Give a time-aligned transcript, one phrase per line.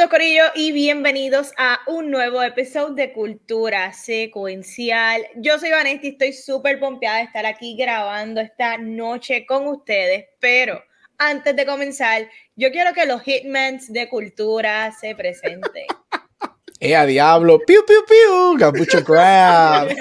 [0.00, 5.26] Saludos Corillo y bienvenidos a un nuevo episodio de Cultura Secuencial.
[5.36, 10.24] Yo soy Vanessa y estoy súper pompeada de estar aquí grabando esta noche con ustedes,
[10.38, 10.82] pero
[11.18, 15.84] antes de comenzar, yo quiero que los hitmans de cultura se presenten.
[16.80, 17.58] ¡Eh, a diablo!
[17.66, 18.58] ¡Piu, piu, piu!
[18.58, 19.90] ¡Capucho crab!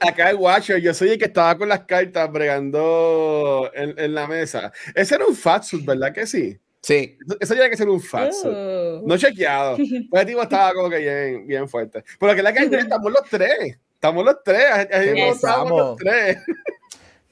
[0.00, 4.26] Acá el Watcher, yo soy el que estaba con las cartas bregando en, en la
[4.26, 4.72] mesa.
[4.94, 6.58] Ese era un fatsuit, ¿verdad que sí?
[6.82, 7.18] Sí.
[7.38, 8.50] Eso tiene que ser un falso.
[8.50, 9.02] Oh.
[9.04, 9.76] No chequeado.
[10.10, 12.02] Pues el tipo estaba como que bien, bien fuerte.
[12.18, 13.78] Pero que la que estamos los tres.
[13.94, 14.88] Estamos los tres.
[15.14, 15.34] Yes.
[15.36, 16.38] estamos los tres.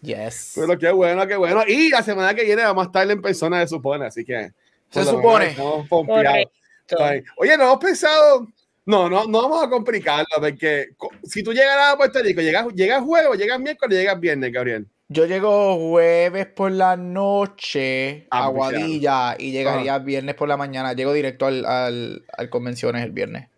[0.02, 0.52] Yes.
[0.54, 1.64] Pero qué bueno, qué bueno.
[1.66, 4.06] Y la semana que viene vamos a estar en persona, se supone.
[4.06, 4.52] Así que.
[4.90, 5.48] Se supone.
[5.48, 5.86] estamos
[7.36, 8.46] Oye, no hemos pensado.
[8.86, 10.88] No, no, no vamos a complicarlo, porque
[11.24, 14.86] si tú llegas a Puerto Rico, llegas, llegas jueves, llegas miércoles, llegas viernes, Gabriel.
[15.10, 18.78] Yo llego jueves por la noche Ah, a pues ya.
[18.78, 20.92] Guadilla y llegaría viernes por la mañana.
[20.92, 23.48] Llego directo al, al, al convenciones el viernes.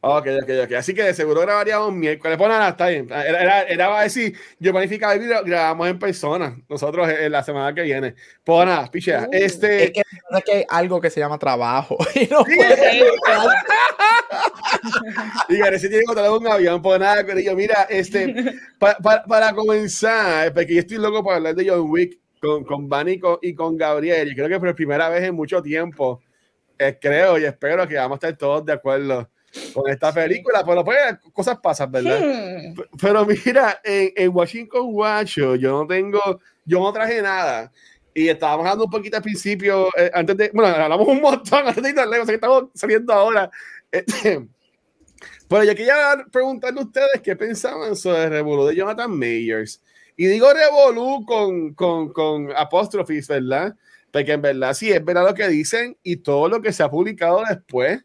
[0.00, 0.72] Ok, ok, ok.
[0.74, 2.36] Así que de seguro grabaríamos miércoles.
[2.38, 3.08] Pues nada, está bien.
[3.10, 6.56] Era, era, era para decir, yo planificaba y gra- grabamos en persona.
[6.68, 8.14] Nosotros en la semana que viene.
[8.44, 9.22] Pues nada, pichea.
[9.26, 9.30] Uh.
[9.32, 9.84] este.
[9.84, 11.96] Es que, es que hay algo que se llama trabajo.
[12.14, 12.58] Y no Sí,
[15.48, 16.82] y Gareth tiene que un avión.
[16.82, 18.34] Pues nada, pero yo, mira, este,
[18.78, 22.88] pa- pa- para comenzar, porque yo estoy loco para hablar de John Wick con, con
[23.20, 24.30] con, y con Gabriel.
[24.30, 26.22] Y creo que por primera vez en mucho tiempo,
[26.78, 29.28] eh, creo y espero que vamos a estar todos de acuerdo
[29.74, 30.64] con esta película.
[30.64, 30.98] Pero pues
[31.32, 32.20] cosas pasan, ¿verdad?
[32.20, 32.74] Hmm.
[33.00, 37.72] Pero mira, en, en Washington Guacho, yo no tengo, yo no traje nada.
[38.14, 41.82] Y estábamos hablando un poquito al principio, eh, antes de, bueno, hablamos un montón antes
[41.82, 43.50] de ir tan lejos, que estamos saliendo ahora.
[43.92, 44.46] Este,
[45.48, 49.82] pero yo quería preguntarle a ustedes qué pensaban sobre el revolú de Jonathan Mayers.
[50.16, 53.76] Y digo revolú con, con, con apóstrofes, ¿verdad?
[54.10, 56.90] Porque en verdad sí es verdad lo que dicen y todo lo que se ha
[56.90, 58.04] publicado después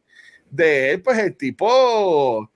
[0.53, 2.49] de él, pues el tipo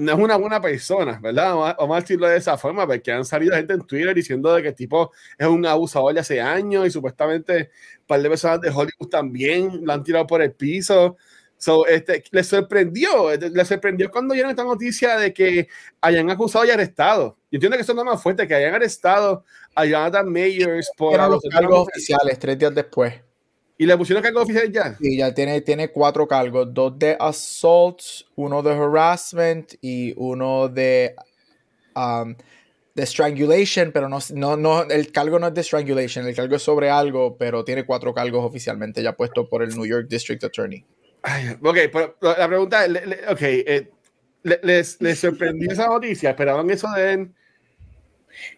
[0.00, 1.54] no es una buena persona, ¿verdad?
[1.78, 4.68] Vamos a, decirlo de esa forma, porque han salido gente en Twitter diciendo de que
[4.68, 7.70] el tipo es un abusador de hace años y supuestamente
[8.00, 11.16] un par de personas de Hollywood también lo han tirado por el piso.
[11.56, 15.68] So, este, le sorprendió, le sorprendió cuando dieron esta noticia de que
[16.00, 17.38] hayan acusado y arrestado.
[17.50, 19.44] Yo entiendo que eso no más fuerte, que hayan arrestado
[19.74, 23.14] a Jonathan Mayers por Eran los cargos oficiales tres días después.
[23.76, 24.96] Y le pusieron cargos oficiales ya.
[25.00, 28.00] Y ya tiene, tiene cuatro cargos: dos de assault,
[28.36, 31.14] uno de harassment y uno de,
[31.96, 32.34] um,
[32.94, 33.90] de strangulation.
[33.92, 37.36] Pero no, no, no, el cargo no es de strangulation, el cargo es sobre algo,
[37.36, 40.84] pero tiene cuatro cargos oficialmente ya puestos por el New York District Attorney.
[41.22, 43.90] Ay, ok, pero la pregunta es, le- le- ok, eh,
[44.42, 46.30] le- les, les sorprendió esa noticia?
[46.30, 47.34] ¿Esperaban eso de él?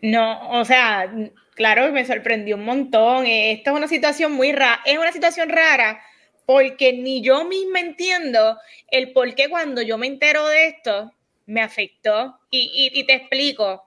[0.03, 1.13] No, o sea,
[1.57, 3.27] claro, me sorprendió un montón.
[3.27, 6.01] Eh, Esta es una situación muy rara, es una situación rara
[6.45, 8.57] porque ni yo misma entiendo
[8.89, 11.13] el por qué cuando yo me entero de esto
[11.47, 12.39] me afectó.
[12.51, 13.83] Y, te explico.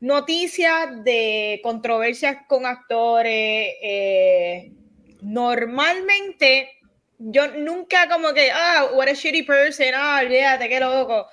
[0.00, 3.74] Noticias de controversias con actores.
[3.82, 4.72] eh,
[5.20, 6.70] normalmente
[7.18, 11.26] yo nunca como que, ah, what a shitty person, ah, olvídate, qué loco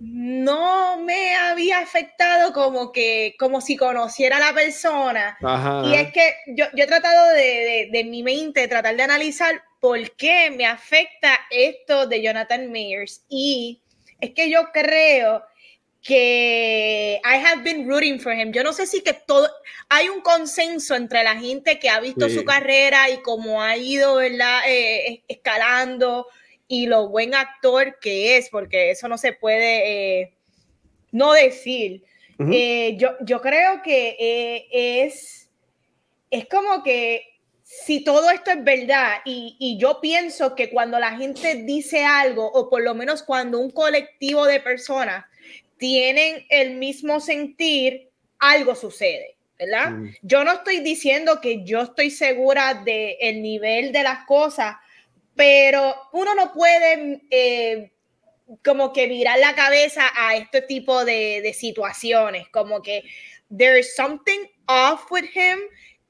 [0.00, 5.36] no me había afectado como que, como si conociera a la persona.
[5.42, 5.82] Ajá.
[5.86, 9.62] Y es que yo, yo he tratado de, de, de mi mente, tratar de analizar
[9.80, 13.24] por qué me afecta esto de Jonathan Mayers.
[13.28, 13.80] Y
[14.20, 15.42] es que yo creo
[16.02, 18.52] que I have been rooting for him.
[18.52, 19.48] Yo no sé si que todo,
[19.88, 22.36] hay un consenso entre la gente que ha visto Sí.
[22.36, 24.62] su carrera y cómo ha ido, ¿verdad?
[24.66, 26.26] Eh, escalando
[26.72, 30.32] y lo buen actor que es, porque eso no se puede eh,
[31.10, 32.02] no decir.
[32.50, 35.50] Eh, yo, yo creo que eh, es,
[36.30, 37.26] es como que
[37.62, 42.50] si todo esto es verdad, y, y yo pienso que cuando la gente dice algo,
[42.50, 45.26] o por lo menos cuando un colectivo de personas
[45.76, 48.08] tienen el mismo sentir,
[48.38, 49.92] algo sucede, ¿verdad?
[50.22, 54.76] Yo no estoy diciendo que yo estoy segura del el nivel de las cosas,
[55.34, 57.92] pero uno no puede eh,
[58.64, 63.04] como que virar la cabeza a este tipo de, situaciones, como que
[63.56, 65.58] there is something off with him.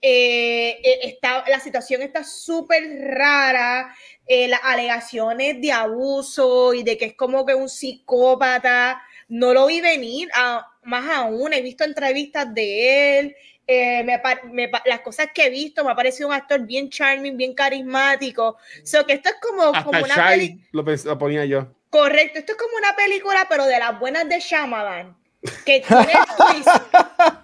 [0.05, 2.83] eh, eh, está, la situación está súper
[3.15, 3.95] rara,
[4.27, 9.67] eh, las alegaciones de abuso y de que es como que un psicópata, no lo
[9.67, 10.29] vi venir,
[10.83, 13.37] más aún, he visto entrevistas de él,
[13.67, 14.21] eh, me,
[14.51, 18.57] me, las cosas que he visto, me ha parecido un actor bien charming, bien carismático.
[18.85, 20.63] So que esto es como, como una película.
[20.73, 21.69] Lo, lo, ponía yo.
[21.91, 25.17] Correcto, esto es como una película, pero de las buenas de Shyamalan.
[25.65, 26.69] Que tiene twist.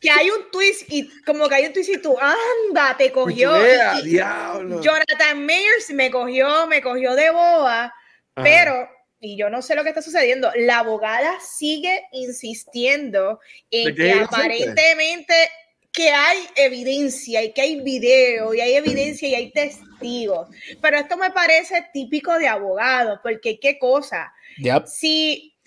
[0.00, 3.52] que hay un twist y como que hay un twist y tú, anda, te cogió.
[4.02, 7.94] Jonathan Mayers me cogió, me cogió de boba,
[8.34, 8.88] pero
[9.20, 10.50] y yo no sé lo que está sucediendo.
[10.56, 15.34] La abogada sigue insistiendo en que aparentemente
[15.92, 20.48] que hay evidencia y que hay video y hay evidencia y hay testigos.
[20.80, 24.32] Pero esto me parece típico de abogados, porque qué cosa.
[24.86, 25.57] Si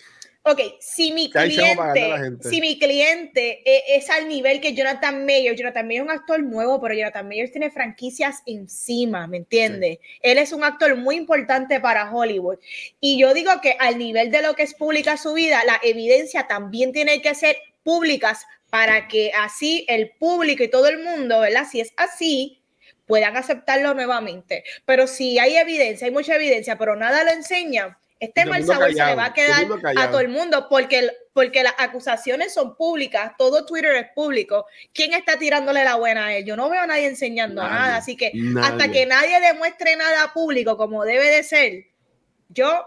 [0.44, 5.86] Ok, si mi cliente, si mi cliente e, es, al nivel que Jonathan Mayer, Jonathan
[5.86, 9.98] Mayer es un actor nuevo, pero Jonathan Mayer tiene franquicias encima, ¿me entiendes?
[10.20, 12.58] Él es un actor muy importante para Hollywood.
[13.00, 16.48] Y yo digo que al nivel de lo que es pública su vida, la evidencia
[16.48, 21.68] también tiene que ser públicas para que así el público y todo el mundo, ¿verdad?
[21.70, 22.62] Si es así,
[23.06, 24.64] puedan aceptarlo nuevamente.
[24.86, 29.04] Pero si hay evidencia, hay mucha evidencia, pero nada lo enseña, este mal sabor se
[29.04, 29.66] le va a quedar
[29.96, 34.64] a todo el mundo porque, porque las acusaciones son públicas, todo Twitter es público.
[34.94, 36.44] ¿Quién está tirándole la buena a él?
[36.44, 38.30] Yo no veo a nadie enseñando nada, así que
[38.62, 41.86] hasta que nadie demuestre nada público como debe de ser,
[42.48, 42.86] yo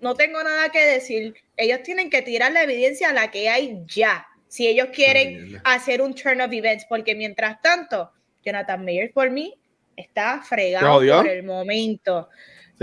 [0.00, 1.34] no tengo nada que decir.
[1.58, 6.00] Ellos tienen que tirar la evidencia a la que hay ya, si ellos quieren hacer
[6.00, 8.10] un turn of events, porque mientras tanto,
[8.42, 9.60] Jonathan Mayer por mí
[9.96, 12.30] está fregado por el momento.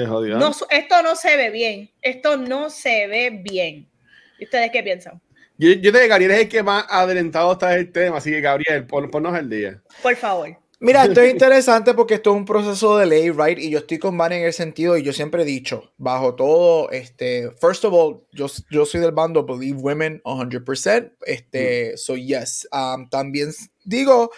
[0.05, 1.89] No, esto no se ve bien.
[2.01, 3.89] Esto no se ve bien.
[4.37, 5.19] ¿Y ustedes qué piensan?
[5.57, 8.85] Yo, yo te Gabriel es el que más adelantado está el tema, así que Gabriel,
[8.85, 9.81] ponnos el día.
[10.03, 10.55] Por favor.
[10.79, 13.57] Mira, esto es interesante porque esto es un proceso de ley, right?
[13.57, 16.91] Y yo estoy con Van en el sentido, y yo siempre he dicho, bajo todo,
[16.91, 21.97] este, first of all, yo, yo soy del bando Believe Women 100%, este, mm.
[21.97, 22.67] so yes.
[22.71, 23.49] Um, también
[23.83, 24.29] digo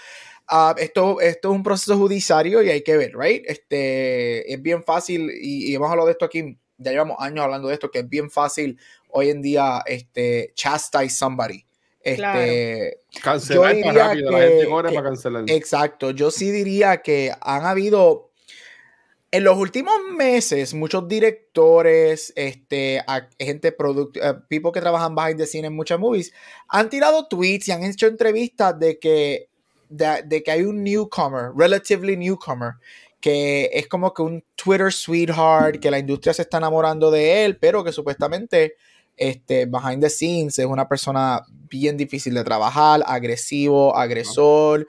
[0.52, 3.44] Ah, esto, esto es un proceso judiciario y hay que ver, right?
[3.46, 7.76] Este, es bien fácil, y, hemos hablado de esto aquí, ya llevamos años hablando de
[7.76, 8.80] esto, que es bien fácil
[9.10, 11.66] hoy en día este, chastise somebody.
[12.02, 15.44] Este, Cancelar la gente corre para cancelar.
[15.48, 18.30] Exacto, yo sí diría que han habido
[19.32, 23.04] en los últimos meses, muchos directores, este,
[23.38, 26.34] gente, product, eh, people que trabajan behind the scenes en muchas movies,
[26.68, 29.49] han tirado tweets y han hecho entrevistas de que
[29.90, 32.74] de, que hay un newcomer, relatively newcomer,
[33.20, 37.58] que es como que un Twitter sweetheart, que la industria se está enamorando de él,
[37.58, 38.76] pero que supuestamente
[39.18, 44.88] este, behind the scenes es una persona bien difícil de trabajar, agresivo, agresor.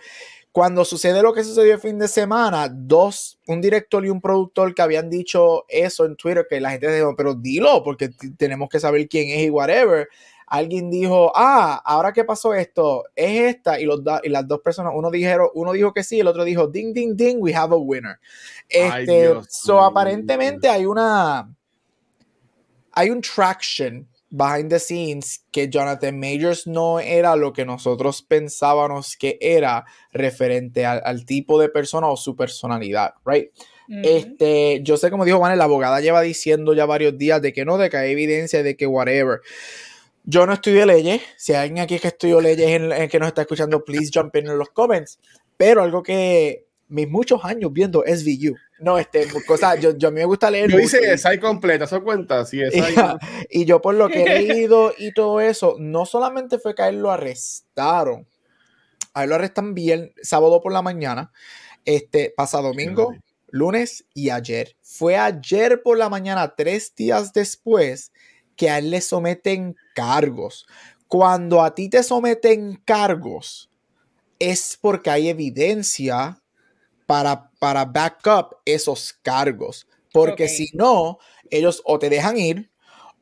[0.53, 4.75] Cuando sucede lo que sucedió el fin de semana, dos, un director y un productor
[4.75, 8.81] que habían dicho eso en Twitter, que la gente dijo, pero dilo, porque tenemos que
[8.81, 10.09] saber quién es y whatever
[10.51, 14.93] alguien dijo, ah, ahora que pasó esto, es esta, y, los y las dos personas,
[14.97, 17.79] uno, dijeron, uno dijo que sí, el otro dijo, ding, ding, ding, we have a
[17.79, 18.19] winner.
[18.69, 21.55] Este, so aparentemente hay una,
[22.93, 29.17] hay un traction behind the scenes que Jonathan Majors no era lo que nosotros pensábamos
[29.17, 33.51] que era referente al, tipo de persona o su personalidad, right?
[34.05, 37.65] Este, yo sé como dijo Juan, la abogada lleva diciendo ya varios días de que
[37.65, 39.41] no, de que hay evidencia de que whatever.
[40.31, 41.21] Yo no estudié leyes.
[41.37, 44.47] Si hay alguien aquí que estudió leyes en, que nos está escuchando, please jump in
[44.47, 45.19] en los comments.
[45.57, 48.57] Pero algo que mis muchos años viendo SVU.
[48.79, 50.71] No, este, cosa, yo, yo a mí me gusta leer.
[50.71, 52.45] Yo hice esa y completa, ¿se cuenta?
[52.45, 52.61] Sí,
[53.51, 56.89] y, yo por lo que he leído y todo eso, no solamente fue que a
[56.89, 58.27] él lo arrestaron,
[59.15, 61.33] a él lo arrestan bien sábado por la mañana,
[61.85, 63.15] este, pasado domingo,
[63.49, 64.77] lunes y ayer.
[64.81, 68.13] Fue ayer por la mañana, tres días después,
[68.61, 70.67] que a él le someten cargos.
[71.09, 73.71] Cuando a ti te someten cargos,
[74.39, 76.43] es porque hay evidencia
[77.07, 79.87] para, para back up esos cargos.
[80.13, 81.17] Porque si no,
[81.49, 82.71] ellos o te dejan ir,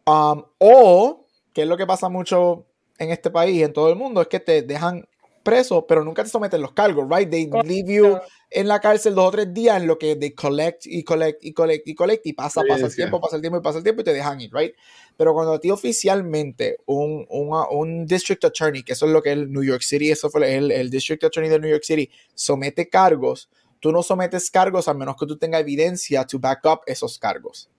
[0.06, 2.66] um, o, que es lo que pasa mucho
[2.98, 5.06] en este país, en todo el mundo, es que te dejan
[5.48, 7.30] preso, pero nunca te someten los cargos, right?
[7.30, 8.18] They leave you
[8.50, 11.52] en la cárcel dos o tres días en lo que they collect y collect y
[11.52, 14.02] collect y collect y pasa, pasa el tiempo, pasa el tiempo y pasa el tiempo
[14.02, 14.74] y te dejan ir, right?
[15.16, 19.32] Pero cuando a ti oficialmente un, un, un district attorney, que eso es lo que
[19.32, 22.88] es New York City, eso fue el, el district attorney de New York City, somete
[22.88, 23.48] cargos,
[23.80, 27.70] tú no sometes cargos a menos que tú tengas evidencia to back up esos cargos.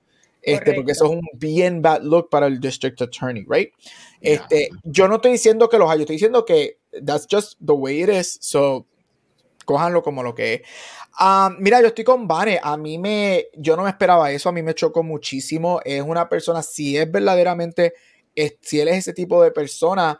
[0.41, 3.71] Este, porque eso es un bien bad look para el district attorney, right?
[4.21, 7.73] Este, yo no estoy diciendo que los hay, yo estoy diciendo que that's just the
[7.73, 8.85] way it is, so
[9.65, 10.61] cójanlo como lo que es.
[11.19, 14.51] Ah, mira, yo estoy con Vane, a mí me, yo no me esperaba eso, a
[14.51, 17.93] mí me chocó muchísimo, es una persona, si es verdaderamente,
[18.61, 20.19] si él es ese tipo de persona,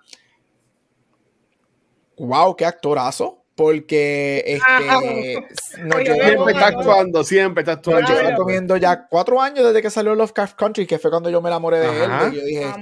[2.17, 3.38] wow, qué actorazo.
[3.59, 8.07] Porque este, no, yo siempre está actuando, siempre está actuando.
[8.07, 11.41] Yo estoy comiendo ya cuatro años desde que salió Lovecraft Country, que fue cuando yo
[11.41, 12.11] me enamoré de él.
[12.31, 12.73] Y yo dije,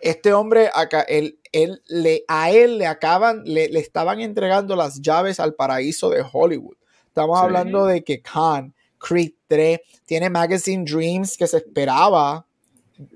[0.00, 5.00] este hombre acá, él, él, le, a él le acaban, le, le, estaban entregando las
[5.00, 6.74] llaves al paraíso de Hollywood.
[7.06, 12.44] Estamos hablando de que Khan, Creed 3, tiene Magazine Dreams que se esperaba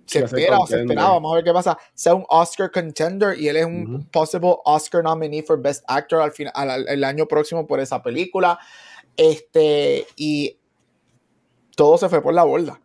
[0.06, 3.56] se espera se esperaba, vamos a ver qué pasa, sea un Oscar contender y él
[3.56, 8.02] es un possible Oscar nominee for Best Actor al final, el año próximo por esa
[8.02, 8.58] película.
[9.16, 10.56] Este, y
[11.76, 12.80] todo se fue por la borda.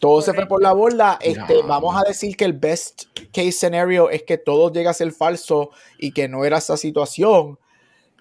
[0.00, 1.18] Todo se fue por la borda.
[1.20, 5.10] Este, Vamos a decir que el best case scenario es que todo llega a ser
[5.12, 7.58] falso y que no era esa situación.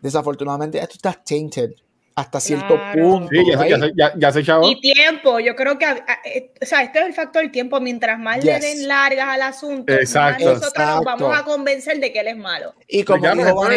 [0.01, 1.71] Desafortunadamente, esto está tainted
[2.17, 3.29] hasta cierto punto.
[3.29, 3.43] Sí,
[4.17, 5.86] ya, se, ya, Y tiempo, yo creo que,
[6.25, 7.79] eh, o sea, este es el factor del tiempo.
[7.79, 12.21] Mientras más le den largas al asunto, más nosotros nos vamos a convencer de que
[12.21, 12.74] él es malo.
[12.88, 13.67] Y como dijo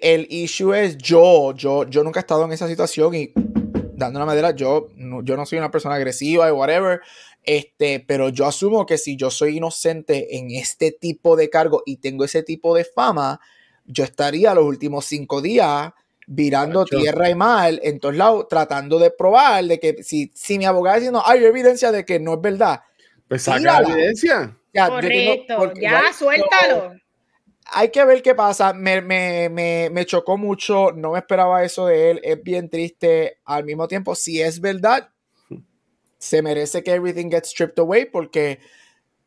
[0.00, 4.26] el issue es yo, yo, yo nunca he estado en esa situación y dando una
[4.26, 4.88] madera, yo,
[5.22, 7.02] yo no soy una persona agresiva y whatever,
[7.42, 11.98] este, pero yo asumo que si yo soy inocente en este tipo de cargo y
[11.98, 13.38] tengo ese tipo de fama,
[13.84, 15.92] yo estaría los últimos cinco días
[16.26, 20.64] virando tierra y mal en todos lados, tratando de probar de que si, si mi
[20.64, 22.80] abogado diciendo hay evidencia de que no es verdad.
[23.28, 24.56] Pues saca la evidencia.
[24.72, 26.92] Ya, Correcto, ya suéltalo.
[27.72, 28.74] hay que ver qué pasa.
[28.74, 30.92] Me, me, me, me, chocó mucho.
[30.92, 32.20] No me esperaba eso de él.
[32.22, 33.38] Es bien triste.
[33.46, 35.08] Al mismo tiempo, si es verdad,
[36.18, 38.60] se merece que everything gets stripped away porque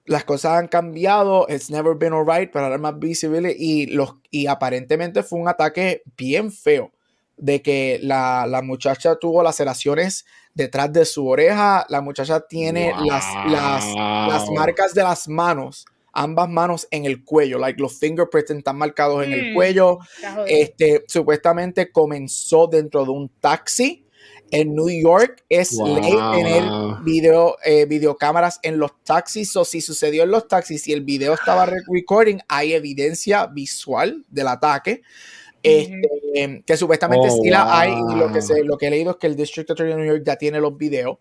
[0.10, 4.48] las cosas han cambiado, it's never been alright para dar más visible y, los, y
[4.48, 6.92] aparentemente fue un ataque bien feo
[7.38, 10.25] de que la, la, muchacha tuvo laceraciones
[10.56, 16.50] detrás de su oreja, la muchacha tiene las, las, las, marcas de las manos, ambas
[16.50, 20.00] manos en el cuello, like los fingerprints están marcados en el mm, cuello,
[20.48, 24.08] este, supuestamente comenzó dentro de un taxi,
[24.51, 26.63] en New York es ley tener
[27.03, 29.56] video, eh, videocámaras en los taxis.
[29.56, 34.48] O si sucedió en los taxis y el video estaba recording, hay evidencia visual del
[34.48, 35.01] ataque.
[35.62, 37.91] Este, que supuestamente oh, sí la hay.
[37.91, 40.13] Y lo que, se, lo que he leído es que el District Attorney de New
[40.13, 41.18] York ya tiene los videos.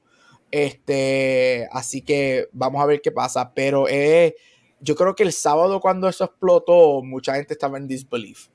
[0.51, 3.53] Este, así que vamos a ver qué pasa.
[3.55, 4.37] Pero eh,
[4.81, 8.49] yo creo que el sábado, cuando eso explotó, mucha gente estaba en disbelief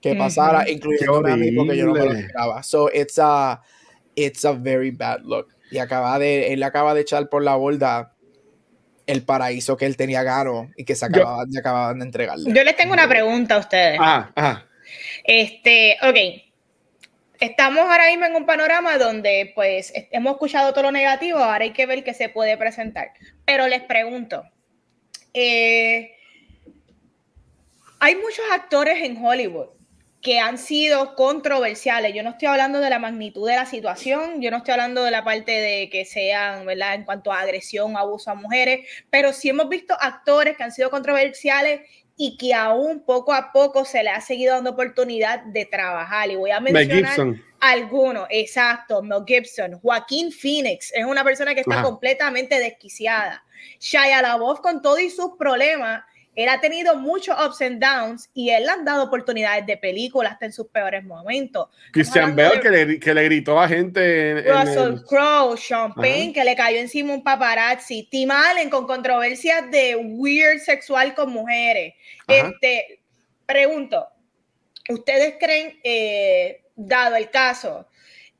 [0.00, 2.62] que pasara, incluyendo a mí, porque yo no me lo esperaba.
[2.62, 3.60] So it's a
[4.16, 5.54] it's a very bad look.
[5.70, 8.14] Y acaba de, él acaba de echar por la borda
[9.06, 12.52] el paraíso que él tenía gano y que se acababan, de entregarle.
[12.52, 13.98] Yo les tengo una pregunta a ustedes.
[14.00, 14.64] Ah, ah.
[15.22, 16.42] Este, ok.
[17.38, 21.72] Estamos ahora mismo en un panorama donde pues hemos escuchado todo lo negativo, ahora hay
[21.72, 23.10] que ver qué se puede presentar.
[23.44, 24.42] Pero les pregunto,
[25.34, 26.12] eh,
[28.00, 29.75] hay muchos actores en Hollywood
[30.26, 32.12] que han sido controversiales.
[32.12, 35.12] Yo no estoy hablando de la magnitud de la situación, yo no estoy hablando de
[35.12, 39.50] la parte de que sean, ¿verdad?, en cuanto a agresión, abuso a mujeres, pero sí
[39.50, 41.82] hemos visto actores que han sido controversiales
[42.16, 46.28] y que aún poco a poco se le ha seguido dando oportunidad de trabajar.
[46.28, 51.84] Y voy a mencionar algunos, exacto, Mel Gibson, Joaquín Phoenix, es una persona que está
[51.84, 53.44] completamente desquiciada.
[53.78, 56.02] Shia LaBeouf con todos sus problemas
[56.36, 60.28] él ha tenido muchos ups and downs y él le han dado oportunidades de película
[60.28, 61.68] hasta en sus peores momentos.
[61.92, 64.42] Christian Bale que le, que le, gritó a gente.
[64.42, 69.96] Russell Crowe, Sean Penn que le cayó encima un paparazzi, Tim Allen con controversias de
[69.96, 71.94] weird sexual con mujeres.
[72.28, 73.00] Este,
[73.46, 74.06] pregunto,
[74.90, 77.88] ¿ustedes creen, eh, dado el caso,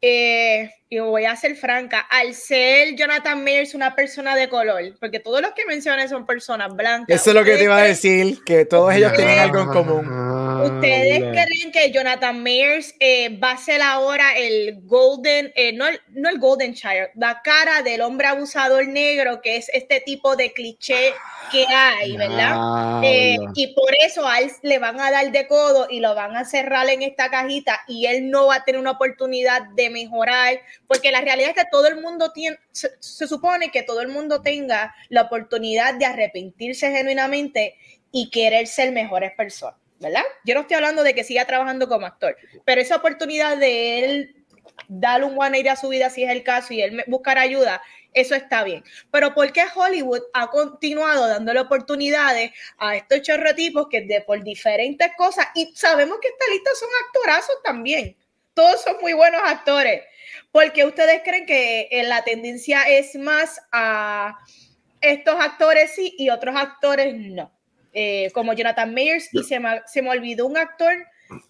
[0.03, 5.21] eh, y voy a ser franca, al ser Jonathan Mayers una persona de color, porque
[5.21, 7.21] todos los que mencioné son personas blancas.
[7.21, 10.26] Eso es lo que te iba a decir, que todos ellos tienen algo en común.
[10.62, 16.00] ¿Ustedes creen que Jonathan Mayers eh, va a ser ahora el Golden, eh, no, el,
[16.09, 20.53] no el Golden Child, la cara del hombre abusador negro, que es este tipo de
[20.53, 21.12] cliché
[21.53, 23.03] que hay, ¿verdad?
[23.05, 26.37] Eh, y por eso a él le van a dar de codo y lo van
[26.37, 30.61] a cerrar en esta cajita y él no va a tener una oportunidad de mejorar,
[30.87, 34.43] porque la realidad es que todo el mundo tiene, se, supone que todo el mundo
[34.43, 37.76] tenga la oportunidad de arrepentirse genuinamente
[38.12, 40.23] y querer ser mejores personas, ¿verdad?
[40.45, 44.37] Yo no estoy hablando de que siga trabajando como actor, pero esa oportunidad de él
[44.88, 48.35] darle un one a su vida si es el caso y él buscar ayuda, eso
[48.35, 48.83] está bien.
[49.11, 55.11] Pero ¿por qué Hollywood ha continuado dándole oportunidades a estos chorrotipos que de por diferentes
[55.16, 58.16] cosas, y sabemos que esta lista son actorazos también,
[58.55, 60.02] todos son muy buenos actores,
[60.57, 64.39] porque ustedes creen que eh, la tendencia es más a
[65.03, 67.53] estos actores sí y otros actores no.
[67.93, 70.95] Eh, como Jonathan Mayers, y se me, se me olvidó un actor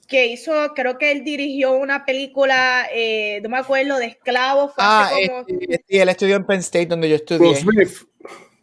[0.08, 4.72] que hizo, creo que él dirigió una película, eh, no me acuerdo, de esclavos.
[4.76, 5.44] ah, como...
[5.46, 7.56] este, sí, él estudió en Penn State, donde yo estudié.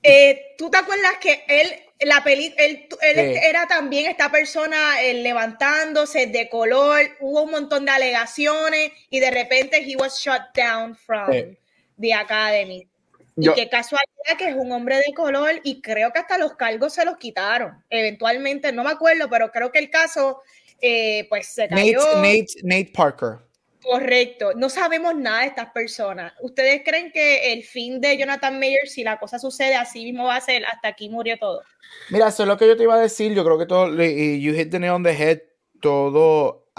[0.04, 1.70] Eh, ¿Tú te acuerdas que él,
[2.06, 7.86] la peli, él, él era también esta persona eh, levantándose de color, hubo un montón
[7.86, 11.56] de alegaciones y de repente he was shut down from
[12.00, 12.88] the academy.
[13.36, 16.94] Y qué casualidad que es un hombre de color y creo que hasta los cargos
[16.94, 17.84] se los quitaron.
[17.90, 20.42] Eventualmente, no me acuerdo, pero creo que el caso
[20.82, 22.00] eh, pues se cayó.
[22.18, 23.40] Nate, Nate, Parker.
[23.84, 24.54] Correcto.
[24.56, 26.34] No sabemos nada de estas personas.
[26.42, 30.38] ¿Ustedes creen que el fin de Jonathan Mayer, si la cosa sucede así mismo va
[30.38, 31.62] a ser, hasta aquí murió todo?
[32.10, 33.34] Mira, eso es lo que yo te iba a decir.
[33.34, 35.42] Yo creo que todo, you hit the nail on the head,
[35.82, 36.70] todo,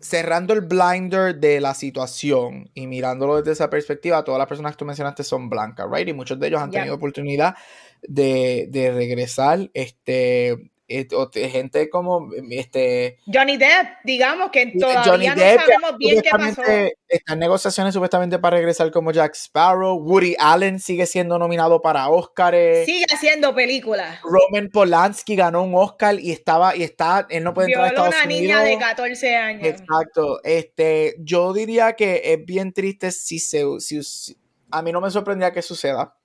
[0.00, 4.78] cerrando el blinder de la situación y mirándolo desde esa perspectiva, todas las personas que
[4.78, 6.06] tú mencionaste son blancas, right?
[6.06, 7.56] Y muchos de ellos han tenido oportunidad
[8.02, 9.68] de, de regresar.
[9.74, 16.62] Este, gente como este Johnny Depp, digamos que todavía no sabemos bien qué pasó.
[17.08, 19.96] Están negociaciones supuestamente para regresar como Jack Sparrow.
[19.96, 22.84] Woody Allen sigue siendo nominado para Oscars.
[22.84, 24.20] Sigue haciendo películas.
[24.22, 28.14] Roman Polanski ganó un Oscar y estaba y está él no puede entrar a Estados
[28.14, 29.66] una niña de 14 años.
[29.66, 30.40] Exacto.
[30.44, 34.36] Este, yo diría que es bien triste si se si,
[34.70, 36.16] a mí no me sorprendía que suceda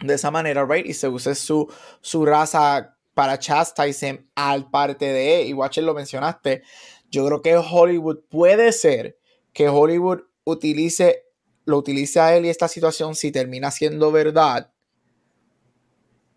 [0.00, 0.86] de esa manera, right?
[0.86, 6.62] Y se use su, su raza para chastise al parte de, y Watcher lo mencionaste,
[7.10, 9.18] yo creo que Hollywood puede ser
[9.52, 11.24] que Hollywood utilice,
[11.64, 14.70] lo utilice a él y esta situación si termina siendo verdad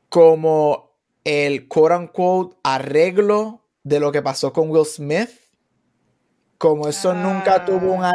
[0.10, 5.30] como el quote unquote arreglo de lo que pasó con Will Smith.
[6.58, 8.06] Como eso nunca tuvo un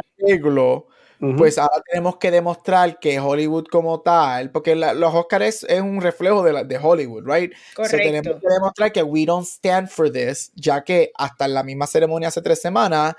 [1.36, 6.42] pues ahora tenemos que demostrar que Hollywood como tal, porque los Oscars es, un reflejo
[6.42, 7.52] de, de Hollywood, right?
[7.76, 7.96] Correcto.
[7.96, 11.86] tenemos que demostrar que we don't stand for this, ya que hasta en la misma
[11.86, 13.14] ceremonia hace tres semanas,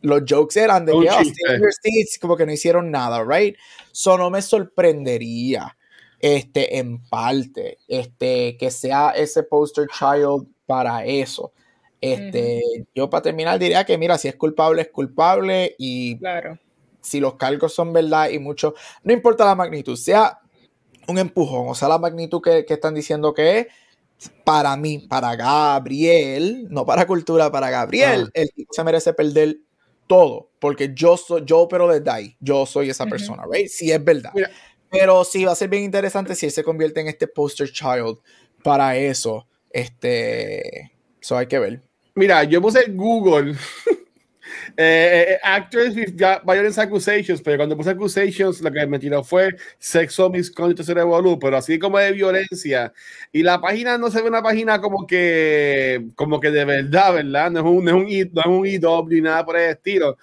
[0.00, 3.54] los jokes eran de que, oh, como que no hicieron nada, right?
[3.92, 5.76] Eso no me sorprendería,
[6.20, 11.52] este, en parte, este, que sea ese poster child para eso.
[12.00, 12.62] Este,
[12.94, 16.58] yo para terminar diría que mira, si es culpable es culpable y claro
[17.06, 20.40] si los cargos son verdad y mucho, no importa la magnitud, sea
[21.08, 23.66] un empujón, o sea, la magnitud que, están diciendo que es,
[24.44, 29.58] para mí, para Gabriel, no para cultura, para Gabriel, el tipo se merece perder
[30.06, 33.68] todo, porque yo soy, yo pero desde ahí, yo soy esa persona, ¿right?
[33.68, 34.32] Si es verdad.
[34.90, 38.18] Pero sí, va a ser bien interesante si él se convierte en este poster child
[38.62, 39.46] para eso.
[39.70, 41.82] Este, eso hay que ver.
[42.14, 43.54] Mira, yo puse Google
[44.76, 49.50] Eh, eh, actors with violence accusations, pero cuando puse accusations, lo que me tiró fue
[49.78, 52.92] sexo misconduct cerebral, pero así como de violencia.
[53.32, 57.50] Y la página no se ve una página como que, como que de verdad, ¿verdad?
[57.50, 60.16] No es un, no es un, no es un IW ni nada por el estilo.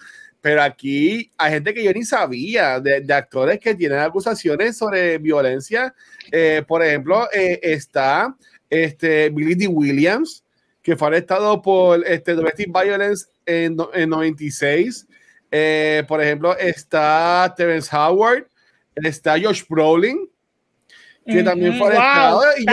[0.44, 5.16] Pero aquí hay gente que yo ni sabía, de, de actores que tienen acusaciones sobre
[5.16, 5.94] violencia.
[6.30, 8.36] Eh, por ejemplo, eh, está
[8.68, 9.68] este, Billy D.
[9.68, 10.44] Williams,
[10.82, 15.06] que fue arrestado por este, domestic violence en, en 96.
[15.50, 18.46] Eh, por ejemplo, está Terence Howard,
[18.96, 20.28] está Josh Brolin,
[21.26, 22.64] que también fue arrestado, y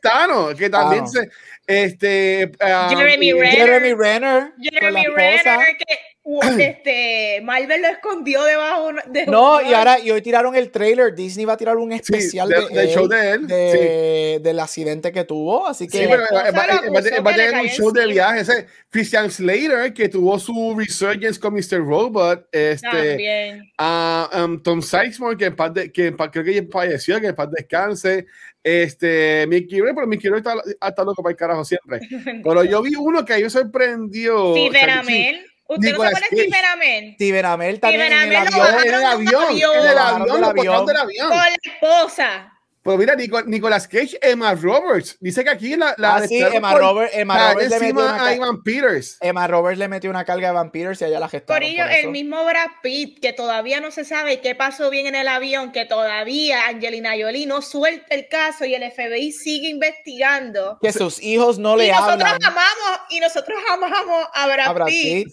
[0.00, 0.54] Thanos.
[0.54, 1.28] que también se,
[1.66, 5.98] este, um, Jeremy Renner, Jeremy Renner, Jeremy Renner, que
[6.58, 11.14] este, Marvel lo escondió debajo de No, y ahora y hoy tiraron el trailer.
[11.14, 15.68] Disney va a tirar un especial de, show de él, de, del accidente que tuvo.
[15.68, 18.40] Así que sí, pero va, a tener un show de viaje.
[18.40, 21.78] Ese Christian Slater, que tuvo su resurgence con Mr.
[21.78, 22.48] Robot.
[22.50, 28.26] Este, uh, Tom Sizemore, que, de, que creo que falleció, que en paz descanse.
[28.64, 30.54] Este, Mickey Ray, pero Mickey Ray está,
[30.88, 32.00] está loco para el carajo siempre.
[32.42, 34.54] Pero yo vi uno que a mí me sorprendió.
[34.56, 35.46] Sí, Veramel.
[35.68, 37.14] ¿Usted no es Steven Amell?
[37.14, 38.66] Steven Amell también en el avión.
[38.84, 39.44] En el avión.
[39.50, 40.28] En el avión.
[40.28, 40.84] En el avión.
[40.86, 42.55] Con la esposa.
[42.86, 45.16] Pues mira, Nicolas Cage, Emma Roberts.
[45.18, 45.92] Dice que aquí la.
[45.98, 47.70] la ah, sí, Emma, Robert, Emma Roberts.
[47.70, 49.18] le metió una a Ivan Peters.
[49.20, 51.60] Emma Roberts le metió una carga a Peters y allá la gestaron.
[51.60, 55.26] Corillo, el mismo Brad Pitt, que todavía no se sabe qué pasó bien en el
[55.26, 60.78] avión, que todavía Angelina Jolie no suelta el caso y el FBI sigue investigando.
[60.80, 62.20] Que sus hijos no le hablan.
[62.20, 65.28] Y nosotros amamos, y nosotros amamos a Brad, Pitt.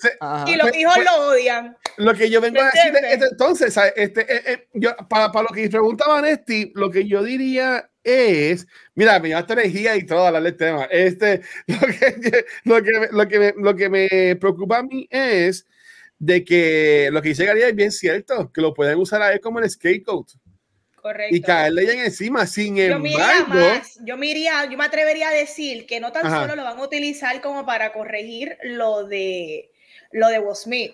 [0.47, 1.77] Y los hijos pues, lo odian.
[1.97, 2.93] Lo que yo vengo a decir
[3.31, 7.89] entonces, este, eh, eh, yo, para, para, lo que preguntaban Nesti, lo que yo diría
[8.03, 10.85] es, mira, me esta energía y todo hablar del tema.
[10.85, 12.45] Este, lo que,
[13.11, 15.65] lo, que, me, lo que me preocupa a mí es
[16.19, 19.39] de que lo que dice Gary es bien cierto, que lo pueden usar a él
[19.39, 20.27] como el scapegoat.
[21.03, 21.35] Correcto.
[21.35, 22.47] y caerle ella encima.
[22.47, 25.99] Sin Yo me iría embargo, más, yo me iría- yo me atrevería a decir que
[25.99, 26.43] no tan Ajá.
[26.43, 29.69] solo lo van a utilizar como para corregir lo de
[30.13, 30.93] lo de Will Smith.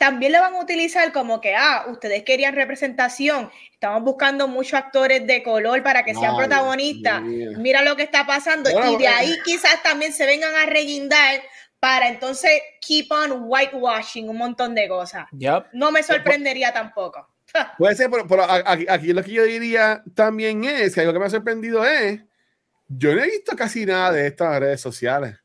[0.00, 5.26] También lo van a utilizar como que, ah, ustedes querían representación, estamos buscando muchos actores
[5.26, 7.20] de color para que sean Ay, protagonistas.
[7.20, 8.70] Mira lo que está pasando.
[8.72, 9.16] Bueno, y de bueno.
[9.18, 11.42] ahí quizás también se vengan a reguindar
[11.78, 15.26] para entonces keep on whitewashing un montón de cosas.
[15.32, 15.66] Yep.
[15.74, 17.28] No me sorprendería tampoco.
[17.76, 21.12] Puede ser, pero, pero a- aquí, aquí lo que yo diría también es que algo
[21.12, 22.20] que me ha sorprendido es,
[22.88, 25.36] yo no he visto casi nada de estas redes sociales.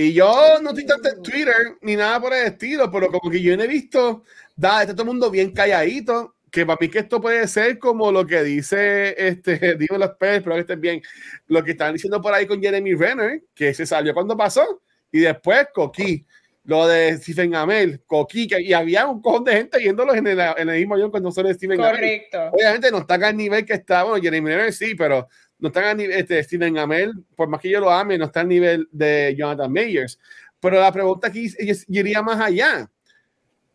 [0.00, 3.42] Y yo no estoy tanto en Twitter ni nada por el estilo, pero como que
[3.42, 4.24] yo no he visto,
[4.56, 8.10] da, está todo el mundo bien calladito, que para mí que esto puede ser como
[8.10, 11.02] lo que dice, este, dime los peces, espero que estén bien,
[11.48, 14.80] lo que están diciendo por ahí con Jeremy Renner, que se salió cuando pasó,
[15.12, 16.24] y después Coqui,
[16.64, 20.40] lo de Stephen Amell, Coqui, que, y había un cojón de gente viéndolos en el,
[20.40, 21.92] en el mismo avión cuando son Stephen Amell.
[21.92, 22.50] Correcto.
[22.54, 25.28] Obviamente no están al nivel que está, bueno, Jeremy Renner sí, pero
[25.60, 28.40] no están al nivel, este, Stephen Amell, por más que yo lo ame, no está
[28.40, 30.18] al nivel de Jonathan Mayers.
[30.60, 32.90] Pero la pregunta aquí es- iría más allá.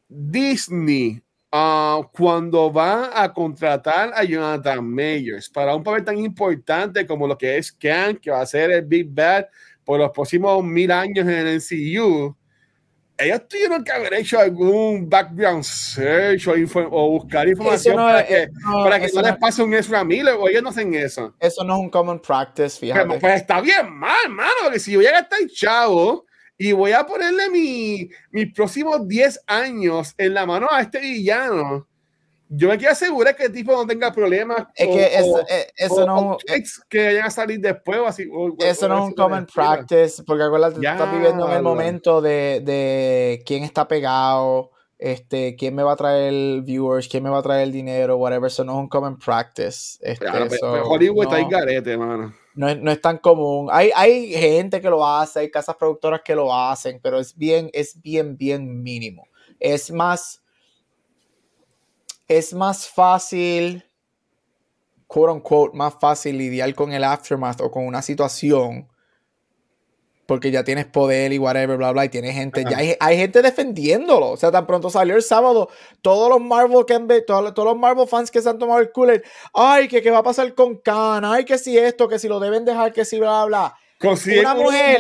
[0.08, 1.22] Disney,
[1.52, 7.38] ah, cuando va a contratar a Jonathan Mayers para un papel tan importante como lo
[7.38, 9.46] que es Kang, que va a ser el Big Bad
[9.84, 12.36] por los próximos mil años en el MCU,
[13.18, 18.26] ellos tuvieron que haber hecho algún background search o, info- o buscar información no para
[18.26, 21.34] que, no- para que no les pase un Ezra Miller o ellos no hacen eso.
[21.40, 23.20] Eso no es un common practice, Pero, fíjate.
[23.20, 26.26] pues está bien mal, mano, porque si yo voy a gastar chavo
[26.58, 31.88] y voy a ponerle mi, mis próximos 10 años en la mano a este villano,
[32.50, 34.68] yo me quiero asegurar que el tipo no tenga problemas.
[34.76, 38.00] Es o- que eso, o- eh, eso o- no tweets que vayan a salir después
[38.00, 38.30] o así.
[38.60, 42.62] Eso no es un common practice, porque acuérdate, tú estás viviendo en el momento de,
[42.64, 47.44] de quién está pegado, este, quién me va a traer viewers, quién me va a
[47.44, 48.48] traer el dinero, whatever.
[48.48, 49.98] Eso no es un common practice.
[50.02, 52.34] Este, Claro, pero- pero Hollywood está ahí no, garete, mano.
[52.54, 53.68] no es, no es tan común.
[53.72, 57.70] Hay, hay gente que lo hace, hay casas productoras que lo hacen, pero es bien,
[57.74, 59.28] es bien, bien mínimo.
[59.60, 60.42] Es más,
[62.28, 63.86] es más fácil,
[65.08, 68.88] quote unquote, más fácil lidiar con el aftermath o con una situación
[70.26, 73.42] porque ya tienes poder y whatever, bla, bla, y tienes gente, ya hay, hay gente
[73.42, 74.32] defendiéndolo.
[74.32, 75.70] O sea, tan pronto salió el sábado,
[76.02, 78.92] todos los Marvel que han todos, todos los Marvel fans que se han tomado el
[78.92, 82.28] cooler, ay, que qué va a pasar con Khan, ay, que si esto, que si
[82.28, 83.76] lo deben dejar, que si bla, bla.
[84.02, 84.98] Una un mujer,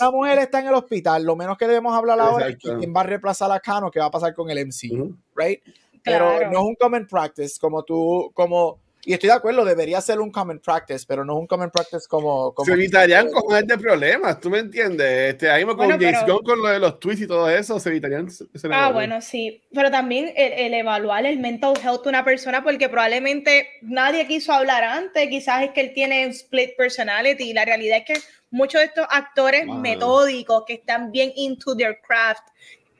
[0.00, 3.00] una mujer está en el hospital, lo menos que debemos hablar ahora es quién va
[3.00, 5.60] a reemplazar a Khan o qué va a pasar con el MCU, right?
[6.02, 6.50] Pero Claro.
[6.52, 10.30] no es un common practice como tú, como, y estoy de acuerdo, debería ser un
[10.30, 12.52] common practice, pero no es un common practice como...
[12.52, 15.32] como Se evitarían cojones de problemas, ¿tú me entiendes?
[15.34, 17.80] Este, ahí con Bueno, James pero- Gunn, con lo de los tweets y todo eso,
[17.80, 18.26] se evitarían.
[18.28, 19.62] ese Ah, bueno, sí.
[19.74, 24.52] Pero también el, el evaluar el mental health de una persona, porque probablemente nadie quiso
[24.52, 28.26] hablar antes, quizás es que él tiene un split personality, y la realidad es que
[28.50, 29.76] muchos de estos actores Wow.
[29.78, 32.42] metódicos que están bien into their craft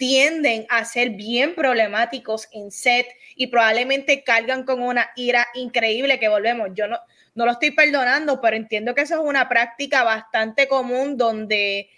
[0.01, 6.29] tienden a ser bien problemáticos en set y probablemente cargan con una ira increíble que
[6.31, 6.71] volvemos.
[6.73, 6.99] Yo no,
[7.35, 11.91] no lo estoy perdonando, pero entiendo que eso es una práctica bastante común donde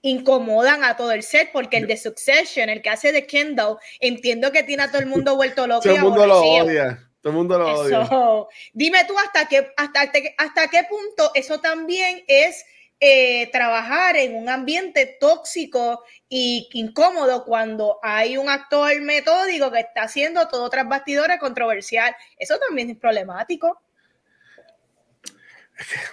[0.00, 4.50] incomodan a todo el set, porque el de Succession, el que hace de Kendall, entiendo
[4.50, 5.82] que tiene a todo el mundo vuelto loco.
[5.82, 6.98] Todo el mundo lo odia.
[7.20, 8.02] Todo el mundo lo odia.
[8.04, 8.48] Eso.
[8.72, 12.64] Dime tú hasta qué, hasta, qué- hasta qué punto eso también es
[13.00, 20.02] eh, trabajar en un ambiente tóxico y incómodo cuando hay un actor metódico que está
[20.04, 22.14] haciendo todo tras bastidores controversial.
[22.38, 23.80] Eso también es problemático.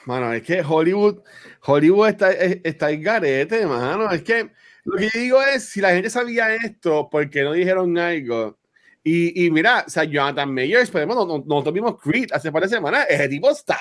[0.05, 1.19] Mano, es que Hollywood,
[1.63, 4.09] Hollywood está, es- está en garete, mano.
[4.11, 4.49] Es que
[4.83, 8.57] lo que yo digo es, si la gente sabía esto, ¿por qué no dijeron algo?
[9.03, 12.63] Y, y mira, o sea, Jonathan Mayers, esperemos, no, no, nosotros vimos Creed hace par
[12.63, 13.77] de semanas, ese tipo está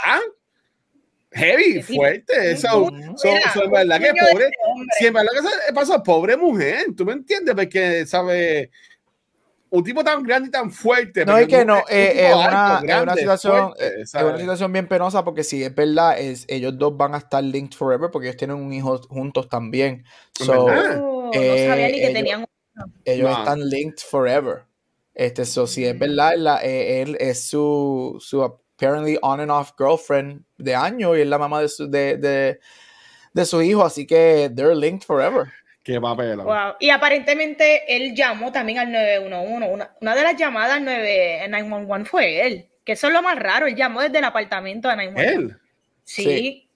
[1.33, 2.57] heavy, fuerte.
[2.57, 3.17] So, Ujú.
[3.17, 4.51] so- Mira, so, en verdad que pobre,
[4.99, 7.55] si en verdad que eso pasó, pobre mujer, ¿tú me entiendes?
[7.55, 8.71] Porque, ¿sabe?
[9.73, 11.25] Un tipo tan grande y tan fuerte.
[11.25, 14.11] No, es que no, eh, es, alto, una, es una grande, situación, fuerte, eh, es
[14.11, 14.29] ¿sabes?
[14.31, 17.77] una situación bien penosa porque si es verdad, es, ellos dos van a estar linked
[17.77, 20.05] forever porque ellos tienen un hijo juntos también.
[20.41, 20.99] ¿En So, verdad?
[21.01, 22.47] Oh, eh, no sabía ni que ellos- tenían
[23.05, 23.39] ellos No.
[23.39, 24.65] están linked forever.
[25.15, 25.99] Este, so, si es Mm.
[26.01, 28.43] verdad, la, eh, él es su, su
[28.81, 32.61] apparently on and off girlfriend de año y es la mamá de su, de, de,
[33.33, 35.53] de su hijo, así que they're linked forever.
[35.83, 36.37] Qué papel.
[36.39, 36.75] Wow.
[36.79, 39.69] Y aparentemente él llamó también al 911.
[39.73, 42.67] Una, una de las llamadas al 9 911 fue él.
[42.85, 43.67] Que eso es lo más raro.
[43.67, 45.35] Él llamó desde el apartamento de 911.
[45.35, 45.57] Él.
[46.05, 46.25] Sí.
[46.25, 46.67] Sí.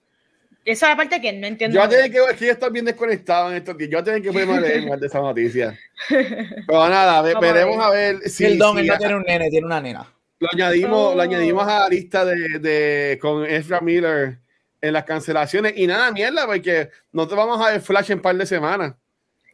[0.65, 1.79] Esa es la parte que no entiendo.
[1.79, 3.91] Yo tener que yo estoy bien desconectado en estos días.
[3.91, 5.77] Yo tener que ponerme a leer más de esa noticia.
[6.09, 7.85] Pero nada, ve- Vamos a veremos ver.
[7.85, 10.11] a ver si, Perdón, si él no tiene un nene, tiene una nena.
[10.39, 11.21] Lo añadimos, lo Oh.
[11.21, 14.39] añadimos a la lista de, de con Ezra Miller
[14.81, 15.73] en las cancelaciones.
[15.77, 18.93] Y nada, mierda, porque no te vamos a ver Flash en un par de semanas.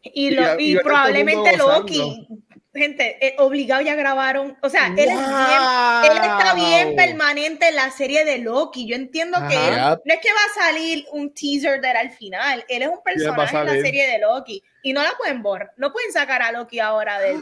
[0.03, 2.27] Y, lo- probablemente Loki,
[2.73, 4.57] gente, eh, obligado ya grabaron.
[4.63, 8.87] O sea, él, es bien- él está bien permanente en la serie de Loki.
[8.87, 12.09] Yo entiendo que él- no es que va a salir un teaser de él al
[12.09, 12.65] final.
[12.67, 14.63] Él es un personaje en la serie de Loki.
[14.81, 15.71] Y no la pueden borrar.
[15.77, 17.41] No pueden sacar a Loki ahora de él.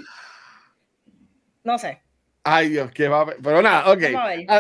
[1.64, 2.02] No sé.
[2.52, 3.28] Ay, Dios, qué va.
[3.44, 4.04] Pero nada, ok.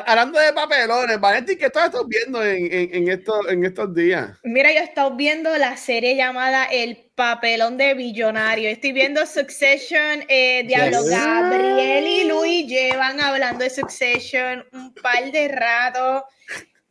[0.05, 4.29] Hablando de papelones, Vanetti, ¿qué estás estás viendo en, en, en estos, en estos días?
[4.43, 8.69] Mira, yo he estado viendo la serie llamada El Papelón de Billonario.
[8.69, 10.23] Estoy viendo Succession.
[10.27, 11.09] Eh, Diablo, Yes.
[11.09, 16.25] Gabriel y Luis llevan hablando de Succession un par de rato.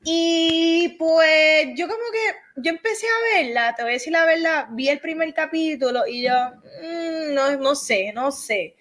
[0.02, 4.66] Y pues yo como que, yo empecé a verla, te voy a decir la verdad,
[4.70, 6.34] vi el primer capítulo y yo,
[6.82, 8.74] mm, no, no sé, no sé.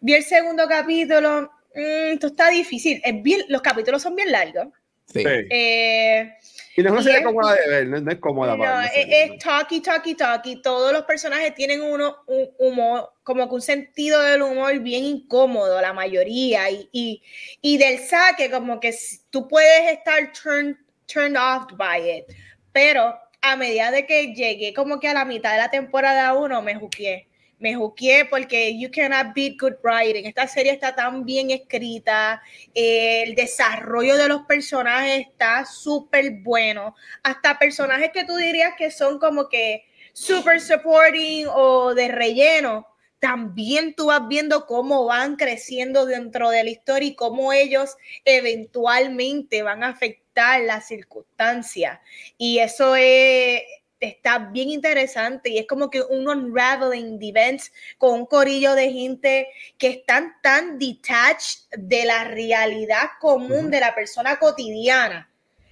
[0.00, 3.00] Vi el segundo capítulo, mm, esto está difícil.
[3.04, 4.68] Es bien, los capítulos son bien largos.
[5.12, 5.24] Sí.
[5.26, 6.32] Eh,
[6.76, 8.80] Y no es una serie es- cómoda de ver, no, no es cómoda para no,
[8.82, 10.62] ver, es, es talky, talky, talky.
[10.62, 15.80] Todos los personajes tienen uno, un humor, como que un sentido del humor bien incómodo,
[15.80, 16.70] la mayoría.
[16.70, 17.22] Y, y,
[17.60, 18.94] y del saque, como que
[19.30, 20.76] tú puedes estar turned,
[21.12, 22.24] turned off by it.
[22.72, 26.62] Pero a medida de que llegué como que a la mitad de la temporada 1,
[26.62, 27.26] me juqué.
[27.60, 30.26] Me juqué porque you cannot beat good writing.
[30.26, 32.42] Esta serie está tan bien escrita.
[32.74, 38.90] eh, el desarrollo de los personajes está súper bueno hasta personajes que tú dirías que
[38.90, 42.86] son como que super supporting o de relleno,
[43.18, 49.62] también tú vas viendo cómo van creciendo dentro de la historia y cómo ellos eventualmente
[49.62, 52.00] van a afectar las circunstancias.
[52.38, 53.62] Y eso es,
[54.00, 58.90] está bien interesante y es como que un unraveling de events con un corillo de
[58.90, 65.30] gente que están tan detached de la realidad común de la persona cotidiana.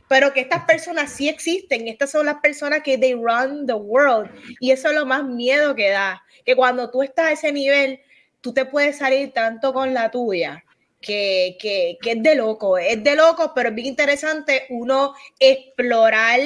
[0.09, 4.31] Pero que estas personas sí existen, estas son las personas que they run the world.
[4.59, 8.01] Y eso es lo más miedo que da, que cuando tú estás a ese nivel,
[8.41, 10.65] tú te puedes salir tanto con la tuya,
[11.01, 16.41] que, que, que es de loco, es de loco, pero es bien interesante uno explorar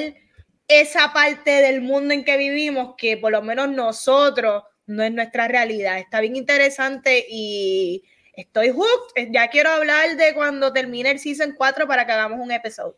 [0.81, 5.47] esa parte del mundo en que vivimos, que por lo menos nosotros no es nuestra
[5.47, 8.03] realidad, está bien interesante y...
[8.35, 9.29] Estoy hooked.
[9.31, 12.95] Ya quiero hablar de cuando termine el season 4 para que hagamos un episodio.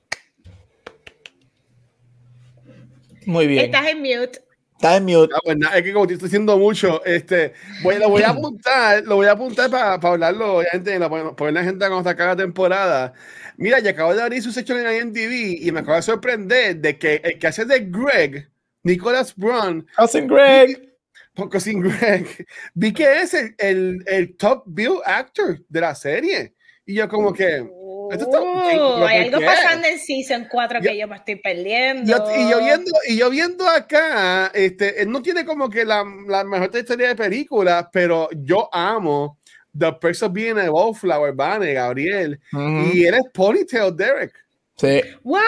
[3.26, 3.66] Muy bien.
[3.66, 4.40] Estás en mute.
[4.76, 5.34] Está en mute.
[5.36, 8.30] Ah, pues nada, es que como te estoy diciendo mucho, este, voy, lo voy a
[8.32, 12.36] apuntar, lo voy a apuntar para hablarlo, obviamente, la, poner la gente cuando está cada
[12.36, 13.14] temporada.
[13.58, 16.98] Mira, ya acabo de abrir su sección en IMDb y me acabo de sorprender de
[16.98, 18.50] que el que hace de Greg,
[18.84, 20.94] Nicholas Brown, Cousin Greg.
[21.34, 26.54] porque sin Greg, vi que es el, el, el top bill actor de la serie.
[26.86, 27.66] Y yo como que,
[28.12, 32.04] Esto está- Uh, ¿pero hay algo pasando en Season 4 que yo me estoy perdiendo.
[32.12, 36.04] Yo- y, yo viendo, y yo viendo acá, este, él no tiene como que la,
[36.28, 39.40] la mejor historia de películas, pero yo amo
[39.78, 42.92] The Perks of Being a Wallflower, Vane, Gabriel, Ujú.
[42.94, 44.34] y él es Ponytail Derek.
[44.78, 45.02] Sí.
[45.24, 45.42] ¡Wow!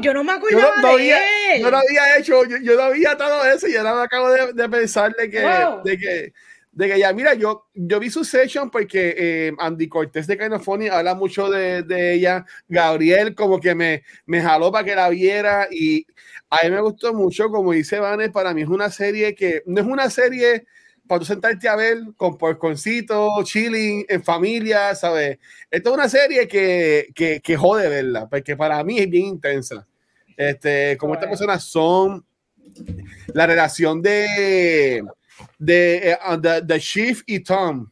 [0.00, 1.18] Yo no me Yo acordaba no, no de había,
[1.54, 1.62] él.
[1.62, 4.52] yo no había hecho, yo, yo no había todo eso y ahora me acabo de,
[4.52, 5.82] de pensar de que, Wow.
[5.84, 6.32] de que,
[6.72, 10.88] de que ya, mira, yo, yo vi su session porque eh, Andy Cortés de Funny
[10.88, 15.68] habla mucho de, de ella, Gabriel como que me, me jaló para que la viera
[15.70, 16.04] y
[16.50, 19.80] a mí me gustó mucho, como dice Vanes, para mí es una serie que no
[19.80, 20.66] es una serie
[21.06, 25.38] para tú sentarte a ver con porconcito, chilling, en familia, ¿sabes?
[25.70, 29.86] Esto es una serie que, que, que jode verla, porque para mí es bien intensa.
[30.36, 32.24] Este, como estas personas son
[33.34, 35.04] la relación de
[35.58, 37.90] de, eh, uh, de, de Chief y Tom.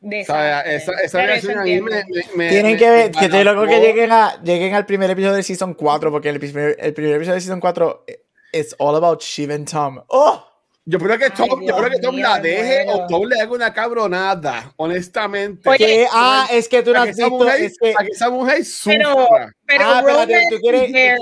[0.00, 0.82] De ¿sabes?
[0.82, 3.66] Esa, esa Pero relación eso a mí me, Tienen me- que ver, que estoy loco
[3.66, 7.14] que lleguen, a, lleguen al primer episodio de Season 4, porque el primer, el primer
[7.14, 8.04] episodio de Season 4
[8.52, 10.00] es all about Shiv and Tom.
[10.08, 10.44] ¡Oh!
[10.90, 13.38] Yo creo que Ay, Tom, yo creo que Tom mío, la deje o Tom le
[13.38, 15.68] haga una cabronada, honestamente.
[15.68, 16.06] Oye, ¿Qué?
[16.10, 17.28] Ah, es que tú no has visto.
[17.28, 19.52] mujer, Es que, esa mujer Pero, sufra.
[19.66, 21.20] pero Ah, espérate, tú quieres-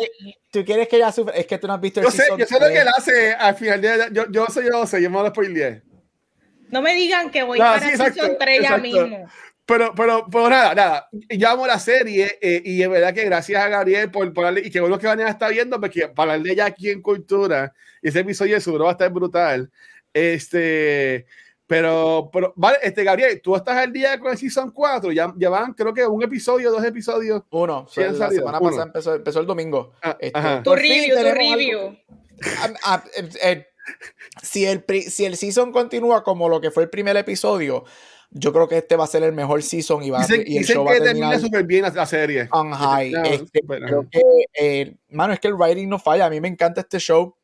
[0.53, 1.35] tú quieres que ella sufra.
[1.35, 2.83] Es que tú no has visto el Yo sé, yo sé lo que 3.
[2.83, 5.83] él hace al final de yo, yo sé, yo sé, yo me lo spoileé.
[6.69, 9.27] No me digan que voy No, para sí, exacto, Season 3 ya mismo.
[9.67, 11.09] Pero, pero, pero nada, nada.
[11.13, 14.63] Yo amo la serie eh, y es verdad que gracias a Gabriel por, por darle,
[14.65, 18.21] y que bueno que Vanessa está viendo, porque para de ella aquí en Cultura, ese
[18.21, 19.69] episodio seguro va a estar brutal.
[20.15, 21.27] Este,
[21.67, 25.51] Pero, pero, vale, este Gabriel, tú estás al día con el Season 4, ya, ya
[25.51, 27.43] van, creo que un episodio, dos episodios.
[27.51, 28.69] Uno, Sí, la salido, semana uno.
[28.71, 29.93] pasada empezó, empezó el domingo.
[30.01, 30.41] Ah, Este.
[30.63, 31.97] Tu review, tu review.
[32.85, 33.03] Ah,
[33.43, 33.67] eh,
[34.43, 37.85] si, el, si el season continúa como lo que fue el primer episodio,
[38.31, 40.57] yo creo que este va a ser el mejor season y, va, a- Dicen, y
[40.57, 42.49] el dicen show va que a termina terminar súper bien la, la serie.
[42.53, 43.11] on high.
[43.13, 44.21] No, Este, creo que,
[44.59, 46.27] eh, mano, es que el writing no falla.
[46.27, 47.35] A mí me encanta este show.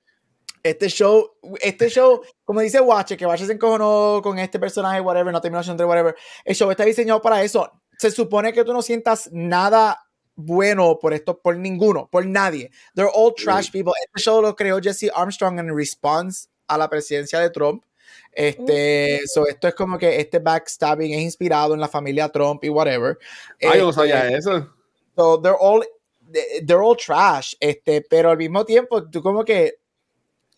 [0.63, 5.33] Este show, este show, como dice Watcher, que Watcher se encojonó con este personaje, whatever,
[5.33, 6.15] no terminó siendo whatever.
[6.45, 7.69] El show está diseñado para eso.
[7.99, 9.99] Se supone que tú no sientas nada
[10.37, 12.71] bueno por esto, por ninguno, por nadie.
[12.95, 13.93] They're all trash people.
[14.07, 17.85] Este show lo creó Jesse Armstrong en response a la presidencia de Trump.
[18.33, 22.69] Este, so esto es como que este backstabbing es inspirado en la familia Trump y
[22.69, 23.19] whatever.
[23.61, 24.75] Ay, yo no Este, sabía eso.
[25.17, 25.85] So they're all
[26.65, 29.75] they're all trash, este, pero al mismo tiempo tú como que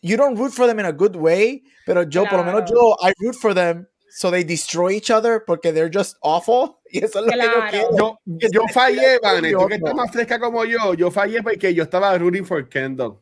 [0.02, 2.94] you don't root for them in a good way, pero yo por lo menos Claro.
[3.00, 6.98] yo I root for them so they destroy each other porque they're just awful y
[7.04, 7.52] eso es lo que Claro.
[7.64, 8.18] yo quiero.
[8.24, 11.82] Yo, yo fallé, Vane, tú que estás más fresca como yo, yo fallé porque yo
[11.82, 13.18] estaba rooting for Kendall.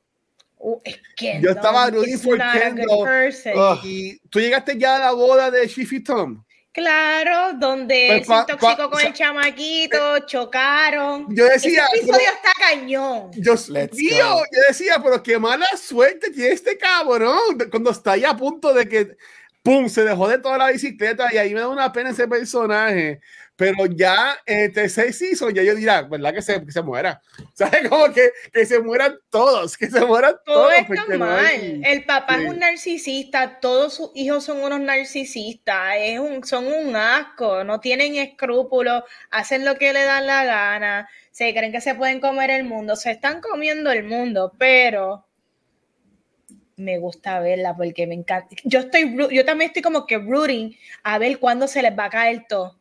[0.64, 1.00] Uh, es
[1.40, 3.04] Yo estaba rooting for not a good Kendall.
[3.04, 3.52] person.
[3.58, 3.80] Ugh.
[3.84, 6.44] Y tú llegaste ya a la boda de Shiffy Tom.
[6.72, 11.26] Claro, donde Pues se intoxicó con o sea, el chamaquito, chocaron.
[11.34, 13.30] Yo decía, Ese episodio pero- está cañón.
[13.92, 14.44] Mío, go.
[14.52, 17.58] yo decía, pero qué mala suerte tiene este cabrón.
[17.70, 19.16] Cuando está ahí a punto de que,
[19.62, 23.20] pum, se dejó de toda la bicicleta y ahí me da una pena ese personaje.
[23.62, 26.34] Pero ya el tercer season, ya yo dirá, ¿verdad?
[26.34, 27.20] Que se, que se muera.
[27.54, 27.88] ¿Sabes?
[27.88, 30.72] Como que, que se mueran todos, que se mueran Todo todos.
[30.74, 31.44] está porque no mal.
[31.46, 32.42] hay- El papá Sí.
[32.44, 37.78] es un narcisista, todos sus hijos son unos narcisistas, es un, son un asco, no
[37.78, 42.50] tienen escrúpulos, hacen lo que le dan la gana, se creen que se pueden comer
[42.50, 45.24] el mundo, se están comiendo el mundo, pero
[46.76, 48.48] me gusta verla porque me encanta.
[48.64, 52.10] Yo estoy, yo también estoy como que rooting a ver cuándo se les va a
[52.10, 52.80] caer todo.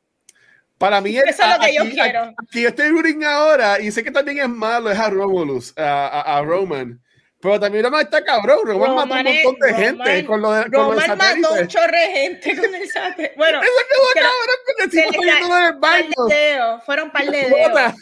[0.81, 2.23] Para mí, Eso es lo que yo aquí- quiero.
[2.43, 6.07] Aquí yo estoy rooting ahora y sé que también es malo, es a Romulus, a,
[6.07, 6.99] a- a Roman.
[7.39, 8.59] Pero también Roman está cabrón.
[8.65, 11.23] Roman, mató Roman un es- montón de Roman- gente con lo de, con Roman mató
[11.23, 11.61] satélite.
[11.61, 13.33] un chorre de gente con el satélite.
[13.37, 16.27] Bueno, Eso quedó que- cabrón porque el se tipo cae- del par baño.
[16.29, 17.93] de dedos, fueron un par de dedos.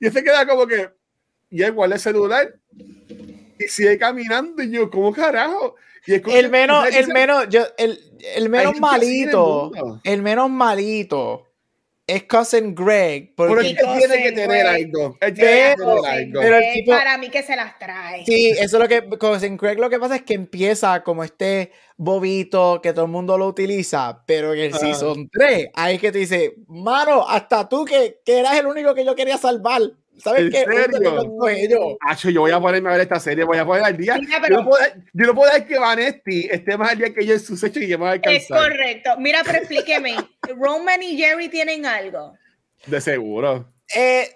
[0.00, 0.90] Y este queda como que,
[1.50, 2.54] y él guarda el celular
[3.58, 4.62] y sigue caminando.
[4.62, 5.76] Y yo, ¿cómo carajo?
[6.06, 8.00] Y escucha- El menos, el menos, yo, el,
[8.34, 9.70] el menos malito,
[10.02, 11.51] el menos malito
[12.16, 13.32] es Cousin Greg.
[13.36, 15.16] Pero Porque él tiene que tener algo.
[15.20, 16.40] Él tiene que Pero- tener algo.
[16.40, 18.24] pero el tipo- para mí que se las trae.
[18.24, 21.72] Sí, eso es lo que con Craig lo que pasa es que empieza como este
[21.96, 24.78] bobito que todo el mundo lo utiliza, pero en el Ah.
[24.78, 28.94] season 3, ahí es que te dice, mano, hasta tú que, que eras el único
[28.94, 29.80] que yo quería salvar.
[30.18, 30.64] ¿Sabes ¿En qué?
[30.64, 31.96] serio?
[32.00, 34.16] Acho, yo voy a ponerme a ver esta serie, voy a poner al día.
[34.16, 37.12] Mira, yo, pero- no puedo, yo no puedo dejar que Vanetti esté más al día
[37.14, 38.58] que yo en sus hechos y que me va a Es alcanzar.
[38.70, 39.10] correcto.
[39.18, 40.16] Mira, pero explíqueme.
[40.56, 42.34] Roman y Jerry tienen algo.
[42.86, 43.72] De seguro.
[43.94, 44.28] Eh,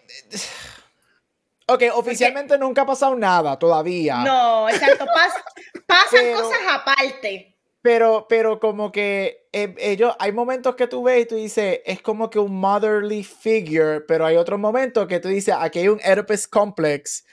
[1.66, 4.18] ok, oficialmente nunca ha pasado nada todavía.
[4.18, 5.04] No, exacto.
[5.06, 5.42] pas-
[5.86, 7.55] pasan Pero- cosas aparte.
[7.86, 12.02] Pero, pero como que eh, ellos, hay momentos que tú ves y tú dices, es
[12.02, 16.00] como que un motherly figure, pero hay otros momentos que tú dices, aquí hay un
[16.04, 17.24] Oedipus complex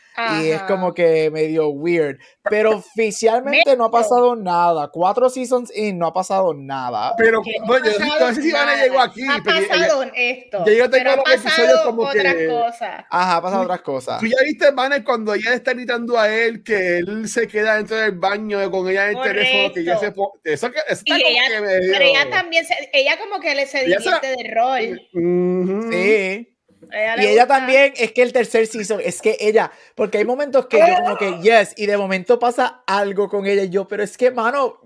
[0.41, 0.67] y es Ajá.
[0.67, 2.17] como que medio weird.
[2.49, 4.89] Pero oficialmente no ha pasado nada.
[4.91, 7.13] Cuatro seasons in no ha pasado nada.
[7.17, 8.84] Pero, Que no yo pasado no sé si Vane nada.
[8.84, 9.21] llegó aquí.
[9.28, 10.65] Ha pero ya- pasado esto.
[10.65, 13.06] ya yo tengo pero ha los episodios como que- otras cosas.
[13.10, 14.19] Ajá, ha pasado otras cosas.
[14.19, 17.97] Tú ya viste, Vane, cuando ella está gritando a él que él se queda dentro
[17.97, 19.39] del baño con ella en el Correcto.
[19.41, 22.30] teléfono, que ya se Eso, que, eso Y está como ella, que medio- pero ella
[22.30, 25.02] también, se- ella como que le se Ella divierte de rol.
[25.13, 25.91] Ujú.
[25.91, 26.49] Sí.
[26.93, 27.58] A le Y ella gusta.
[27.58, 31.17] también, es que el tercer season, es que ella, porque hay momentos que yo como
[31.17, 34.79] que, yes, y de momento pasa algo con ella y yo, pero es que, mano,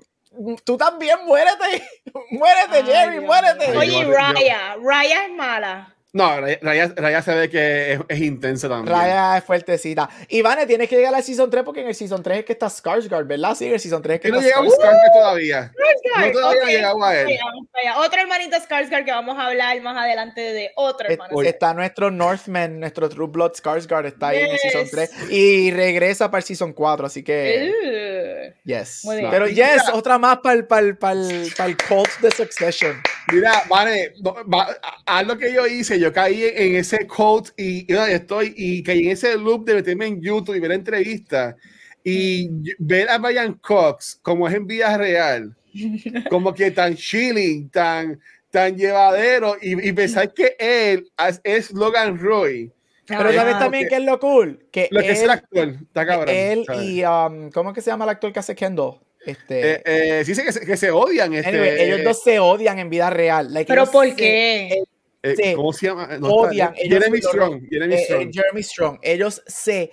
[0.63, 1.83] tú también muérete,
[2.31, 3.67] muérete, Ay, Jerry, Dios muérete.
[3.69, 3.79] mío.
[3.79, 5.93] Oye, Raya, Raya es mala.
[6.17, 8.95] No, Raya, Raya- se ve que es, es intensa también.
[8.95, 10.09] Raya es fuertecita.
[10.29, 12.67] Ivane, tienes que llegar al Season 3 porque en el Season 3 es que está
[12.67, 13.55] Skarsgård, ¿verdad?
[13.55, 15.09] Sí, en el Season 3 es que no está llegamos Skarsgård.
[15.09, 15.71] a todavía.
[15.71, 16.67] Skarsgård, No todavía ok.
[16.67, 17.27] he llegado a él.
[17.43, 17.99] Vamos para allá.
[18.05, 21.41] Otro hermanito Skarsgård que vamos a hablar más adelante de otro Es- hermano.
[21.43, 24.91] Está nuestro Northman, nuestro True Blood Skarsgård está ahí en el Season Yes.
[24.91, 29.01] 3 y regresa para el Season 4, así que, Uh, yes.
[29.03, 29.29] Muy bien.
[29.29, 32.95] Pero yes, otra más para el, para el, para el, para el cult de Succession.
[33.31, 35.99] Mira, vale, va- haz lo que yo hice.
[35.99, 40.21] Yo caí en ese quote y, estoy y caí en ese loop de meterme en
[40.21, 41.55] YouTube y ver entrevistas
[42.03, 42.49] y
[42.79, 45.55] ver a Brian Cox como es en vida real,
[46.29, 52.17] como que tan chilling, tan, tan llevadero y, y pensar que él es- es Logan
[52.17, 52.71] Roy.
[53.05, 53.89] Pero sabes también ok.
[53.89, 56.35] que es lo cool, que Lo que es el él, actor, está cabrón.
[56.35, 56.83] él ¿sabes?
[56.85, 58.99] y um, ¿cómo que se llama el actor que hace Kendall?
[59.27, 61.33] Este, Eh, eh, sí, que se, que se odian.
[61.33, 63.53] Este, anyway, ellos dos se odian en vida real.
[63.53, 64.83] Like, Pero ¿por se- qué?
[65.23, 65.53] eh.
[65.55, 66.17] ¿Cómo se llama?
[66.17, 66.69] No, odian.
[66.73, 67.61] está- ellos Jeremy se- Strong.
[67.69, 68.31] Jeremy eh, eh, Strong.
[68.33, 68.99] Jeremy Strong.
[69.01, 69.91] Ellos se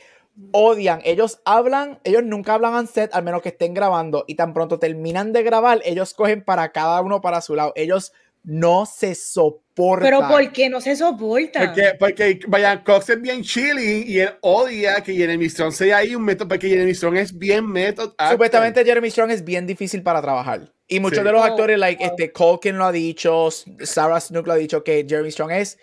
[0.53, 1.01] odian.
[1.05, 4.25] Ellos hablan, ellos nunca hablan en set al menos que estén grabando.
[4.29, 7.73] Y tan pronto terminan de grabar, ellos cogen para cada uno para su lado.
[7.75, 8.13] Ellos
[8.45, 9.64] no se soportan.
[9.75, 11.67] Pero ¿por qué no se soportan?
[11.67, 16.15] Porque, porque Brian Cox es bien chilling y él odia que Jeremy Strong sea ahí
[16.15, 18.15] un método, porque Jeremy Strong es bien método.
[18.31, 20.73] Supuestamente Jeremy Strong es bien difícil para trabajar.
[20.87, 21.25] Y muchos Sí.
[21.25, 22.11] de los Oh, actores, like wow.
[22.13, 23.49] este Culkin lo ha dicho,
[23.81, 25.79] Sarah Snook lo ha dicho, que Jeremy Strong es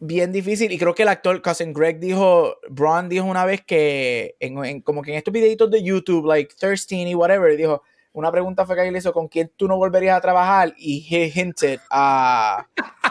[0.00, 0.70] bien difícil.
[0.72, 4.80] Y creo que el actor Cousin Greg dijo, Braun dijo una vez que, en, en-
[4.80, 7.82] como que en estos videitos de YouTube, like Thirsteen y whatever, dijo,
[8.12, 10.74] una pregunta fue que él le hizo, ¿con quién tú no volverías a trabajar?
[10.76, 12.66] Y he hinted a,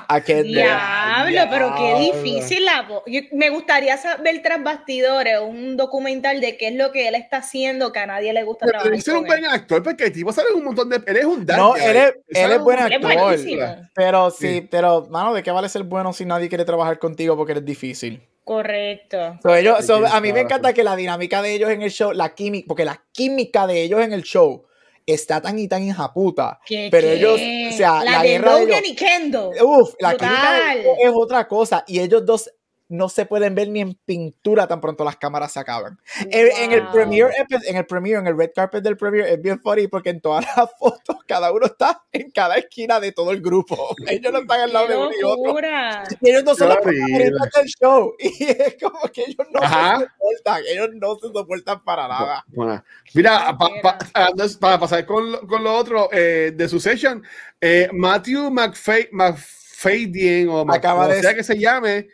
[0.10, 0.44] a que...
[0.44, 3.04] Diablo, pero qué difícil la voz.
[3.32, 7.92] Me gustaría saber tras bastidores un documental de qué es lo que él está haciendo
[7.94, 9.50] que a nadie le gusta Pero trabajar debe ser un buen él.
[9.52, 11.02] actor porque el tipo sabe un montón de.
[11.06, 13.02] Él es un No, daddy, él es- él es un buen actor.
[13.02, 13.80] películas.
[13.94, 14.68] Pero sí, Sí.
[14.70, 18.22] pero, mano, ¿de qué vale ser bueno si nadie quiere trabajar contigo porque eres difícil?
[18.44, 19.38] Correcto.
[19.44, 22.14] So, ellos, so, a mí me encanta que la dinámica de ellos en el show,
[22.14, 24.66] la química, porque la química de ellos en el show
[25.08, 26.60] está tan y tan hijaputa.
[26.66, 27.14] ¿Qué, Pero qué?
[27.16, 29.52] ellos, o sea, la, de guerra de Logan ellos, y Kendo.
[29.64, 32.52] uf, la química de es otra cosa y ellos dos
[32.90, 36.00] no se pueden ver ni en pintura tan pronto las cámaras se acaban.
[36.32, 36.92] En, en el Wow.
[36.94, 40.10] premiere, epi- en el premiere, en el red carpet del premiere es bien funny porque
[40.10, 43.94] en todas las fotos cada uno está en cada esquina de todo el grupo.
[44.08, 45.60] Ellos no están al lado ¡Qué de uno y otro.
[46.22, 48.14] Y ellos no son los protagonistas del show.
[48.20, 50.00] Y es como que ellos no Ajá.
[50.00, 50.64] se soportan.
[50.68, 52.46] Ellos no se soportan para nada.
[52.48, 52.84] Bueno,
[53.14, 53.82] mira, Ah, pa- mira.
[53.82, 53.98] pa-
[54.60, 57.22] para pasar con, lo- con lo otro eh, de su session,
[57.60, 62.08] eh, Matthew McFay, McFadyen o Acaba de- sea que se llame,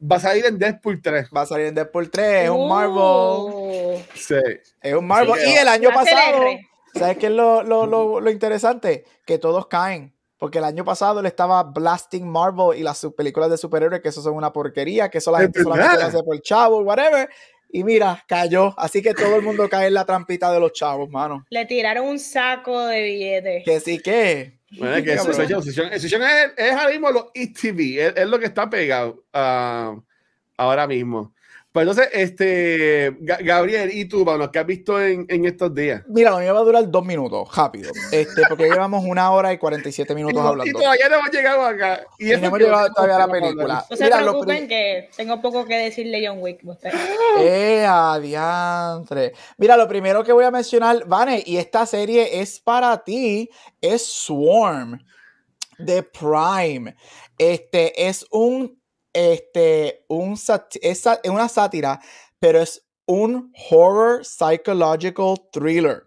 [0.00, 1.28] va a salir en Deadpool 3.
[1.34, 2.44] Va a salir en Deadpool 3.
[2.44, 4.04] Es un Uh, Marvel.
[4.14, 4.34] Sí.
[4.82, 5.40] Es un Marvel.
[5.40, 6.42] Sí, y el año pasado.
[6.94, 9.04] ¿sabes qué es lo, lo, lo, lo interesante?
[9.26, 10.14] Que todos caen.
[10.38, 14.20] Porque el año pasado le estaba blasting Marvel y las películas de superhéroes, que eso
[14.20, 16.08] son una porquería, que eso la Es gente solamente lo verdad.
[16.14, 17.28] hace por chavo, whatever.
[17.76, 18.72] Y mira, cayó.
[18.78, 21.44] Así que todo el mundo cae en la trampita de los chavos, mano.
[21.50, 23.64] Le tiraron un saco de billetes.
[23.66, 24.60] Que sí que.
[24.78, 25.20] Bueno, es que es,
[26.56, 29.94] es ahora mismo lo ETV, es, es lo que está pegado ah,
[30.56, 31.34] ahora mismo.
[31.76, 36.02] Pues entonces, este, Ga- Gabriel, ¿y tú, mano, qué has visto en, en estos días?
[36.08, 37.90] Mira, lo mío va a durar dos minutos, rápido.
[38.10, 40.78] Este, porque ya llevamos una hora y 47 Y, minutos y hablando.
[40.78, 42.00] todavía no hemos llegado acá.
[42.18, 43.84] Y, Y no hemos llegado todavía a la película.
[43.90, 46.60] No se Mira, lo preocupen que tengo poco que decirle John Wick.
[46.64, 46.90] usted.
[47.40, 49.32] ¡Eh, adiantre!
[49.58, 53.50] Mira, lo primero que voy a mencionar, Vane, y esta serie es para ti,
[53.82, 54.98] es Swarm
[55.78, 56.96] de Prime.
[57.36, 58.80] Este es un,
[59.16, 60.34] este, un
[60.82, 62.00] es una sátira,
[62.38, 66.02] pero es un horror psychological thriller.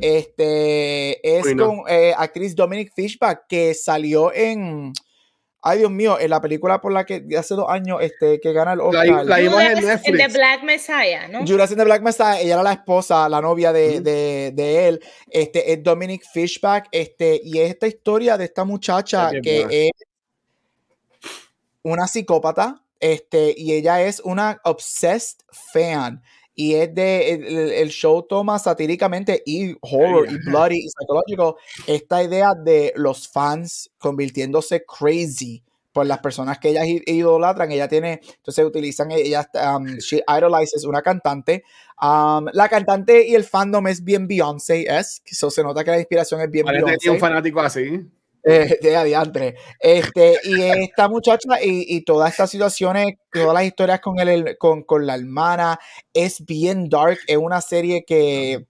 [0.00, 4.92] Este es con eh, actriz Dominic Fishback que salió en,
[5.62, 8.72] ay Dios mío, en la película por la que hace dos años este, que gana
[8.72, 9.24] el La, Oscar.
[9.24, 10.34] la vimos en the Netflix.
[10.34, 11.46] Black Messiah, ¿no?
[11.46, 15.00] Judas and the Black Messiah, ella era la esposa, la novia de, de- de él.
[15.30, 16.88] Este es Dominic Fishback.
[16.92, 19.90] Este, y es esta historia de esta muchacha que es
[21.90, 22.82] una psicópata.
[22.98, 26.22] Este, y ella es una obsessed fan.
[26.54, 31.54] Y es de el, el- show toma satíricamente y horror y bloody y psychological
[31.86, 35.62] esta idea de los fans convirtiéndose crazy
[35.92, 37.70] por las personas que ellas idolatran.
[37.72, 41.62] Ella tiene, entonces utilizan, ella, um, she idolizes una cantante.
[42.00, 45.98] Um, la cantante y el fandom es bien Beyoncé, es, so se nota que la
[45.98, 47.20] inspiración es bien tiene un Beyoncé.
[47.20, 48.00] fanático así.
[48.48, 49.56] Eh, de adiantre.
[49.80, 54.84] Este, y esta muchacha y, y todas estas situaciones, todas las historias con, el, con,
[54.84, 55.80] con la hermana,
[56.14, 57.18] es bien dark.
[57.26, 58.64] Es una serie que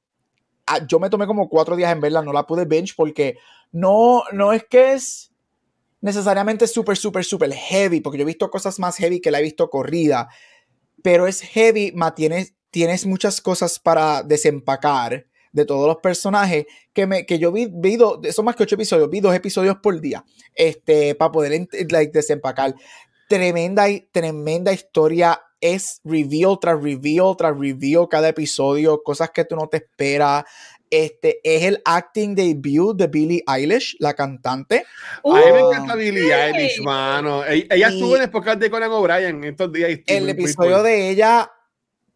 [0.66, 3.38] ah, yo me tomé como cuatro días en verla, no la pude binge porque
[3.72, 5.32] no, no es que es
[6.00, 9.42] necesariamente súper, súper, súper heavy, porque yo he visto cosas más heavy que la he
[9.42, 10.28] visto corrida,
[11.02, 15.26] pero es heavy, ma, tienes, tienes muchas cosas para desempacar
[15.56, 18.76] de todos los personajes que, me, que yo vi, vi do- son más que ocho
[18.76, 22.74] episodios, vi dos episodios por día, este, para poder like, desempacar.
[23.28, 29.66] Tremenda, tremenda historia, es reveal tras reveal tras reveal cada episodio, cosas que tú no
[29.68, 30.44] te esperas.
[30.88, 34.84] Este es el acting debut de Billie Eilish, la cantante.
[35.24, 37.44] A mí me Uh, encanta Billie Eilish, mano.
[37.44, 39.98] Ella, ella estuvo en el podcast de Conan O'Brien estos días.
[40.06, 41.50] el episodio de ella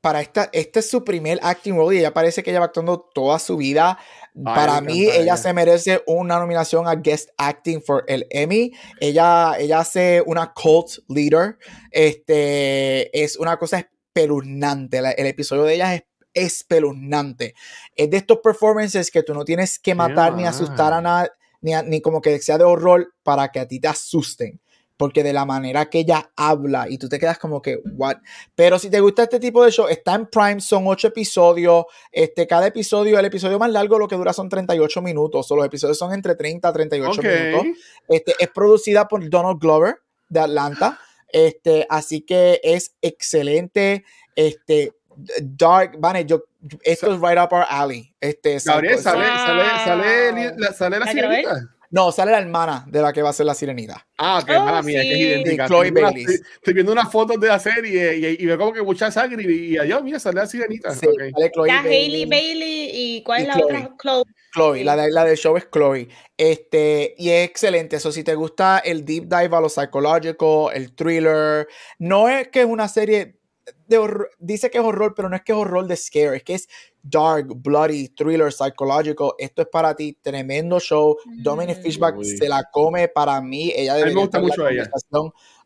[0.00, 3.08] para esta este es su primer acting role y ella parece que ella va actuando
[3.14, 3.98] toda su vida.
[4.44, 5.36] Para mí ella ella.
[5.36, 8.72] se merece una nominación a guest acting for el Emmy.
[9.00, 11.58] Ella ella hace una cult leader.
[11.90, 15.02] Este es una cosa espeluznante.
[15.02, 17.54] La- el episodio de ella es espeluznante.
[17.94, 21.30] Es de estos performances que tú no tienes que matar ni asustar a nadie,
[21.60, 24.60] ni, ni como que sea de horror para que a ti te asusten
[25.00, 28.18] porque de la manera que ella habla y tú te quedas como que, what?
[28.54, 32.46] Pero si te gusta este tipo de show, está en Prime, son ocho episodios, este,
[32.46, 35.96] cada episodio, el episodio más largo lo que dura son 38 minutos, o los episodios
[35.96, 37.78] son entre 30 a 38 minutos.
[38.08, 41.00] Este, es producida por Donald Glover de Atlanta,
[41.32, 44.04] este, así que es excelente,
[44.36, 44.92] este,
[45.40, 46.44] Dark, Vane, yo,
[46.82, 48.14] esto es right up our alley.
[48.20, 51.79] Este, Gabriel, sale, sale, sale, sale, la sirenita.
[51.90, 54.06] No, sale la hermana de la que va a ser la sirenita.
[54.16, 55.66] Ah, que hermana oh, mía, que es idéntica.
[55.66, 56.24] Chloe Bailey.
[56.24, 59.72] Estoy, viendo unas fotos de la serie y, y, veo como que mucha sangre y,
[59.72, 60.94] y adiós, mira, sale la sirenita.
[60.94, 62.26] Sí, sale Chloe la Bailey.
[62.26, 63.96] Bailey y ¿cuál es la otra?
[64.00, 64.24] Chloe.
[64.54, 66.08] Chloe, la, de, la del show es Chloe.
[66.36, 67.96] Este, y es excelente.
[67.96, 71.66] Eso, si te gusta el deep dive a lo psicológico, el thriller,
[71.98, 73.40] no es que es una serie
[73.88, 76.44] de horror, dice que es horror, pero no es que es horror de scare, es
[76.44, 76.68] que es
[77.02, 79.34] dark, bloody, thriller, psicológico.
[79.38, 81.16] Esto es para ti, tremendo show.
[81.42, 81.82] Dominic mm.
[81.82, 83.72] Fishback se la come para mí.
[83.74, 84.90] Ella debe me gusta mucho ella.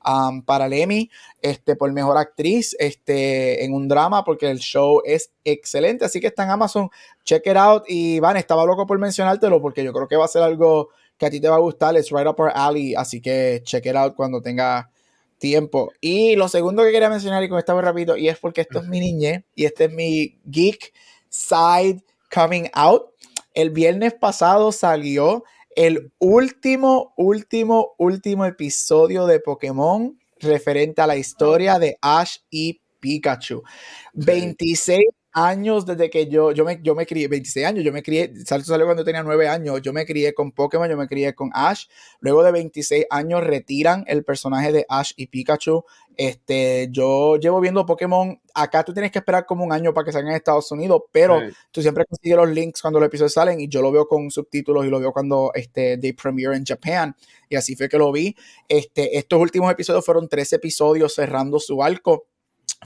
[0.06, 1.10] Um, para el Emmy
[1.40, 6.04] este, por mejor actriz este, en un drama, porque el show es excelente.
[6.04, 6.90] Así que está en Amazon.
[7.24, 7.84] Check it out.
[7.88, 11.26] Y Van, estaba loco por mencionártelo porque yo creo que va a ser algo que
[11.26, 11.96] a ti te va a gustar.
[11.96, 12.94] It's right up our alley.
[12.94, 14.90] Así que check it out cuando tenga
[15.38, 15.92] tiempo.
[16.00, 18.80] Y lo segundo que quería mencionar, y con esta muy rápido, y es porque esto
[18.80, 20.92] es mi niñez y este es mi geek
[21.34, 23.10] Side Coming Out.
[23.54, 25.42] El viernes pasado salió
[25.74, 33.64] el último, último, último episodio de Pokémon referente a la historia de Ash y Pikachu.
[34.12, 35.00] 26
[35.34, 38.86] años desde que yo, yo me, yo me crié, 26 años, yo me crié, salió
[38.86, 41.86] cuando tenía 9 años, yo me crié con Pokémon, yo me crié con Ash,
[42.20, 45.84] luego de 26 años retiran el personaje de Ash y Pikachu,
[46.16, 50.12] este, yo llevo viendo Pokémon, acá tú tienes que esperar como un año para que
[50.12, 51.40] salgan en Estados Unidos, pero
[51.72, 54.86] tú siempre consigues los links cuando los episodios salen y yo lo veo con subtítulos
[54.86, 57.16] y lo veo cuando este, they premiere en Japan
[57.48, 58.36] y así fue que lo vi,
[58.68, 62.28] este, estos últimos episodios fueron tres episodios cerrando su arco,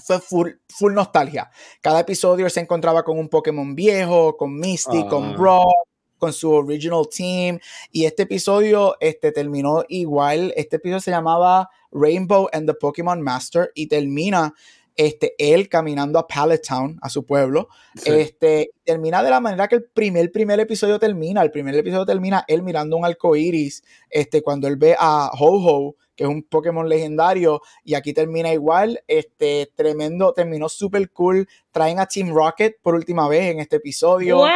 [0.00, 1.50] fue full, full nostalgia.
[1.80, 5.36] Cada episodio se encontraba con un Pokémon viejo, con Misty, con ah.
[5.36, 5.74] Brock,
[6.18, 7.58] con su original team.
[7.90, 10.52] Y este episodio este, terminó igual.
[10.56, 14.54] Este episodio se llamaba Rainbow and the Pokémon Master y termina
[14.96, 17.68] este, él caminando a Pallet Town, a su pueblo.
[18.04, 21.42] Este, termina de la manera que el primer, primer episodio termina.
[21.42, 25.94] El primer episodio termina él mirando un arco iris este, cuando él ve a Ho-Ho
[26.18, 32.00] que es un Pokémon legendario, y aquí termina igual, este tremendo, terminó súper cool, traen
[32.00, 34.38] a Team Rocket por última vez en este episodio.
[34.38, 34.48] ¡Wow!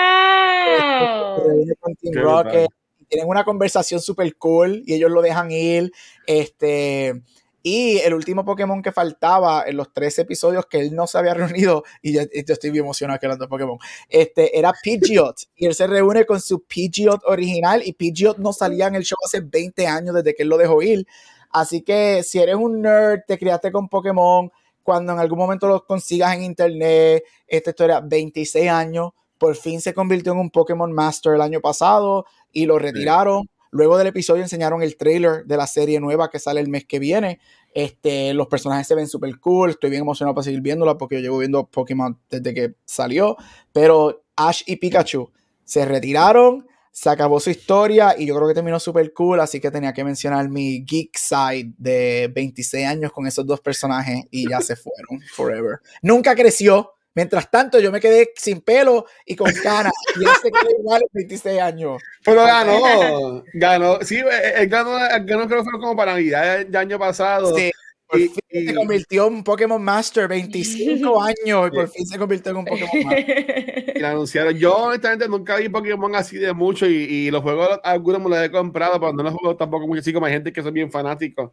[2.00, 2.68] Team Rocket,
[3.08, 5.92] tienen una conversación súper cool y ellos lo dejan ir,
[6.26, 7.22] este...
[7.64, 11.32] Y el último Pokémon que faltaba en los tres episodios que él no se había
[11.34, 15.36] reunido, y yo, estoy bien emocionado que hablando de Pokémon, este, era Pidgeot.
[15.54, 19.18] y él se reúne con su Pidgeot original, y Pidgeot no salía en el show
[19.24, 21.06] hace 20 años desde que él lo dejó ir.
[21.52, 24.50] Así que si eres un nerd, te criaste con Pokémon,
[24.82, 29.92] cuando en algún momento los consigas en internet, esta historia, 26 años, por fin se
[29.92, 33.48] convirtió en un Pokémon Master el año pasado y lo retiraron.
[33.70, 36.98] Luego del episodio enseñaron el trailer de la serie nueva que sale el mes que
[36.98, 37.40] viene.
[37.74, 39.70] Este, los personajes se ven súper cool.
[39.70, 43.36] Estoy bien emocionado para seguir viéndola porque yo llevo viendo Pokémon desde que salió.
[43.72, 45.30] Pero Ash y Pikachu
[45.64, 49.70] se retiraron se acabó su historia y yo creo que terminó súper cool, así que
[49.70, 54.60] tenía que mencionar mi geek side de 26 años con esos dos personajes y ya
[54.60, 55.80] se fueron forever.
[56.02, 56.94] Nunca creció.
[57.14, 59.92] Mientras tanto, yo me quedé sin pelo y con canas.
[60.18, 62.02] Y él se quedó igual 26 años.
[62.24, 63.98] Pero ganó, ganó.
[64.00, 64.22] Sí,
[64.56, 67.54] él ganó, ganó creo que fue como para Navidad el año pasado.
[67.54, 67.70] Sí
[68.14, 72.58] y, se convirtió en un Pokémon Master, 25 años, y por fin se convirtió en
[72.58, 73.92] un Pokémon Master.
[73.96, 74.54] Y lo anunciaron.
[74.54, 78.42] Yo, honestamente, nunca vi Pokémon así de mucho, y, y los juegos, algunos me los
[78.42, 80.90] he comprado, pero no los juego tampoco mucho así, como hay gente que son bien
[80.90, 81.52] fanáticos.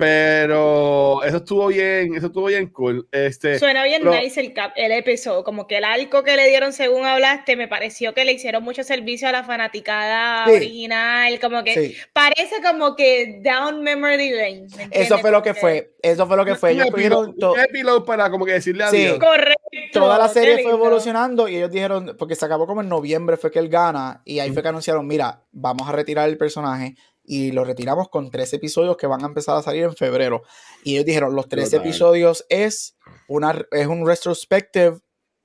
[0.00, 3.06] Pero eso estuvo bien, eso estuvo bien cool.
[3.12, 6.72] Este, Suena bien nice el, cap, el episodio, como que el arco que le dieron
[6.72, 11.96] según hablaste, me pareció que le hicieron mucho servicio a la fanaticada original, como que
[12.14, 14.66] parece como que down memory lane.
[14.90, 16.72] Eso fue lo que fue, eso fue lo que fue.
[16.72, 19.18] Ellos epílogo para como que decirle adiós.
[19.18, 19.60] Correcto.
[19.92, 23.50] Toda la serie fue evolucionando y ellos dijeron, porque se acabó como en noviembre fue
[23.50, 26.94] que él gana y ahí fue que anunciaron, mira, vamos a retirar el personaje
[27.30, 30.42] y lo retiramos con tres episodios que van a empezar a salir en febrero.
[30.82, 32.96] Y ellos dijeron, los tres episodios es,
[33.28, 34.98] una, es un retrospective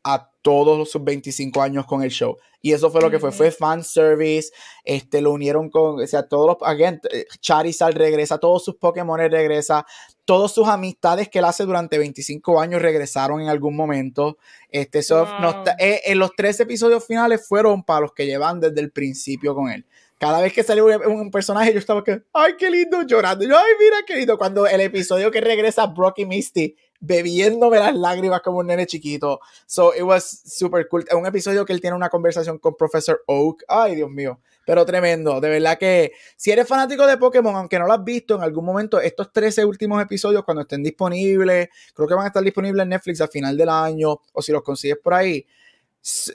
[0.04, 2.38] a todos sus 25 años con el show.
[2.60, 4.50] Y eso fue lo que fue, fue fan service,
[4.84, 7.00] este, lo unieron con, o sea, todos los, again,
[7.40, 9.86] Charizard regresa, todos sus Pokémon regresa,
[10.26, 14.40] todas sus amistades que él hace durante 25 años regresaron en algún momento.
[14.70, 15.64] Este, so, Wow.
[15.78, 19.70] eh, en los tres episodios finales fueron para los que llevan desde el principio con
[19.70, 19.86] él.
[20.18, 23.46] Cada vez que salió un, personaje, yo estaba que, ay, qué lindo, llorando.
[23.46, 24.38] Yo, ay, mira, qué lindo.
[24.38, 29.40] Cuando el episodio que regresa Brock y Misty, bebiéndome las lágrimas como un nene chiquito.
[29.66, 31.06] So, it was super cool.
[31.12, 33.64] Un episodio que él tiene una conversación con Professor Oak.
[33.68, 34.40] Ay, Dios mío.
[34.66, 35.40] Pero tremendo.
[35.42, 38.66] De verdad que, si eres fanático de Pokémon, aunque no lo has visto en algún
[38.66, 42.90] momento, estos 13 últimos episodios, cuando estén disponibles, creo que van a estar disponibles en
[42.90, 45.46] Netflix a final del año, o si los consigues por ahí,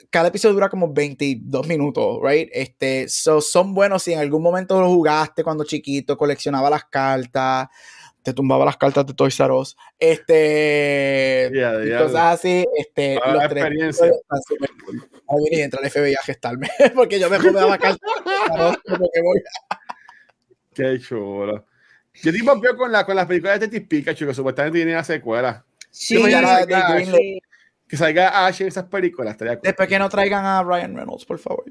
[0.09, 2.49] cada episodio dura como 22 minutos, right?
[2.51, 7.69] Este, so, son buenos si en algún momento lo jugaste cuando chiquito, coleccionaba las cartas,
[8.21, 11.99] te tumbaba las cartas de Toys R Us, este, Ya, y ya.
[12.03, 14.11] cosas así, este, Ah, los la tres experiencia.
[14.85, 15.09] cool.
[15.29, 17.99] Ahí viene y entra el FBI a gestarme, porque yo me jugaba cartas
[18.85, 19.35] de Pokémon.
[20.73, 21.65] Qué chulo.
[22.13, 25.65] Yo estoy con, la, con las películas de Detective Pikachu, que supuestamente tienen una secuela.
[25.89, 27.39] Sí, Yo mañana de
[27.91, 29.33] que salga Ash en esas películas.
[29.33, 29.61] Estaría cool.
[29.63, 31.65] Después que no traigan a Ryan Reynolds, por favor.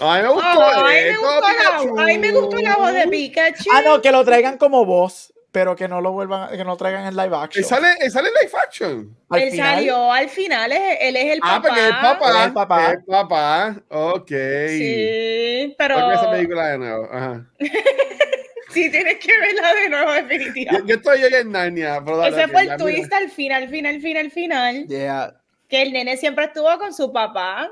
[0.00, 0.48] A mí me gustó.
[0.58, 2.00] Oh, a mí me gustó la- Pikachu.
[2.00, 3.70] a mí me gustó la voz de Pikachu.
[3.74, 7.06] Ah, no, que lo traigan como voz, pero que no lo vuelvan, que no traigan
[7.06, 7.62] en live action.
[7.62, 9.16] Él sale, él sale en live action.
[9.28, 11.68] Al él final, salió al final, es- él es el Ah, papá.
[11.68, 12.30] porque es Él papá.
[12.40, 12.92] es el papá.
[12.92, 13.76] Es papá.
[13.90, 14.28] Ok.
[14.68, 17.08] Sí, pero Voy a ver esa película de nuevo.
[17.12, 17.46] Ajá.
[18.72, 20.88] sí tienes que verla de nuevo, Yo, definitivamente.
[20.88, 22.02] yo estoy hoy en Narnia.
[22.04, 24.86] Pero dale, Ese fue el twist al final, final, final, final.
[24.88, 25.34] Yeah.
[25.68, 27.70] Que el nene siempre estuvo con su papá.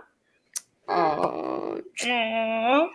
[0.86, 1.16] Ah,
[2.02, 2.90] Oh.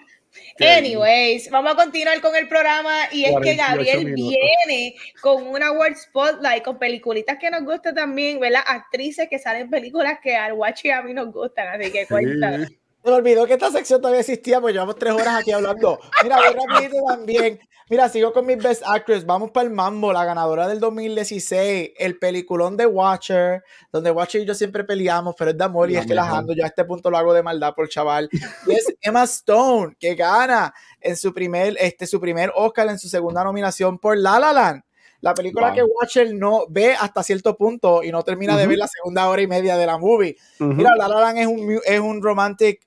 [0.58, 4.36] Qué Anyways, vamos a continuar con el programa y es que 48 Gabriel minutos.
[4.68, 8.62] viene con una World Spotlight, con peliculitas que nos gustan también, ¿verdad?
[8.68, 12.06] Actrices que salen en películas que al Watch y a mí nos gustan, así que
[12.06, 12.66] cuenta.
[12.66, 12.78] sí.
[13.06, 16.00] Se me olvidó que esta sección todavía existía, pues llevamos tres horas aquí hablando.
[16.24, 17.60] Mira, voy rapidito también.
[17.88, 19.24] Mira, sigo con mis Best Actress.
[19.28, 24.46] Vamos para el Mambo, la ganadora del 2016, el peliculón de Watcher, donde Watcher y
[24.46, 26.48] yo siempre peleamos, pero es de amor y es relajando.
[26.48, 26.56] mejor.
[26.58, 28.28] Yo a este punto lo hago de maldad por chaval.
[28.66, 33.08] Y es Emma Stone, que gana en su primer, este, su primer Oscar en su
[33.08, 34.82] segunda nominación por La La Land.
[35.22, 35.76] La película Wow.
[35.76, 38.70] que Watcher no ve hasta cierto punto y no termina de Ujú.
[38.70, 40.36] ver la segunda hora y media de la movie.
[40.60, 40.74] Ujú.
[40.74, 42.82] Mira, La La Land es un, es un romantic,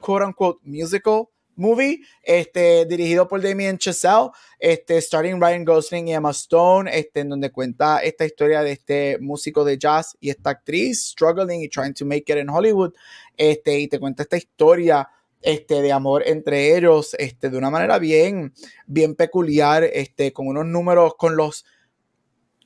[0.00, 1.28] quote unquote, musical
[1.60, 7.28] movie, este, dirigido por Damien Chazelle, este, starring Ryan Gosling y Emma Stone, este, en
[7.28, 11.92] donde cuenta esta historia de este músico de jazz y esta actriz struggling y trying
[11.92, 12.94] to make it in Hollywood,
[13.36, 15.06] este, y te cuenta esta historia
[15.42, 18.54] este, de amor entre ellos, este, de una manera bien,
[18.86, 21.64] bien peculiar, este, con unos números, con los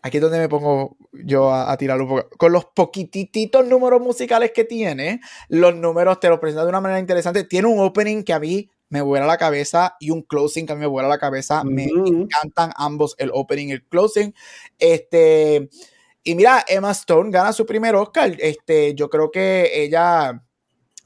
[0.04, 2.28] Aquí es donde me pongo yo a, a tirar un poco.
[2.36, 7.00] Con los poquititos números musicales que tiene, los números te los presenta de una manera
[7.00, 7.44] interesante.
[7.44, 10.76] Tiene un opening que a mí me vuela la cabeza y un closing que a
[10.76, 11.64] mí me vuela la cabeza.
[11.64, 14.34] Me encantan ambos, el opening y el closing.
[14.78, 15.70] Este,
[16.22, 18.36] y mira, Emma Stone gana su primer Oscar.
[18.38, 20.43] Este, yo creo que ella.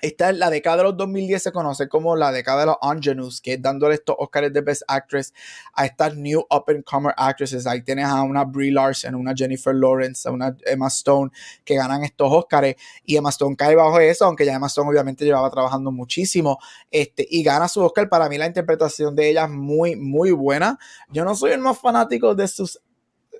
[0.01, 3.41] Esta es la década de los 2010 se conoce como la década de los ingenues,
[3.41, 5.35] que es dándole estos Oscars de Best Actress
[5.75, 7.67] a estas new up and comer actresses.
[7.67, 11.33] Ahí tienes a una Brie Larson, una Jennifer Lawrence, a una Emma Stone
[11.65, 15.25] que ganan estos Oscars y Emma Stone cae bajo eso, aunque ya Emma Stone obviamente
[15.25, 16.59] llevaba trabajando muchísimo
[16.91, 18.09] este, y gana su Oscar.
[18.09, 20.79] Para mí la interpretación de ella es muy, muy buena.
[21.11, 22.81] Yo no soy el más fanático de sus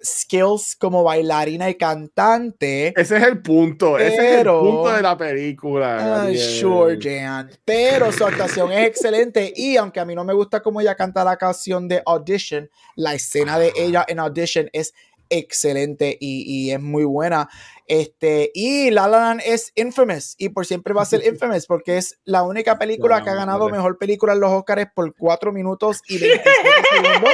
[0.03, 2.89] skills como bailarina y cantante.
[3.01, 3.99] Ese es el punto.
[3.99, 5.97] ese es el Pero- punto de la película.
[5.97, 6.39] Gabriel.
[6.39, 7.51] sure, Jan.
[7.65, 9.53] Pero su actuación es excelente.
[9.57, 13.15] Y aunque a mí no me gusta cómo ella canta la canción de Audition, la
[13.15, 14.95] escena de ella en Audition es
[15.31, 17.49] excelente y, y es muy buena.
[17.87, 21.99] Este, y La La Land es infamous y por siempre va a ser infamous porque
[21.99, 26.01] es la única película que ha ganado mejor película en los Oscars por 4 minutos
[26.09, 26.51] y 27
[26.91, 27.31] segundos.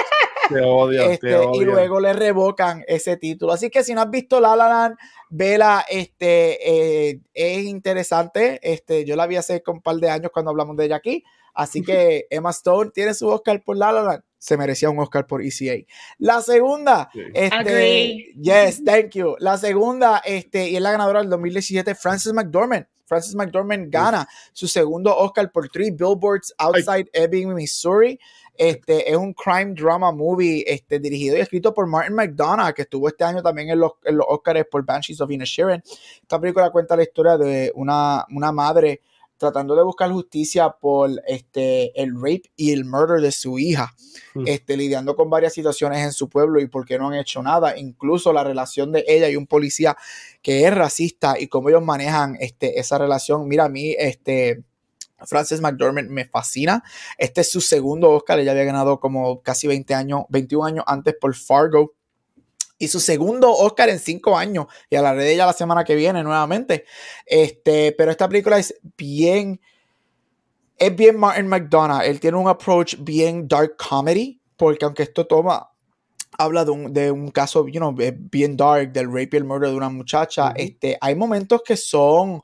[0.48, 1.62] Te odio, Este, te odio.
[1.62, 3.52] y luego le revocan ese título.
[3.52, 4.96] Así que si no has visto La La Land,
[5.30, 8.58] vela, este, eh, es interesante.
[8.62, 11.24] Este, yo la vi hace un par de años cuando hablamos de ella aquí.
[11.54, 14.22] Así que Emma Stone tiene su Oscar por La La Land.
[14.38, 15.86] Se merecía un Oscar por ECA.
[16.18, 17.20] La segunda, Sí.
[17.32, 18.34] este, Agree.
[18.42, 19.36] yes, thank you.
[19.38, 22.86] La segunda, este, y es la ganadora del 2017, Frances McDormand.
[23.06, 28.18] Frances McDormand gana su segundo Oscar por Three Billboards Outside Ebbing, Missouri.
[28.56, 33.08] Este es un crime drama movie este, dirigido y escrito por Martin McDonough, que estuvo
[33.08, 35.82] este año también en los, en los Oscars por Banshees of Inisherin.
[36.22, 39.00] Esta película cuenta la historia de una, una madre
[39.36, 43.94] tratando de buscar justicia por este, el rape y el murder de su hija,
[44.34, 44.44] Mm.
[44.46, 47.76] este, lidiando con varias situaciones en su pueblo y por qué no han hecho nada,
[47.78, 49.96] incluso la relación de ella y un policía
[50.42, 53.46] que es racista y cómo ellos manejan este, esa relación.
[53.46, 54.62] Mira, a mí, este,
[55.26, 56.82] Frances McDormand me fascina.
[57.18, 58.38] Este es su segundo Oscar.
[58.38, 61.94] Ella había ganado como casi 20 años, 21 años antes por Fargo.
[62.76, 64.66] y su segundo Oscar en cinco años.
[64.90, 66.84] Y hablaré de ella la semana que viene nuevamente.
[67.24, 69.60] Este, pero esta película es bien.
[70.76, 72.02] Es bien Martin McDonough.
[72.02, 74.40] Él tiene un approach bien dark comedy.
[74.56, 75.70] Porque aunque esto toma.
[76.36, 79.70] Habla de un, de un caso you know, bien dark, del rape y el murder
[79.70, 80.52] de una muchacha.
[80.56, 82.42] este, hay momentos que son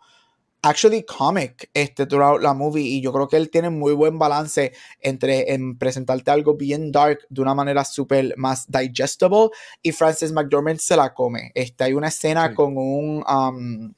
[0.62, 4.72] actually comic este, throughout la movie y yo creo que él tiene muy buen balance
[5.00, 9.48] entre en presentarte algo bien dark de una manera súper más digestible
[9.82, 11.52] y Francis McDormand se la come.
[11.54, 13.92] Este, hay una escena con un um,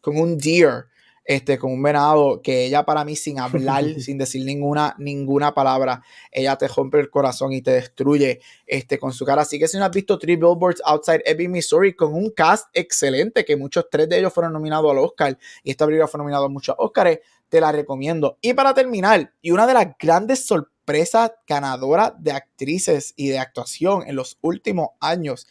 [0.00, 0.86] con un deer
[1.24, 6.02] este, con un venado que ella para mí sin hablar, sin decir ninguna, ninguna palabra,
[6.32, 9.42] ella te rompe el corazón y te destruye este, con su cara.
[9.42, 13.44] Así que si no has visto Three Billboards Outside Ebbing, Missouri, con un cast excelente,
[13.44, 16.48] que muchos, tres de ellos fueron nominados al Oscar, y esta película fue nominada a
[16.48, 17.18] muchos Oscars,
[17.48, 18.38] te la recomiendo.
[18.40, 24.04] Y para terminar, y una de las grandes sorpresas ganadoras de actrices y de actuación
[24.06, 25.46] en los últimos años,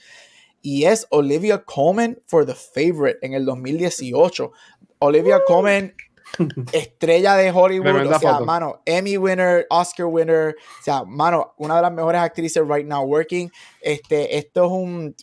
[0.61, 4.51] y es Olivia Colman for The Favorite en el 2018.
[4.99, 5.93] Olivia Colman,
[6.73, 11.81] estrella de Hollywood, o sea, mano, Emmy winner, Oscar winner, o sea, mano, una de
[11.83, 13.49] las mejores actrices right now working.
[13.81, 15.15] Este, esto es un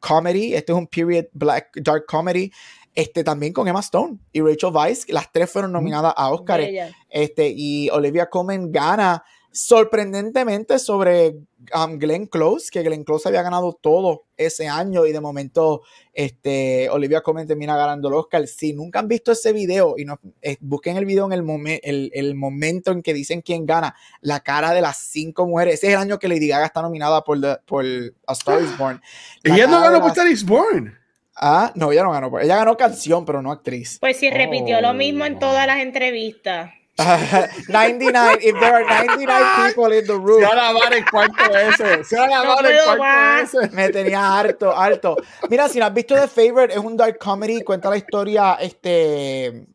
[0.00, 2.50] comedy, este es un period black dark comedy.
[2.94, 6.60] Este también con Emma Stone y Rachel Weisz, las tres fueron nominadas a Oscar.
[7.08, 11.36] Este, y Olivia Colman gana sorprendentemente sobre
[11.74, 15.82] um, Glenn Close, que Glenn Close había ganado todo ese año y de momento
[16.12, 18.46] este, Olivia Colman termina ganando el Oscar.
[18.46, 22.10] Si nunca han visto ese video y no, eh, busquen el video en el, el,
[22.14, 25.74] el, momento en que dicen quién gana, la cara de las cinco mujeres.
[25.74, 27.84] Ese es el año que Lady Gaga está nominada por, por
[28.26, 29.00] A Star is Born.
[29.42, 30.94] ella no ganó por Star is Born.
[31.40, 32.38] Ah, no, ella no ganó.
[32.40, 33.98] Ella ganó canción, pero no actriz.
[34.00, 36.72] Pues sí, repitió lo mismo en todas las entrevistas.
[37.68, 39.26] 99, if there are 99
[39.68, 40.40] people in the room.
[40.40, 42.04] Se van a lavar el cuarto ese.
[42.04, 43.70] Se van a lavar el cuarto ese.
[43.74, 45.16] Me tenía harto, harto.
[45.48, 49.68] Mira, si no has visto The Favorite, es un dark comedy, cuenta la historia este,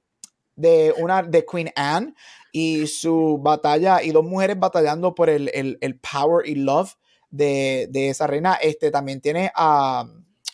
[0.56, 2.14] de una de Queen Anne
[2.52, 6.94] y su batalla y dos mujeres batallando por el, el, el power y love
[7.30, 8.56] de, de, esa reina.
[8.56, 10.06] Este también tiene a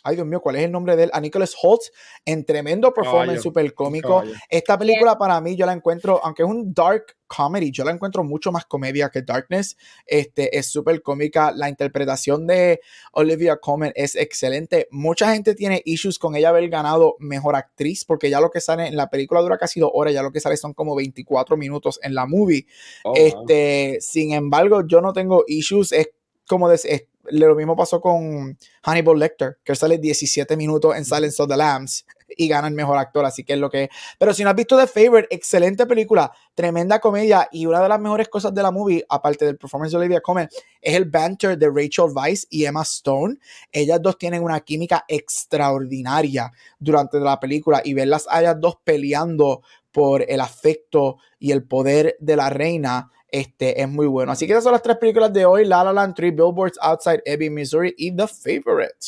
[0.04, 1.10] ay Dios mío, ¿cuál es el nombre de él?
[1.14, 1.82] A Nicholas Holt
[2.26, 4.24] en tremendo performance, súper cómico.
[4.50, 8.24] Esta película para mí yo la encuentro, aunque es un dark comedy, yo la encuentro
[8.24, 9.78] mucho más comedia que Darkness.
[10.06, 11.54] Este es súper cómica.
[11.56, 12.82] La interpretación de
[13.14, 14.88] Olivia Colman es excelente.
[14.92, 18.88] Mucha gente tiene issues con ella haber ganado mejor actriz, porque ya lo que sale
[18.88, 22.00] en la película dura casi dos horas, ya lo que sale son como 24 minutos
[22.02, 22.66] en la movie.
[23.04, 25.92] Oh, este, sin embargo, yo no tengo issues.
[25.92, 26.10] Es
[26.48, 31.50] como de, lo mismo pasó con Hannibal Lecter, que sale 17 minutos en Silence of
[31.50, 32.06] the Lambs
[32.38, 34.78] y gana el mejor actor, así que es lo que Pero si no has visto
[34.78, 39.04] The Favorite, excelente película, tremenda comedia y una de las mejores cosas de la movie,
[39.10, 40.50] aparte del performance de Olivia Colman,
[40.82, 43.38] es el banter de Rachel Weisz y Emma Stone.
[43.72, 49.62] Ellas dos tienen una química extraordinaria durante la película y verlas a ellas dos peleando
[49.92, 54.32] por el afecto y el poder de la reina este, es muy bueno.
[54.32, 57.22] Así que esas son las tres películas de hoy: La La Land, Three Billboards Outside
[57.26, 59.06] Ebbing, Missouri y The Favorite.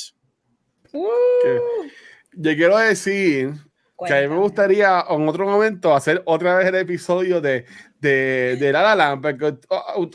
[2.34, 3.54] Yo quiero decir
[4.06, 7.66] que a mí me gustaría en otro momento hacer otra vez el episodio de,
[8.02, 9.54] de, de La La Land, porque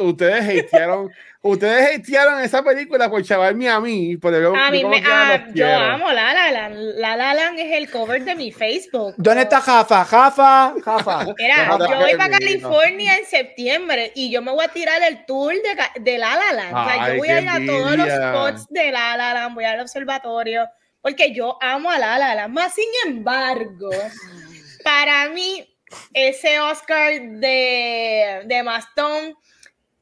[0.02, 1.10] ustedes hatearon,
[1.40, 4.16] ustedes hatearon esa película por chavarme a mí.
[4.16, 6.76] Por a mí me, ah, yo amo La La Land.
[6.96, 9.14] La La Land es el cover de mi Facebook.
[9.16, 10.04] ¿Dónde está Jafa?
[10.04, 11.26] Jafa, Jafa.
[11.38, 15.54] Mira, yo voy para California en septiembre y yo me voy a tirar el tour
[15.54, 16.74] de, de La La Land.
[16.74, 19.64] o sea, yo voy a ir a todos los spots de La La Land, voy
[19.64, 20.68] al observatorio
[21.06, 22.52] porque yo amo a La La Land.
[22.52, 23.90] Más sin embargo,
[24.82, 25.64] para mí,
[26.12, 29.36] ese Oscar de, de Maston,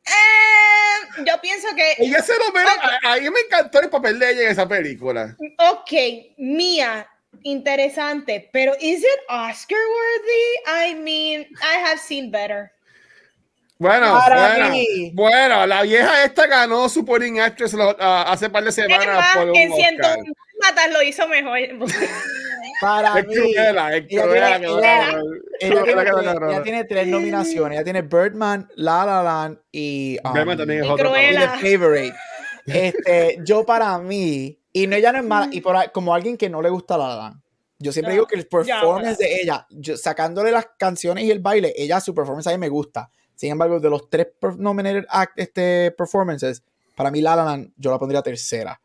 [0.06, 1.94] eh, yo pienso que.
[1.98, 2.44] Ella se lo
[3.08, 5.36] A, mí me encantó el papel de ella en esa película.
[5.70, 5.92] Ok,
[6.36, 7.08] Mía,
[7.42, 10.90] interesante, pero ¿is it Oscar worthy?
[10.90, 12.70] I mean, I have seen better.
[13.78, 14.70] Bueno, bueno,
[15.12, 19.34] bueno, la vieja esta ganó Supporting Actress uh, hace par de semanas.
[19.34, 19.98] por un en
[20.62, 21.58] matas lo hizo mejor.
[22.80, 24.06] Para mí, ella,
[26.64, 27.76] tiene, tres nominaciones.
[27.76, 32.14] Ella tiene Birdman, La La Land y, um, y, The Favorite.
[32.66, 36.48] Este, yo para mí, y no, ella no es mala, y por, como alguien que
[36.48, 37.42] no le gusta La La Land,
[37.78, 39.66] yo siempre digo que el performance de ella,
[39.96, 43.10] sacándole las canciones y el baile, ella, su performance a mí me gusta.
[43.34, 46.62] Sin embargo, de los tres nominated act, este, performances,
[46.94, 48.80] para mí La La Land yo la pondría tercera.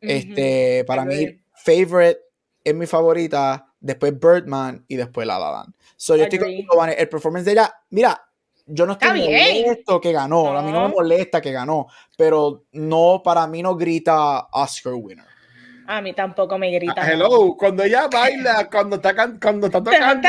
[0.00, 2.27] Este, para mí, Favorite
[2.68, 5.74] es mi favorita, después Birdman y después La La Land.
[5.96, 8.20] So, yo estoy con el performance de ella, mira,
[8.66, 13.22] yo no estoy molesto que ganó, a mí no me molesta que ganó, pero no,
[13.24, 15.27] para mí no grita Oscar winner.
[15.90, 16.92] A mí tampoco me grita.
[16.98, 20.28] Ah, hello, cuando ella baila, cuando está, cuando está tocando.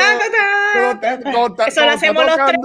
[0.94, 2.58] está- cuando está- Eso lo hacemos los tres.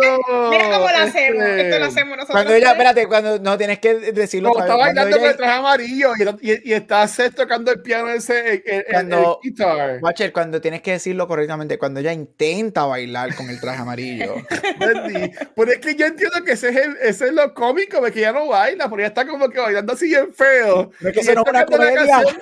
[0.50, 1.44] Mira cómo lo este, hacemos.
[1.44, 2.30] Esto lo hacemos nosotros.
[2.36, 6.12] Cuando ella, espérate, cuando no tienes que decirlo Cuando está bailando con el traje amarillo
[6.40, 10.00] y, y, y está tocando el piano ese, el, Cuando- el guitar.
[10.02, 14.36] Watcher, cuando tienes que decirlo correctamente, cuando ella intenta bailar con el traje amarillo.
[14.80, 18.32] Pero es que yo entiendo que ese es, el, ese es lo cómico, porque ella
[18.32, 20.92] no baila, porque ella está como que bailando así bien feo.
[21.02, 21.96] No es que Y no es una comedia.
[21.96, 22.40] canción-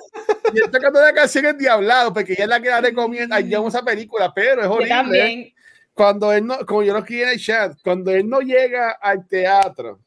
[0.53, 3.35] Y él tocando la canción es diablado, porque ella es la que la recomienda.
[3.37, 4.89] Ay, yo amo esa película, pero es Yo horrible.
[4.89, 5.53] también.
[5.93, 9.27] Cuando él no, como yo lo escribí en el chat, cuando él no llega al
[9.27, 9.99] teatro,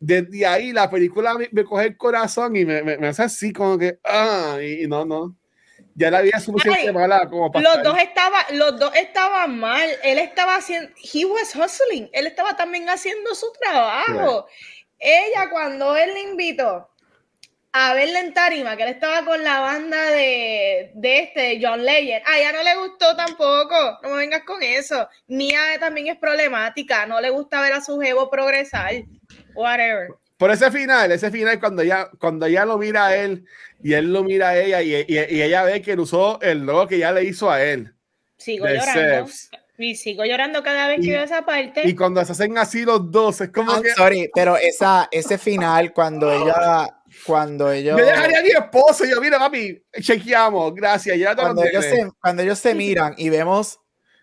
[0.00, 3.52] desde ahí la película me, me coge el corazón y me, me, me hace así
[3.52, 5.36] como que, ah, y, y no, no.
[5.94, 9.88] Ya la vida suficiente Ay, mala como para Los dos, estaban, los dos estaban mal.
[10.02, 12.10] Él estaba haciendo, he was hustling.
[12.12, 14.46] Él estaba también haciendo su trabajo.
[14.98, 16.90] Ella, cuando él le invitó
[17.78, 21.84] a verla en Tarima, que él estaba con la banda de, de este, de John
[21.84, 23.98] Legend, a ella no le gustó tampoco.
[24.02, 25.06] No me vengas con eso.
[25.26, 27.04] Mía también es problemática.
[27.04, 28.92] No le gusta ver a su jevo progresar.
[29.54, 30.08] Whatever.
[30.38, 33.44] Por ese final, ese final cuando ella, cuando ella lo mira a él
[33.82, 35.04] y él lo mira a ella y, y-
[35.36, 37.92] y ella ve que él usó el logo que ella le hizo a él.
[38.38, 39.26] Sigo llorando.
[39.28, 39.50] Seps.
[39.78, 41.82] Y sigo llorando cada vez Y- que veo esa parte.
[41.86, 45.36] Y cuando se hacen así los dos, es como I'm que sorry, pero esa, ese
[45.36, 46.88] final, cuando ella,
[47.24, 51.62] cuando ellos, yo dejaría a mi esposo y yo, mira, papi, chequeamos, gracias, ya cuando
[51.64, 52.04] ellos, tienes".
[52.08, 53.78] se, cuando ellos se miran y vemos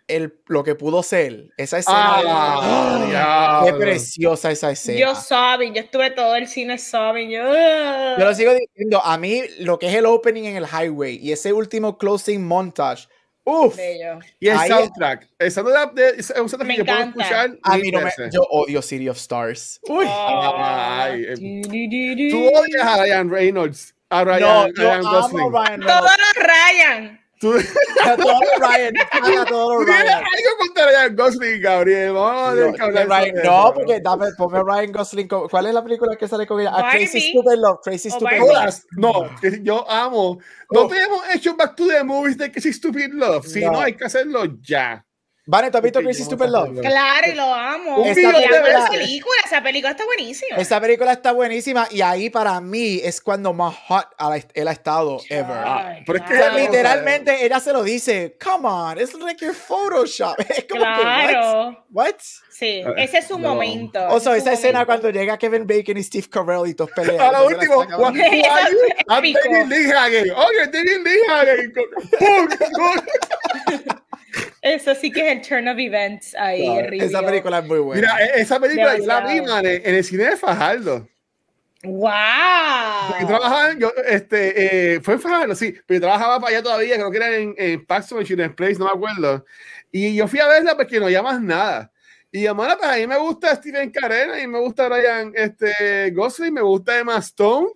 [0.08, 2.60] el, lo que pudo ser, esa escena, Ah,
[3.02, 3.06] ¡Oh!
[3.08, 3.68] diablo.
[3.68, 5.00] qué preciosa esa escena.
[5.00, 7.30] Yo sobbing, yo estuve todo el cine sobbing.
[7.30, 7.42] Yo,
[8.20, 11.32] Yo lo sigo diciendo, a mí lo que es el opening en el highway y
[11.32, 13.08] ese último closing montage,
[13.46, 14.20] Bello.
[14.40, 17.58] Y el Ahí- soundtrack, el soundtrack de- es un soundtrack Me que yo puedo escuchar
[17.64, 18.34] a mil mí no me, veces.
[18.34, 19.80] yo odio City of Stars.
[19.90, 20.06] Uy.
[20.10, 22.30] Ay, eh, du, du, du.
[22.32, 25.42] Tú odias a Ryan Reynolds, a Ryan, no, yo Ryan amo Gosling.
[25.42, 26.18] a Ryan Todos Reynolds.
[26.36, 27.23] los rayan.
[27.44, 27.54] Tú,
[28.04, 30.18] A todos los Ryan, a tú los tienes Ryan.
[30.18, 32.14] algo contra Ryan Gosling, Gabriel.
[32.14, 35.28] Vamos a No, que hablar Ryan- no, porque dame, ponme a Ryan Gosling.
[35.28, 36.72] con- ¿Cuál es la película que sale con ella?
[36.74, 37.20] A Crazy.
[37.32, 37.80] Stupid Love.
[37.84, 38.38] Crazy O Stupid.
[38.40, 38.48] Love.
[38.50, 40.40] Todas, no, que yo amo.
[40.72, 40.88] No Oh.
[40.88, 43.46] te hemos hecho Back to the Movies de si Stupid Love.
[43.46, 43.74] Si no.
[43.74, 43.82] No.
[43.82, 45.06] hay que hacerlo ya.
[45.46, 46.80] Vale, ¿tú has visto Crazy Stupid Love?
[46.80, 47.98] Claro, y lo amo.
[47.98, 50.56] Un Esa película- película, esa película está buenísima.
[50.58, 54.08] Esa película está buenísima y ahí para mí es cuando más hot
[54.54, 55.46] él ha estado ever.
[55.52, 56.58] Ah, pero es que Claro.
[56.58, 60.36] literalmente ella se lo dice, come on, it's like your Photoshop.
[60.50, 61.86] Es como que, Claro.
[61.92, 62.06] what?
[62.06, 62.16] What?
[62.50, 63.50] Sí, Ah, ese es su no.
[63.50, 64.00] momento.
[64.10, 65.02] O sea, esa escena momento.
[65.02, 67.20] cuando llega Kevin Bacon y Steve Carell y todos pelean.
[67.20, 68.44] A lo último, sacan- what, who are you?
[69.10, 69.34] I'm.
[69.34, 70.32] David Lee Hagen.
[70.32, 71.74] Oye, David Lee Hagen.
[72.20, 73.90] ¡Pum!
[74.64, 76.64] Eso sí que es el turn of events ahí.
[76.64, 76.88] Claro.
[76.94, 78.02] Esa película es muy buena.
[78.02, 79.62] Mira, e- esa película yo la vi, Demasiado.
[79.62, 81.08] man, en el cine de Fajardo.
[81.84, 82.10] ¡Wow!
[83.20, 86.96] Yo trabajaba, yo, este, eh, fue en Fajardo, sí, pero yo trabajaba para allá todavía,
[86.96, 89.46] creo que era en, en Paxton, Children's Place, no me acuerdo.
[89.92, 91.92] Y yo fui a verla porque no había más nada.
[92.32, 96.54] Y hermano, pues a mí me gusta Steven Carell, y me gusta Ryan este, Gosling,
[96.54, 97.68] me gusta Emma Stone.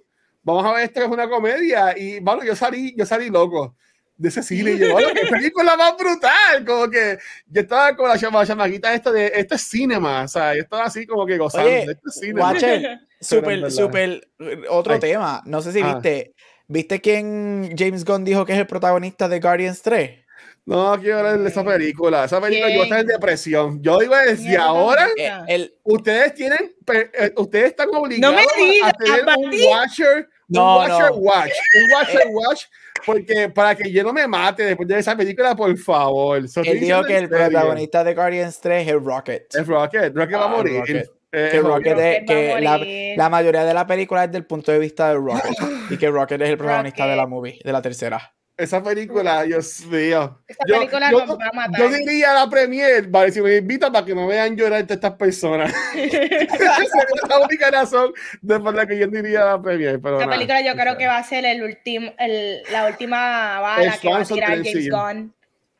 [0.41, 1.93] Vamos a ver esta que es una comedia.
[1.97, 3.75] Y bueno, yo salí, yo salí loco
[4.17, 4.71] de ese cine.
[4.71, 6.65] Y yo, qué película más brutal.
[6.65, 10.23] Como que yo estaba con la chama, chamaquita esta de esto es cinema.
[10.23, 11.69] O sea, yo estaba así como que gozando.
[11.69, 12.51] Oye, esto es cinema.
[12.51, 13.69] Watcher, super, verdad.
[13.69, 14.27] super,
[14.69, 14.99] otro Ay.
[14.99, 15.41] tema.
[15.45, 15.93] No sé si Ah.
[15.93, 16.33] viste.
[16.69, 20.19] ¿Viste quién James Gunn dijo que es el protagonista de Guardians 3?
[20.65, 22.25] No quiero ver esa película.
[22.25, 23.81] Esa película yo estoy en depresión.
[23.81, 28.93] Yo digo desde ahora, Eh, el, ustedes tienen, eh, ustedes están obligados me digas, a
[28.97, 29.63] tener un Bati.
[29.65, 31.17] watcher, No, un watcher no.
[31.17, 32.61] watch, un watcher watch,
[33.05, 36.47] porque para que yo no me mate después de esa película, por favor.
[36.47, 37.45] So, él dijo que el serio.
[37.49, 39.55] protagonista de Guardians 3 es Rocket.
[39.55, 40.79] es Rocket, Rocket va a Ah, morir.
[40.79, 41.11] Rocket.
[41.33, 44.45] Eh, que Rocket es- Rocket va que la, la mayoría de la película es del
[44.45, 45.57] punto de vista de Rocket
[45.89, 47.29] y que Rocket es el protagonista de la Rocket.
[47.29, 48.33] movie, de la tercera.
[48.57, 50.41] Esa película, Dios mío.
[50.47, 51.79] Esa película nos va a matar.
[51.79, 54.95] yo diría a la premier, vale, si me invitan para que no vean llorar de
[54.95, 55.71] estas personas.
[55.95, 60.01] Esa es la única razón de por la que yo diría a la premier.
[60.01, 63.93] Pero Esta película yo creo que va a ser el último, el, la última bala
[63.93, 64.89] El que va a tirar James.
[64.89, 65.33] Gunn.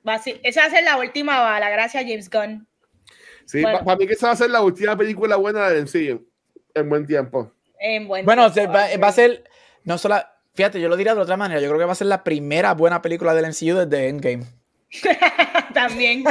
[0.08, 2.68] Va a ser- esa va a ser la última bala, gracias James Gunn.
[3.46, 3.80] Sí, Bueno.
[3.84, 6.24] para mí que esa va a ser la última película buena del MCU
[6.76, 7.52] en buen tiempo.
[7.80, 9.44] En buen Bueno, tiempo, va, va a ser,
[9.84, 10.22] no solo,
[10.58, 12.74] fíjate, yo lo diría de otra manera, yo creo que va a ser la primera
[12.74, 14.44] buena película del MCU desde Endgame.
[15.74, 16.24] También.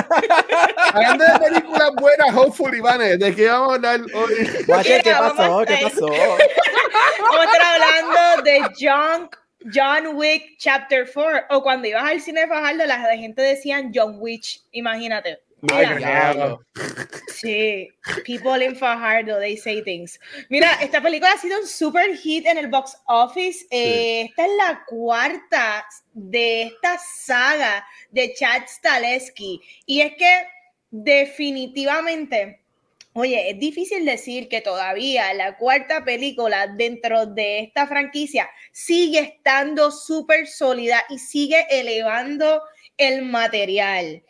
[0.93, 4.35] Hablando de películas buenas, hopefully, Vane, ¿de qué vamos a hablar hoy?
[4.67, 5.65] Guache, ¿qué pasó?
[5.65, 6.07] ¿Qué pasó?
[6.09, 9.31] Vamos a estar hablando de John,
[9.73, 11.47] John Wick Chapter 4.
[11.51, 14.45] O cuando ibas al cine de Fajardo, la gente decían John Wick.
[14.73, 15.46] Imagínate.
[15.73, 16.59] Mira,
[17.29, 17.89] sí,
[18.25, 20.19] people in Fajardo, they say things.
[20.49, 23.67] Mira, esta película ha sido un super hit en el box office.
[23.71, 29.61] Eh, esta es la cuarta de esta saga de Chad Stahelski.
[29.87, 30.47] Y es que
[30.91, 32.61] definitivamente
[33.19, 39.91] Oye, es difícil decir que todavía la cuarta película dentro de esta franquicia sigue estando
[39.91, 42.61] súper sólida y sigue elevando
[42.99, 44.23] el material.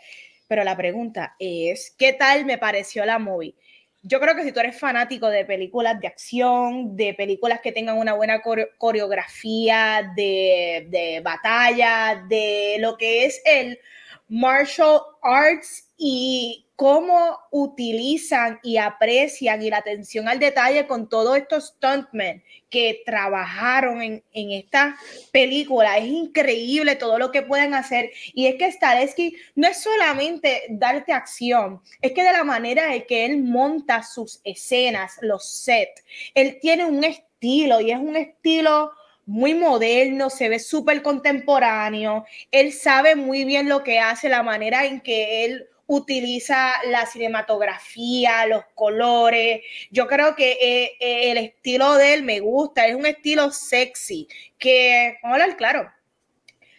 [0.48, 3.54] Pero la pregunta es, ¿qué tal me pareció la movie?
[4.02, 7.98] Yo creo que si tú eres fanático de películas de acción, de películas que tengan
[7.98, 8.40] una buena
[8.78, 13.80] coreografía, de, de batalla, de lo que es el
[14.28, 21.68] martial arts y cómo utilizan y aprecian y la atención al detalle con todos estos
[21.68, 24.94] stuntmen que trabajaron en, esta
[25.32, 25.96] película.
[25.96, 28.10] Es increíble todo lo que pueden hacer.
[28.34, 33.06] Y es que Stahelski no es solamente darte acción, es que de la manera en
[33.06, 38.92] que él monta sus escenas, los sets, él tiene un estilo y es un estilo
[39.24, 44.84] muy moderno, se ve súper contemporáneo, él sabe muy bien lo que hace, la manera
[44.84, 49.62] en que él utiliza la cinematografía, los colores.
[49.90, 54.28] Yo creo que eh, eh, el estilo de él me gusta, es un estilo sexy,
[54.58, 55.92] que, vamos a hablar claro,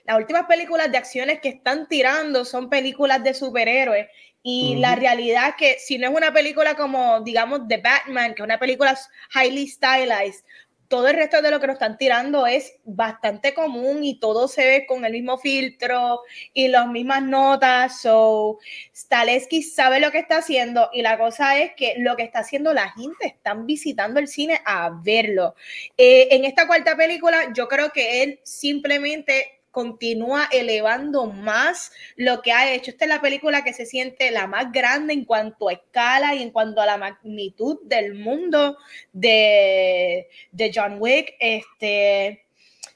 [0.05, 4.08] las últimas películas de acciones que están tirando son películas de superhéroes
[4.41, 8.41] y la realidad es que si no es una película como, digamos, The Batman, que
[8.41, 8.97] es una película
[9.36, 10.45] highly stylized,
[10.88, 14.65] todo el resto de lo que nos están tirando es bastante común y todo se
[14.65, 16.21] ve con el mismo filtro
[16.53, 18.01] y las mismas notas.
[18.01, 18.59] So,
[18.95, 22.73] Staleski sabe lo que está haciendo y la cosa es que lo que está haciendo
[22.73, 25.55] la gente, están visitando el cine a verlo.
[25.97, 32.51] Eh, en esta cuarta película, yo creo que él simplemente continúa elevando más lo que
[32.51, 32.89] ha hecho.
[32.89, 36.41] Esta es la película que se siente la más grande en cuanto a escala y
[36.41, 38.75] en cuanto a la magnitud del mundo
[39.13, 41.36] de, de John Wick.
[41.39, 42.43] Este,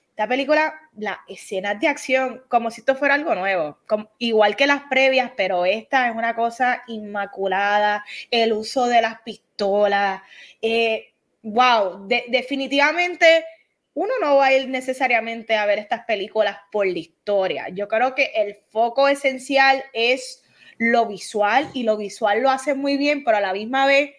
[0.09, 3.77] esta película, las escenas de acción, como si esto fuera algo nuevo,
[4.17, 10.23] igual que las previas, pero esta es una cosa inmaculada, el uso de las pistolas,
[10.63, 11.13] eh,
[11.43, 13.45] wow, definitivamente
[13.93, 17.69] uno no va a ir necesariamente a ver estas películas por la historia.
[17.69, 20.43] Yo creo que el foco esencial es
[20.77, 24.11] lo visual y lo visual lo hace muy bien, pero a la misma vez,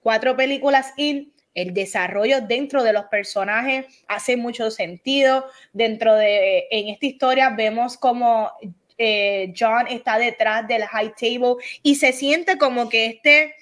[0.00, 5.46] cuatro películas in, el desarrollo dentro de los personajes hace mucho sentido.
[5.72, 8.50] Dentro de, en esta historia vemos como
[8.96, 13.54] eh, John está detrás del high table y se siente como que este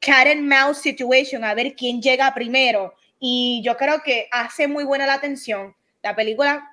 [0.00, 2.94] cat and mouse situation, a ver quién llega primero
[3.24, 5.76] y yo creo que hace muy buena la atención.
[6.02, 6.68] La película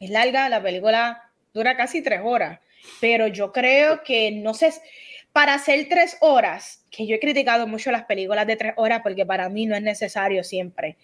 [0.00, 2.58] es larga, la película dura casi tres horas,
[3.00, 4.74] pero yo creo que no sé,
[5.30, 9.24] para hacer tres horas, que yo he criticado mucho las películas de tres horas porque
[9.24, 10.96] para mí no es necesario siempre.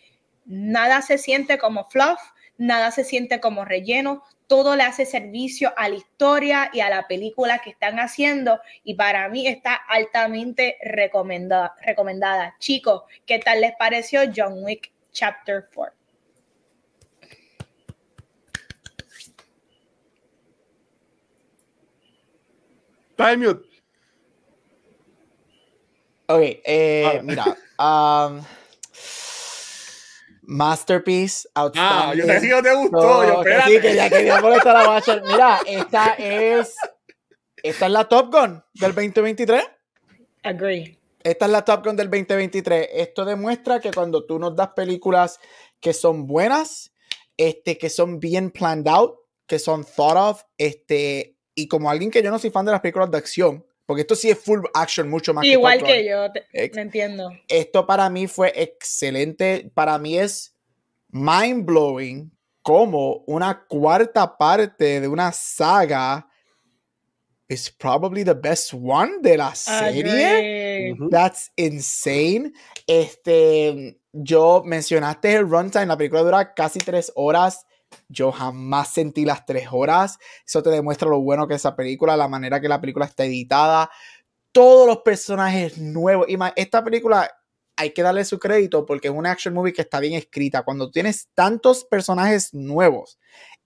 [0.46, 2.18] Nada se siente como fluff,
[2.58, 7.08] nada se siente como relleno, todo le hace servicio a la historia y a la
[7.08, 11.74] película que están haciendo y para mí está altamente recomendada.
[11.80, 12.54] recomendada.
[12.58, 15.94] Chicos, ¿qué tal les pareció John Wick Chapter 4?
[23.16, 23.46] Time
[26.26, 27.22] Ok, eh, ah.
[27.22, 27.44] mira.
[27.78, 28.44] Um,
[30.42, 31.98] Masterpiece, outstanding.
[32.10, 33.24] Ah, yo sé que te gustó.
[33.26, 35.22] yo, que sí, que ya quería molestar a Bachar.
[35.22, 36.74] Mira, esta es.
[37.62, 39.62] Esta es la Top Gun del 2023.
[40.42, 40.98] Agree.
[41.22, 42.88] Esta es la Top Gun del 2023.
[42.92, 45.38] Esto demuestra que cuando tú nos das películas
[45.80, 46.92] que son buenas,
[47.36, 52.22] este, que son bien planned out, que son thought of, este, y como alguien que
[52.22, 55.08] yo no soy fan de las películas de acción, porque esto sí es full action,
[55.08, 55.44] mucho más.
[55.44, 57.30] Igual que, yo, te, entiendo.
[57.48, 59.70] Esto para mí fue excelente.
[59.74, 60.54] Para mí es
[61.08, 62.30] mind blowing
[62.62, 66.28] como una cuarta parte de una saga
[67.52, 70.96] es probably the best one de la serie.
[71.10, 72.52] That's insane.
[72.86, 77.66] Este, yo mencionaste el runtime, la película dura casi tres horas.
[78.08, 80.18] Yo jamás sentí las tres horas.
[80.46, 83.24] Eso te demuestra lo bueno que es esa película, la manera que la película está
[83.24, 83.90] editada.
[84.52, 86.28] Todos los personajes nuevos.
[86.28, 87.30] Y esta película
[87.76, 90.62] hay que darle su crédito porque es una action movie que está bien escrita.
[90.62, 93.18] Cuando tienes tantos personajes nuevos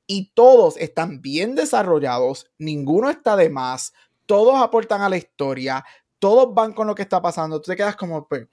[0.06, 3.92] y todos están bien desarrollados, ninguno está de más,
[4.26, 5.84] todos aportan a la historia,
[6.18, 7.60] todos van con lo que está pasando.
[7.60, 8.46] Tú te quedas como, pues,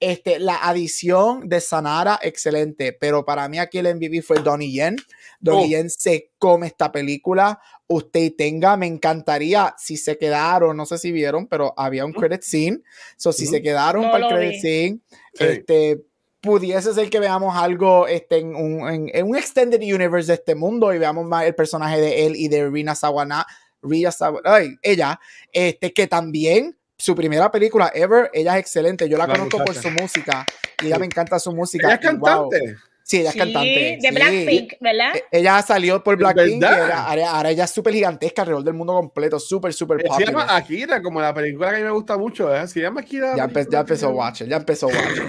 [0.00, 2.92] este, la adición de Sanara, excelente.
[2.92, 4.96] Pero para mí aquí el MVP fue Donnie Yen.
[5.40, 5.68] Donnie oh.
[5.68, 7.60] Yen se come esta película.
[7.86, 12.42] Usted tenga, me encantaría si se quedaron, no sé si vieron, pero había un credit
[12.42, 12.80] scene.
[13.16, 15.00] So, si se quedaron para el credit scene,
[15.38, 16.04] este
[16.44, 20.92] pudiese ser que veamos algo este, en, un, en, un extended universe de este mundo
[20.92, 23.46] y veamos más el personaje de él y de Rina Sawana,
[23.84, 24.10] Ria
[24.44, 25.20] ay, ella,
[25.52, 29.08] este, que también su primera película ever, ella es excelente.
[29.08, 30.46] Yo la, conozco por su música
[30.82, 31.86] y ella me encanta su música.
[31.86, 32.76] Ella es cantante.
[33.06, 33.98] Sí, ella es cantante.
[34.00, 35.14] De Blackpink, ¿verdad?
[35.14, 36.64] E, ella salió por Blackpink.
[36.64, 39.38] ahora, ella es súper gigantesca alrededor del mundo completo.
[39.38, 40.20] Súper, súper popular.
[40.20, 42.54] Se llama Akira, como la película que a mí me gusta mucho.
[42.54, 42.66] ¿eh?
[42.66, 43.36] Se llama Akira.
[43.36, 45.22] Ya, ya empezó Watcher, ya empezó Watcher.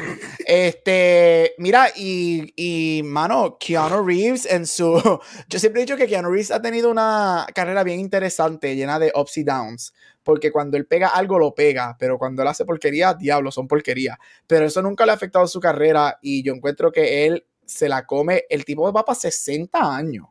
[0.45, 4.93] este, mira, y, y, mano, Keanu Reeves en su.
[5.49, 9.11] Yo siempre he dicho que Keanu Reeves ha tenido una carrera bien interesante, llena de
[9.13, 13.13] ups y downs porque cuando él pega algo lo pega, pero cuando él hace porquería,
[13.13, 14.17] diablo, son porquería.
[14.47, 18.05] Pero eso nunca le ha afectado su carrera y yo encuentro que él se la
[18.05, 20.27] come, el tipo va para 60 años,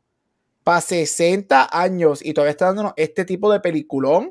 [0.62, 4.30] para 60 años y todavía está dándonos este tipo de peliculón.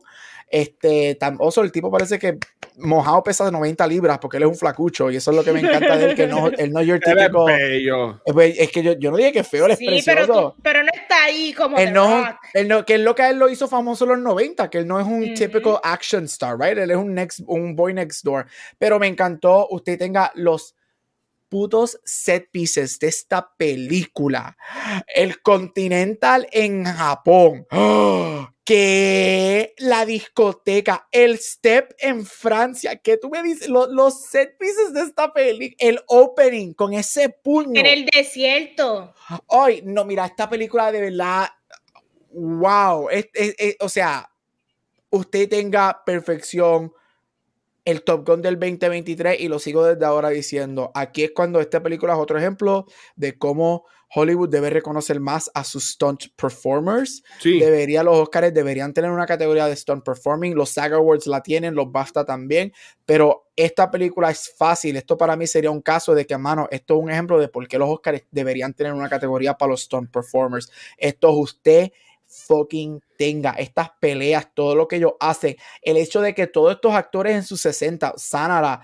[0.49, 2.38] Este, tan oso, el tipo parece que
[2.78, 5.60] mojado pesa 90 libras porque él es un flacucho y eso es lo que me
[5.60, 7.49] encanta de él, que no, él no es el típico.
[7.49, 10.26] Es, es, que yo, yo, no dije que feo, él es sí, precioso.
[10.28, 11.78] Pero, pero, no está ahí como.
[11.78, 12.24] Él no,
[12.54, 14.78] él no, que es lo que a él lo hizo famoso en los 90, que
[14.80, 16.78] él no es un típico action star, right?
[16.78, 18.45] Él es un, next, un boy next door.
[18.78, 20.76] Pero me encantó, usted tenga los
[21.54, 24.58] putos set pieces de esta película.
[25.06, 27.68] El Continental en Japón.
[28.66, 35.01] Que la discoteca, el step en Francia, que tú me dices, los, set pieces de
[35.01, 37.78] esta película, el opening con ese puño.
[37.78, 39.14] En el desierto.
[39.49, 41.49] Ay, no, mira, esta película de verdad,
[42.32, 43.10] wow,
[43.82, 44.32] o sea,
[45.10, 46.93] usted tenga perfección,
[47.86, 51.84] el Top Gun del 2023 y lo sigo desde ahora diciendo, aquí es cuando esta
[51.84, 57.23] película es otro ejemplo de cómo Hollywood debe reconocer más a sus stunt performers.
[57.43, 61.73] Debería, los Oscars deberían tener una categoría de stunt performing, los SAG Awards la tienen,
[61.73, 62.71] los BAFTA también,
[63.05, 66.95] pero esta película es fácil, esto para mí sería un caso de que, mano, esto
[66.95, 70.11] es un ejemplo de por qué los Oscars deberían tener una categoría para los stunt
[70.11, 70.71] performers.
[70.97, 71.91] Esto es usted
[72.34, 76.93] fucking tenga estas peleas, todo lo que ellos hacen, el hecho de que todos estos
[76.93, 78.81] actores en sus 60, Sanara,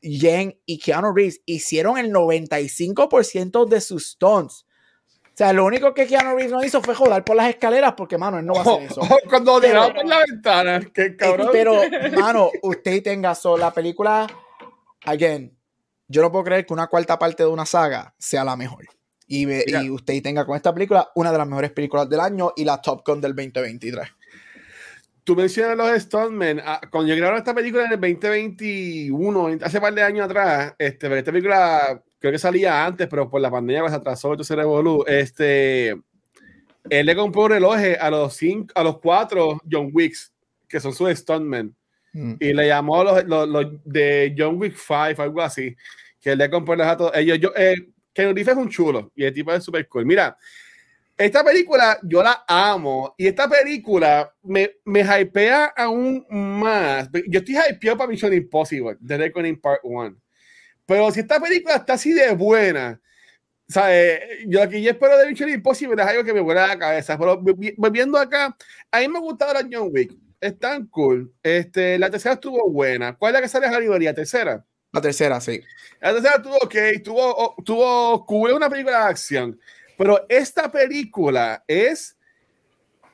[0.00, 4.66] Jen y Keanu Reeves, hicieron el 95% de sus stunts.
[5.24, 8.18] O sea, lo único que Keanu Reeves no hizo fue joder por las escaleras, porque,
[8.18, 9.00] mano, él no va a hacer eso.
[9.28, 11.48] cuando tiraba por la ventana, qué cabrón.
[11.52, 11.80] Pero,
[12.16, 14.26] mano, usted tenga solo la película,
[15.04, 15.56] again,
[16.06, 18.84] yo no puedo creer que una cuarta parte de una saga sea la mejor
[19.32, 22.64] y, y usted tenga con esta película una de las mejores películas del año y
[22.64, 24.06] la Top Gun del 2023.
[25.24, 26.60] Tú mencionas los Stuntmen.
[26.62, 31.18] Ah, cuando yo grabé esta película en el 2021, hace par de años atrás, este,
[31.18, 35.02] esta película creo que salía antes, pero por la pandemia pues, se atrasó, entonces revolú.
[35.06, 35.90] Este,
[36.90, 40.30] él le compró un reloj a los, cinco, a los cuatro John Wicks,
[40.68, 41.74] que son sus Stuntmen.
[42.12, 42.34] Mm.
[42.38, 45.74] Y le llamó los, los, de John Wick 5, algo así.
[46.20, 47.38] Que él le compró a todos ellos.
[47.38, 50.06] Yo, eh, Ken Reeves es un chulo y el tipo es súper cool.
[50.06, 50.36] Mira,
[51.16, 57.08] esta película yo la amo y esta película me, me hypea aún más.
[57.28, 60.16] Yo estoy hypeado para Mission Impossible, The Reckoning Part 1.
[60.86, 63.00] Pero si esta película está así de buena,
[63.68, 64.20] ¿sabes?
[64.46, 67.18] Yo aquí yo espero de Mission Impossible es algo que me vuela la cabeza.
[67.18, 67.42] Pero
[67.76, 68.56] volviendo acá,
[68.90, 70.12] a mí me gustaba la John Wick.
[70.40, 71.32] Es tan cool.
[71.42, 73.16] Este, la tercera estuvo buena.
[73.16, 74.12] ¿Cuál es la que sale a la librería?
[74.12, 74.64] ¿Tercera?
[74.92, 75.60] La tercera, sí.
[76.00, 79.60] La tercera tuvo, ok, tuvo, tuvo, cubre una película de acción,
[79.96, 82.18] pero esta película es,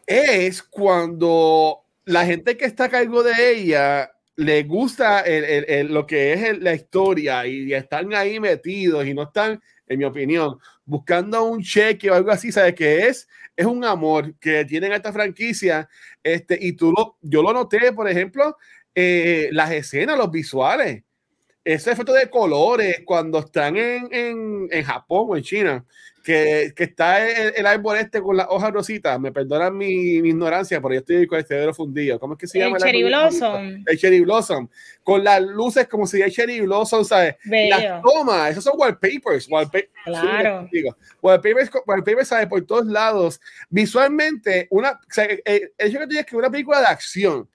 [0.04, 6.04] es cuando la gente que está a cargo de ella le gusta el, el, lo
[6.06, 11.44] que es la historia y están ahí metidos y no están, en mi opinión, buscando
[11.44, 13.28] un cheque o algo así, ¿sabes qué es?
[13.54, 15.88] Es un amor que tienen a esta franquicia.
[16.22, 18.56] Este, y tú lo, yo lo noté, por ejemplo,
[18.94, 21.02] eh, las escenas, los visuales
[21.64, 25.84] ese efecto de colores cuando están en, en, en Japón o en China,
[26.28, 30.28] que, que está el, el, árbol este con las hojas rositas, me perdonan mi, mi,
[30.28, 32.18] ignorancia, pero yo estoy con este dedo fundido.
[32.20, 32.76] ¿Cómo es que se llama?
[32.76, 33.84] El Cherry Blossom.
[33.86, 34.68] El Cherry Blossom.
[35.02, 37.36] Con las luces como si hay Cherry Blossom, ¿sabes?
[37.44, 37.78] Bello.
[37.78, 39.48] Las tomas, esos son wallpapers.
[39.48, 40.68] Wallpa claro.
[40.70, 40.84] Sí,
[41.22, 42.46] wallpapers, wallpapers, ¿sabes?
[42.46, 43.40] Por todos lados.
[43.70, 47.48] Visualmente, una, o sea, el hecho que tú digas que una película de acción,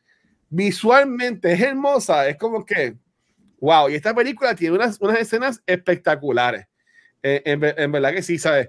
[0.49, 2.95] visualmente es hermosa, es como que
[3.63, 6.67] wow, y esta película tiene unas, unas escenas espectaculares.
[7.21, 8.67] Eh, en, en, verdad que sí, ¿sabes?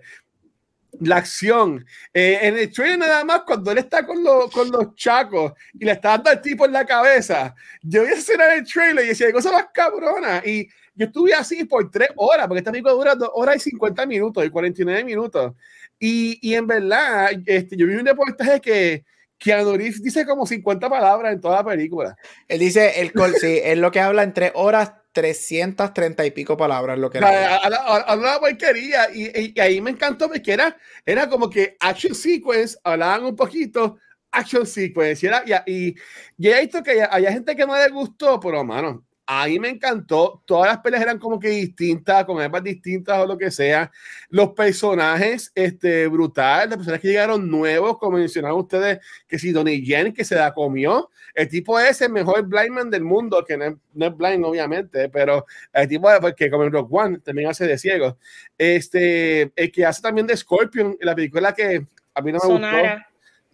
[1.00, 1.84] la acción.
[2.12, 5.84] Eh, en el trailer nada más, cuando él está con, los con los chacos y
[5.84, 7.52] le está dando al tipo en la cabeza,
[7.82, 10.40] yo vi esa escena en el trailer y decía, cosa más cabrona.
[10.46, 14.06] Y yo estuve así por tres horas, porque esta película dura dos horas y 50
[14.06, 15.54] minutos y 49 minutos.
[15.98, 19.04] Y, y en verdad, este, yo vi un reportaje que
[19.44, 22.16] Keanu Reeves dice como 50 palabras en toda la película.
[22.48, 26.98] Él dice, el sí, es lo que habla en tres horas 330 y pico palabras
[26.98, 27.56] lo que era.
[27.58, 33.26] Hablaba porquería y, y, ahí me encantó porque era, era como que action sequence, hablaban
[33.26, 33.98] un poquito
[34.32, 35.94] action sequence y, era, y, y,
[36.38, 40.42] y he visto que hay gente que no le gustó, pero mano, Ahí me encantó.
[40.44, 43.90] Todas las peleas eran como que distintas, con armas distintas o lo que sea.
[44.28, 46.68] Los personajes, este, brutal.
[46.68, 50.52] Los personajes que llegaron nuevos, como mencionaban ustedes, que si Donnie Yen, que se la
[50.52, 51.10] comió.
[51.34, 55.88] El tipo es el mejor blindman del mundo, que no es, blind, obviamente, pero el
[55.88, 58.18] tipo que como en Rock One también hace de ciego.
[58.58, 62.66] Este, el que hace también de Scorpion, la película que a mí no me gustó.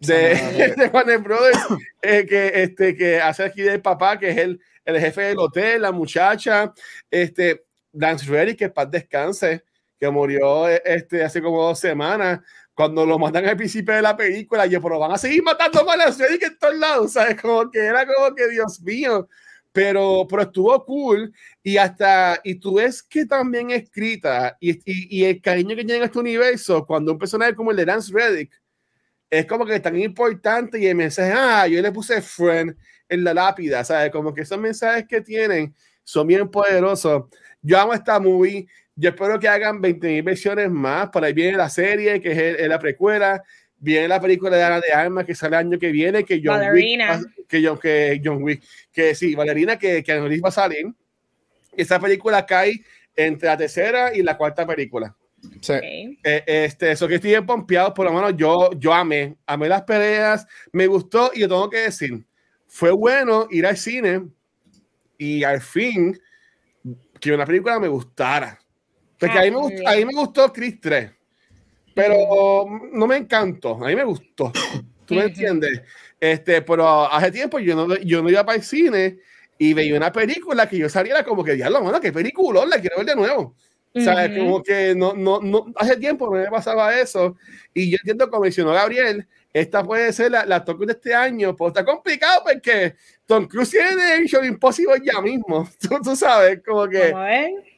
[0.00, 1.58] De, de Juan Brothers,
[2.02, 4.60] eh, que, este, que hace aquí del papá, que es el
[4.90, 6.72] el jefe del hotel, la muchacha,
[7.10, 9.64] este, Lance Reddy, que paz descanse,
[9.98, 12.40] que murió este, hace como dos semanas,
[12.74, 15.88] cuando lo matan al principio de la película, y yo, pero van a seguir matando
[15.88, 17.40] a Lance Reddy que en todos lados, ¿sabes?
[17.40, 19.28] Como que era como que, Dios mío,
[19.72, 25.24] pero, pero estuvo cool y hasta, y tú ves que también escrita y, y, y,
[25.24, 28.60] el cariño que tiene este universo, cuando un personaje como el de Lance Reddick,
[29.30, 32.76] es como que tan importante y el mensaje, ah, yo le puse friend
[33.10, 34.10] en la lápida, ¿sabes?
[34.10, 35.74] Como que esos mensajes que tienen
[36.04, 37.24] son bien poderosos.
[37.60, 38.66] Yo amo esta movie.
[38.94, 41.10] Yo espero que hagan 20.000 versiones más.
[41.10, 43.42] Por ahí viene la serie, que es, la precuela.
[43.76, 46.24] Viene la película de Ana de Armas, que sale el año que viene.
[46.24, 47.18] Que John Valerina.
[47.18, 48.62] Wick, que, John, que John Wick.
[48.92, 50.86] Que sí, Valerina, que, que va a salir.
[51.76, 52.84] Esa película cae
[53.16, 55.16] entre la tercera y la cuarta película.
[55.60, 55.72] Sí.
[56.22, 59.82] Eh, este, eso que estoy bien pompeado, por lo menos yo, yo amé, amé las
[59.82, 62.24] peleas, me gustó y yo tengo que decir,
[62.70, 64.28] fue bueno ir al cine
[65.18, 66.18] y al fin
[67.20, 68.58] que una película me gustara.
[69.18, 71.10] Porque a, mí me gustó, a mí me gustó Chris 3,
[71.94, 74.52] pero no me encantó, a mí me gustó.
[75.04, 75.82] ¿Tú me entiendes?
[76.18, 79.18] Este, pero hace tiempo yo no, yo no iba para el cine
[79.58, 82.98] y veía una película que yo saliera como que, diablo, mano, qué película, la quiero
[82.98, 83.56] ver de nuevo.
[83.92, 84.38] ¿Sabes?
[84.38, 87.36] Como que no, no, no, hace tiempo me pasaba eso.
[87.74, 91.70] Y yo entiendo, como mencionó Gabriel, esta puede ser la, la de este año, pues
[91.70, 92.94] está complicado porque
[93.26, 95.68] Tom Cruise tiene Mission Impossible ya mismo.
[95.80, 97.12] Tú, tú sabes, como que.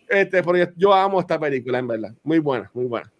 [0.08, 2.12] Este, porque yo amo esta película, en verdad.
[2.22, 3.10] Muy buena, muy buena.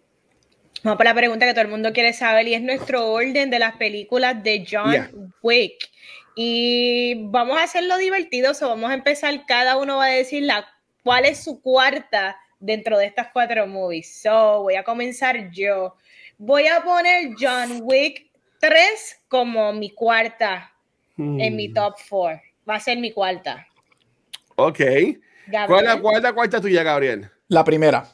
[0.83, 3.57] Vamos para la pregunta que todo el mundo quiere saber y es nuestro orden de
[3.57, 5.89] las películas de John Wick.
[6.35, 10.67] Y vamos a hacerlo divertido, o vamos a empezar, cada uno va a decir la,
[11.03, 14.21] cuál es su cuarta dentro de estas cuatro movies.
[14.21, 15.95] So, voy a comenzar yo.
[16.37, 18.32] Voy a poner John Wick
[18.63, 20.71] 3 como mi cuarta
[21.17, 21.73] en mi hmm.
[21.73, 22.41] top 4.
[22.69, 23.67] Va a ser mi cuarta.
[24.55, 24.79] Ok.
[25.67, 27.29] ¿Cuál es la cuarta, tuya, Gabriel?
[27.49, 28.07] La primera.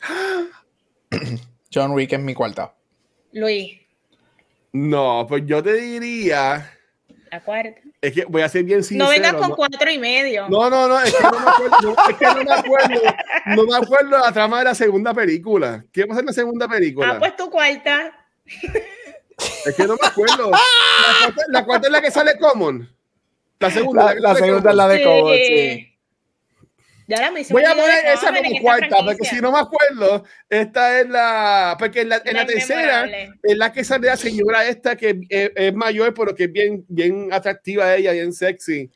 [1.72, 2.74] John Wick es mi cuarta.
[3.32, 3.78] Luis.
[4.72, 6.72] No, pues yo te diría.
[7.30, 7.78] La cuarta.
[8.00, 9.04] Es que voy a ser bien sincero.
[9.04, 10.48] No vengas con cuatro y medio.
[10.48, 13.00] No, no, no, es que no me acuerdo, es que no me acuerdo,
[13.54, 15.84] no me acuerdo la trama de la segunda película.
[15.92, 17.10] ¿Qué va a ser la segunda película?
[17.10, 18.14] Ah, pues tu cuarta.
[19.64, 20.50] Es que no me acuerdo.
[21.48, 22.88] La cuarta, es la que sale Common.
[23.60, 25.88] La segunda, la, segunda es la de Common, sí.
[27.50, 31.74] Voy a poner esa como cuarta, porque si no me acuerdo, esta es la.
[31.78, 33.06] Porque en la, en la tercera
[33.42, 37.32] es la que sale la señora esta que es, mayor, pero que es bien, bien
[37.32, 38.90] atractiva ella, bien sexy.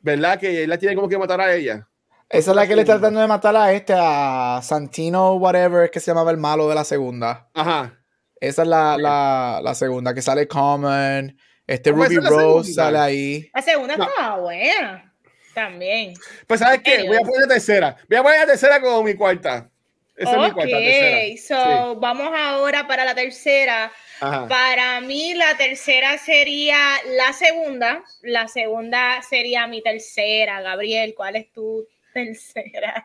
[0.00, 0.40] ¿Verdad?
[0.40, 1.86] Que él la tiene como que matar a ella.
[2.28, 6.00] Esa es la que le está tratando de matar a este, a Santino, whatever, que
[6.00, 7.48] se llamaba el malo de la segunda.
[7.54, 8.01] Ajá.
[8.42, 11.38] Esa es la, la, la segunda, que sale Common.
[11.64, 13.50] Este Ruby Rose sale ahí.
[13.54, 15.14] La segunda estaba buena.
[15.54, 16.14] También.
[16.48, 17.06] Pues, ¿sabes qué?
[17.06, 17.96] Voy a poner la tercera.
[18.08, 19.70] Voy a poner la tercera como mi cuarta.
[20.16, 20.76] Esa es mi cuarta.
[20.76, 21.40] Tercera.
[21.46, 23.92] So, vamos ahora para la tercera.
[24.18, 26.78] Para mí, la tercera sería
[27.16, 28.02] la segunda.
[28.22, 30.60] La segunda sería mi tercera.
[30.62, 33.04] Gabriel, ¿cuál es tu tercera?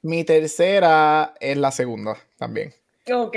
[0.00, 2.72] Mi tercera es la segunda también.
[3.08, 3.36] Ok.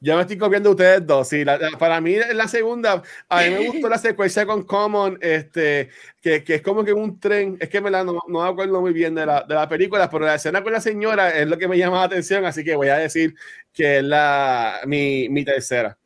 [0.00, 1.28] Ya me estoy copiando ustedes dos.
[1.28, 1.44] Sí,
[1.78, 5.88] para mí la segunda, a mí me gustó la secuencia con Common, este,
[6.20, 8.80] que, que es como que un tren, es que me la, no, no, me acuerdo
[8.80, 11.56] muy bien de la, de la película, pero la escena con la señora es lo
[11.56, 13.34] que me llama la atención, así que voy a decir
[13.72, 15.96] que es la, mi, mi tercera.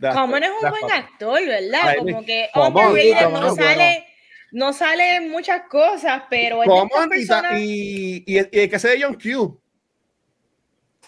[0.00, 1.94] Common es un buen actor, ¿verdad?
[1.98, 4.06] como que underrated no sale...
[4.54, 7.08] No sale muchas cosas, pero Common
[7.56, 9.61] y, y, y, el que hace de John Q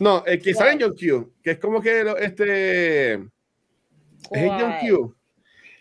[0.00, 0.66] No, el que ¿Cuál?
[0.68, 3.12] sale en John Q, que es como que este.
[3.14, 3.20] Es
[4.32, 4.74] el John.
[4.80, 5.16] Q,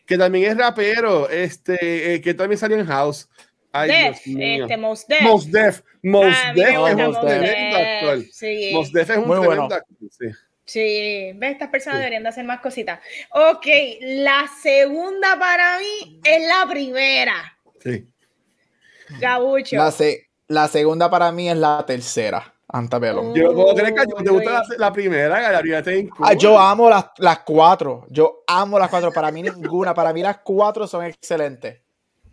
[0.05, 3.27] que también es rapero, este, eh, que también salió en House.
[3.71, 4.63] Ay, Def, Dios mío.
[4.65, 5.21] este, Mos Def.
[5.21, 5.81] Mos Def.
[6.03, 8.21] Mos Ah, Def es un tremendo actor.
[8.31, 8.71] Sí.
[8.73, 9.63] Mos Def es un Muy tremendo bueno.
[9.63, 9.85] actor.
[10.11, 10.25] Sí.
[10.65, 12.01] Sí, ve, estas personas Sí.
[12.01, 12.99] deberían de hacer más cositas.
[13.31, 13.65] Ok,
[14.01, 17.57] la segunda para mí es la primera.
[17.79, 18.07] sí.
[19.19, 19.75] Gabucho.
[19.75, 22.52] La, se- la segunda para mí es la tercera.
[22.73, 23.33] Antebellum.
[23.33, 25.91] Yo no puedo creer que a ti te gusta la, la primera, la primera está
[25.91, 26.25] bien cool.
[26.27, 28.05] Ah, yo amo las, las cuatro.
[28.09, 29.11] Yo amo las cuatro.
[29.11, 29.93] Para mí ninguna.
[29.93, 31.79] Para mí las cuatro son excelentes.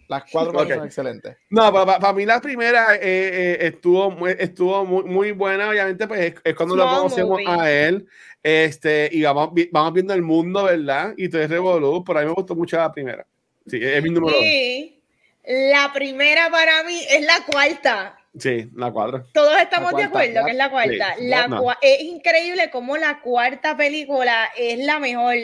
[0.08, 1.36] Las cuatro para son excelentes.
[1.50, 6.20] No, para, mí la primera eh, eh, estuvo, muy, estuvo muy, muy buena, obviamente, pues
[6.20, 7.46] es, es cuando lo Small conocemos movie.
[7.48, 8.08] a él,
[8.42, 11.14] este, y vamos, vamos viendo el mundo, ¿verdad?
[11.16, 13.24] Y todo es revolú, por ahí me gustó mucho la primera.
[13.68, 14.44] Sí, es mi número dos.
[14.44, 15.00] Y
[15.46, 18.19] la primera para mí es la cuarta.
[18.38, 19.24] Sí, la cuadra.
[19.34, 21.14] Todos estamos de acuerdo que es la cuarta.
[21.18, 21.62] Sí, La no.
[21.62, 25.34] cua- Es increíble cómo la cuarta película es la mejor.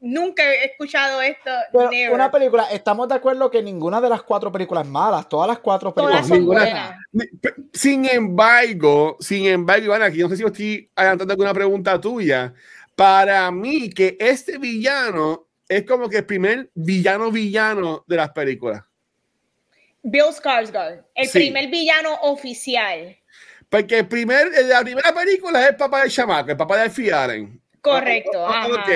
[0.00, 1.50] Nunca he escuchado esto.
[1.72, 5.22] Pero una película, estamos de acuerdo que ninguna de las cuatro películas es mala.
[5.22, 6.60] Todas las cuatro películas Todas son ninguna-
[7.12, 7.60] buenas.
[7.72, 12.52] Sin embargo, sin embargo, Iván, aquí no sé si estoy adelantando alguna pregunta tuya.
[12.96, 18.82] Para mí, que este villano es como que el primer villano villano de las películas.
[20.04, 21.38] Bill Skarsgård, el Sí.
[21.40, 23.16] primer villano oficial.
[23.68, 27.12] Porque el primer, la primera película es el papá del chamaco, el papá de Alfie
[27.12, 27.60] Allen.
[27.80, 28.46] Correcto.
[28.46, 28.68] Ah, ajá.
[28.74, 28.88] ok.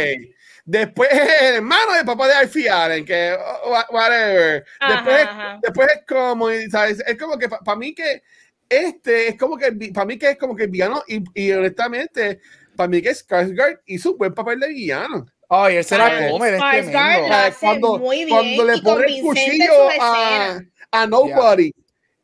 [0.65, 4.65] Después es el hermano del papá de Alfie Allen, que oh, wha- whatever.
[4.81, 5.59] Ajá, Después, ajá.
[5.63, 7.03] después es como, ¿sabes?
[7.07, 8.23] Es como que para mí que
[8.69, 12.41] este es como que para mí que es como que el villano y, y honestamente
[12.77, 15.27] para mí que Skarsgård hizo un buen papel de villano.
[15.49, 17.35] Ay, él se la come, es Skarsgård tremendo.
[17.35, 20.63] hace muy bien cuando le y pone el cuchillo a, escenas.
[20.91, 21.73] A Nobody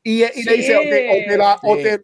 [0.02, 2.02] y, y le dice, o te la, o te,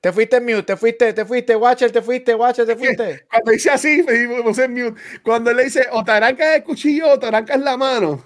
[0.00, 3.24] Te fuiste en mute, te fuiste, te fuiste, Watcher, te fuiste, Watcher, te fuiste.
[3.28, 5.00] Cuando dice así, me puse en mute.
[5.24, 8.24] Cuando él le dice, o te arrancas el cuchillo o te arrancas la mano.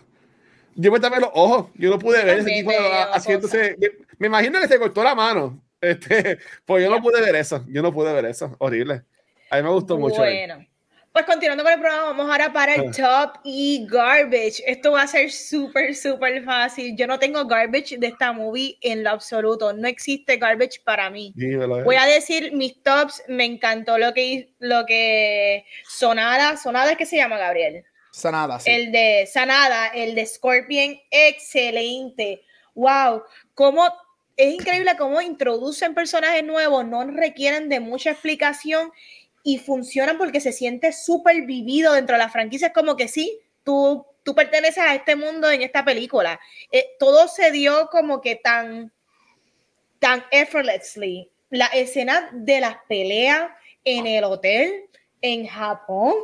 [0.74, 1.68] Yo me tapé los ojos.
[1.74, 2.70] Yo no pude ver ese tipo
[3.12, 3.76] haciéndose.
[3.78, 3.88] Me,
[4.18, 5.62] me imagino que se cortó la mano.
[5.80, 7.64] Este, pues yo no pude ver eso.
[7.68, 8.54] Yo no pude ver eso.
[8.58, 9.02] Horrible.
[9.50, 10.16] A mí me gustó mucho.
[10.16, 10.66] Bueno,
[11.16, 13.30] pues continuando con el programa, vamos ahora para el Ah.
[13.32, 14.62] top y garbage.
[14.66, 16.94] Esto va a ser súper, súper fácil.
[16.94, 19.72] Yo no tengo garbage de esta movie en lo absoluto.
[19.72, 21.32] No existe garbage para mí.
[21.34, 21.84] Dímelo, eh.
[21.84, 23.22] Voy a decir mis tops.
[23.28, 27.82] Me encantó lo que lo que Sonada, Sonada es que se llama Gabriel.
[28.10, 28.70] Sanada, sí.
[28.70, 32.42] El de Sanada, el de Scorpion, excelente.
[32.74, 33.22] Wow,
[33.54, 33.86] cómo
[34.36, 38.92] es increíble cómo introducen personajes nuevos, no requieren de mucha explicación
[39.48, 42.66] y funcionan porque se siente súper vivido dentro de la franquicia.
[42.66, 46.40] Es como que sí, tú, tú perteneces a este mundo en esta película.
[46.72, 48.92] Eh, todo se dio como que tan,
[50.00, 51.30] tan effortlessly.
[51.50, 53.48] La escena de las peleas
[53.84, 54.86] en el hotel
[55.22, 56.14] en Japón.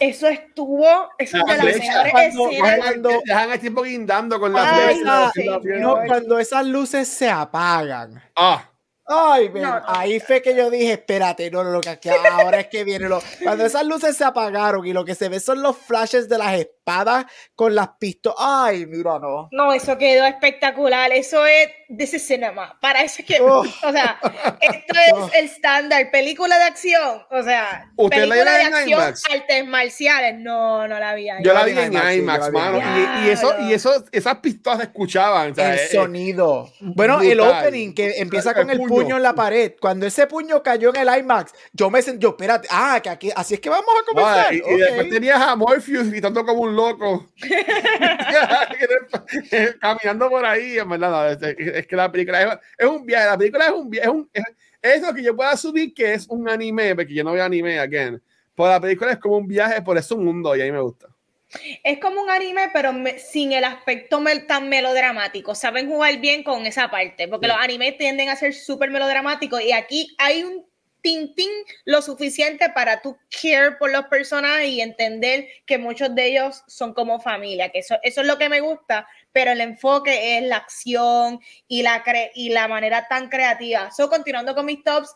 [0.00, 0.84] Eso estuvo,
[1.18, 2.76] eso es de La las mejores cuando- escenas.
[2.78, 5.04] cuando dejan el tiempo guindando con la Ay, flecha.
[5.04, 5.80] no, con la sí.
[5.80, 8.20] No, cuando esas luces se apagan.
[8.34, 8.68] Ah,
[9.06, 9.82] Ay, No, no.
[9.86, 13.22] ahí fue que yo dije, espérate, no, no, no, que ahora es que viene lo.
[13.42, 16.54] Cuando esas luces se apagaron y lo que se ve son los flashes de las
[16.84, 17.24] espadas
[17.56, 18.36] con las pistolas.
[18.40, 19.48] Ay, mira, no.
[19.52, 21.10] No, eso quedó espectacular.
[21.12, 22.76] Eso es This is cinema.
[22.80, 23.60] Para eso es que, Oh.
[23.60, 24.18] o sea,
[24.60, 25.26] esto Oh.
[25.28, 26.10] es el estándar.
[26.10, 29.22] Película de acción, o sea, ¿Usted la película vio de en acción, IMAX?
[29.30, 30.34] artes marciales.
[30.38, 31.42] No, no la vi ahí.
[31.44, 32.98] yo la la vi en IMAX, sí, IMAX, yo la vi en mano.
[33.00, 33.22] IMAX.
[33.22, 35.52] Y, y eso, y eso, esas pistolas se escuchaban.
[35.52, 36.70] o sea, El eh, sonido.
[36.80, 37.66] Bueno, el brutal.
[37.66, 38.88] opening que empieza El con el puño.
[38.88, 39.72] puño en la pared.
[39.80, 43.30] Cuando ese puño cayó en el IMAX, yo me sentí, yo, espérate, ah, que aquí,
[43.36, 44.52] así es que vamos a comenzar.
[44.54, 44.68] y, y Ok.
[44.80, 47.30] después tenías a Morpheus gritando como un loco.
[49.80, 51.10] Caminando por ahí, en verdad.
[51.10, 53.26] no, es, es que la película es, es un viaje.
[53.26, 54.08] La película es un viaje.
[54.08, 54.30] Es, un,
[54.82, 57.78] es, lo que yo pueda subir que es un anime, porque yo no veo anime,
[57.78, 58.22] again.
[58.56, 61.08] Pero la película es como un viaje por ese mundo y a mí me gusta.
[61.84, 65.54] Es como un anime, pero me- sin el aspecto mel- tan melodramático.
[65.54, 67.52] Saben jugar bien con esa parte, porque Sí.
[67.52, 70.64] los animes tienden a ser súper melodramáticos y aquí hay un
[71.04, 71.50] tintín
[71.84, 76.94] lo suficiente para tú care por los personajes y entender que muchos de ellos son
[76.94, 80.56] como familia, que eso, eso es lo que me gusta, pero el enfoque es la
[80.56, 83.90] acción y la, cre- y la manera tan creativa.
[83.92, 85.14] So, continuando con mis tops,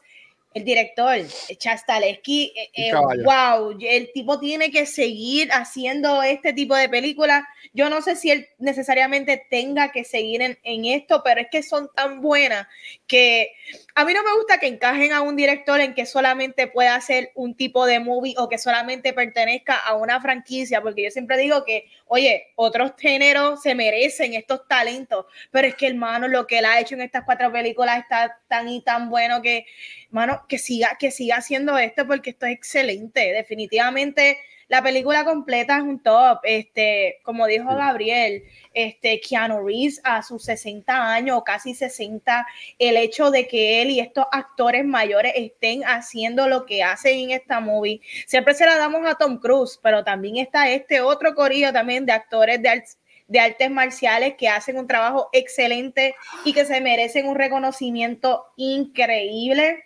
[0.54, 1.14] el director,
[1.58, 2.92] Chastalesky, eh, eh,
[3.22, 7.44] wow, el tipo tiene que seguir haciendo este tipo de películas.
[7.74, 11.62] Yo no sé si él necesariamente tenga que seguir en, en esto, pero es que
[11.62, 12.66] son tan buenas
[13.06, 13.52] que
[13.98, 17.32] a mí no me gusta que encajen a un director en que solamente pueda hacer
[17.34, 21.64] un tipo de movie o que solamente pertenezca a una franquicia, porque yo siempre digo
[21.64, 26.66] que, oye, otros géneros se merecen estos talentos, pero es que, hermano, lo que él
[26.66, 29.66] ha hecho en estas cuatro películas está tan y tan bueno que,
[30.06, 33.32] hermano, que siga, que siga haciendo esto porque esto es excelente.
[33.32, 34.38] Definitivamente
[34.68, 36.40] la película completa es un top.
[36.42, 42.46] Este, como dijo Gabriel, este, Keanu Reeves a sus 60 años, casi 60,
[42.78, 47.30] el hecho de que él y estos actores mayores estén haciendo lo que hacen en
[47.30, 48.00] esta movie.
[48.26, 52.12] Siempre se la damos a Tom Cruise, pero también está este otro corillo también de
[52.12, 52.84] actores de,
[53.26, 56.14] de artes marciales que hacen un trabajo excelente
[56.44, 59.84] y que se merecen un reconocimiento increíble.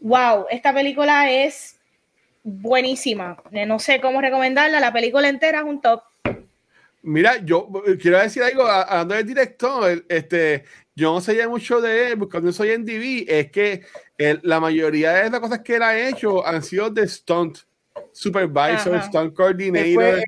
[0.00, 1.78] Wow, esta película es
[2.42, 3.42] buenísima.
[3.50, 4.80] No sé cómo recomendarla.
[4.80, 6.02] La película entera es un top.
[7.02, 10.64] Mira, yo eh, quiero decir algo, hablando del director, este,
[10.94, 13.82] yo no sé mucho de él, cuando soy en DV, es que
[14.42, 17.58] la mayoría de las cosas que él ha hecho han sido de stunt
[18.12, 20.22] supervisor, stunt coordinator.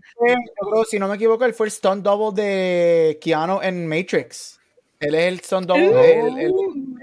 [0.90, 4.58] si no me equivoco, él fue el stunt double de Keanu en Matrix.
[4.98, 6.98] Él es el stunt double, el, stunt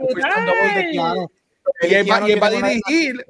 [0.48, 1.32] double de Keanu.
[1.84, 3.26] Y él, va, a dirigir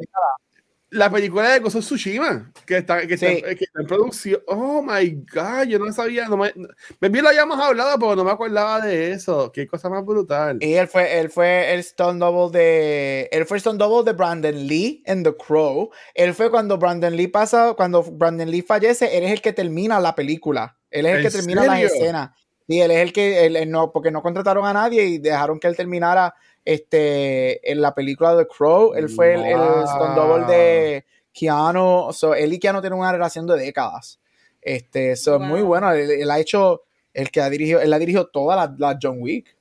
[0.91, 4.41] la película de Gozo Tsushima, que está, que, está, en producción.
[4.45, 6.27] Oh my god, yo no sabía.
[6.27, 6.53] No me,
[6.99, 9.53] me lo habíamos hablado, pero no me acordaba de eso.
[9.53, 10.57] Qué cosa más brutal.
[10.59, 13.29] Y él fue, él fue el Stone Double de.
[13.31, 15.91] Él fue Stone Double de Brandon Lee en The Crow.
[16.13, 19.97] Él fue cuando Brandon Lee pasa, cuando Brandon Lee fallece, él es el que termina
[19.97, 20.77] la película.
[20.89, 22.35] Él es el que termina la escena.
[22.67, 25.67] Y él es el que, él, no, porque no contrataron a nadie y dejaron que
[25.67, 26.33] él terminara
[26.63, 32.11] este, en la película The Crow, él fue el, Stone Double de Keanu.
[32.13, 34.19] So, él y Keanu tienen una relación de décadas.
[34.61, 35.91] Este, so, muy bueno.
[35.91, 36.83] Él, ha hecho,
[37.13, 39.55] el que ha dirigido, él ha dirigido todas las John Wick.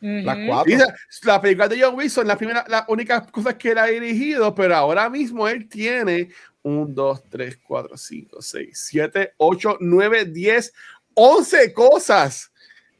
[0.00, 0.76] Las cuatro.
[1.24, 4.54] Las películas de John Wick son las, primeras, las únicas cosas que él ha dirigido,
[4.54, 6.28] pero ahora mismo él tiene
[6.62, 10.72] 1, 2, 3, 4, 5, 6, 7, 8, 9, 10,
[11.14, 12.52] 11 cosas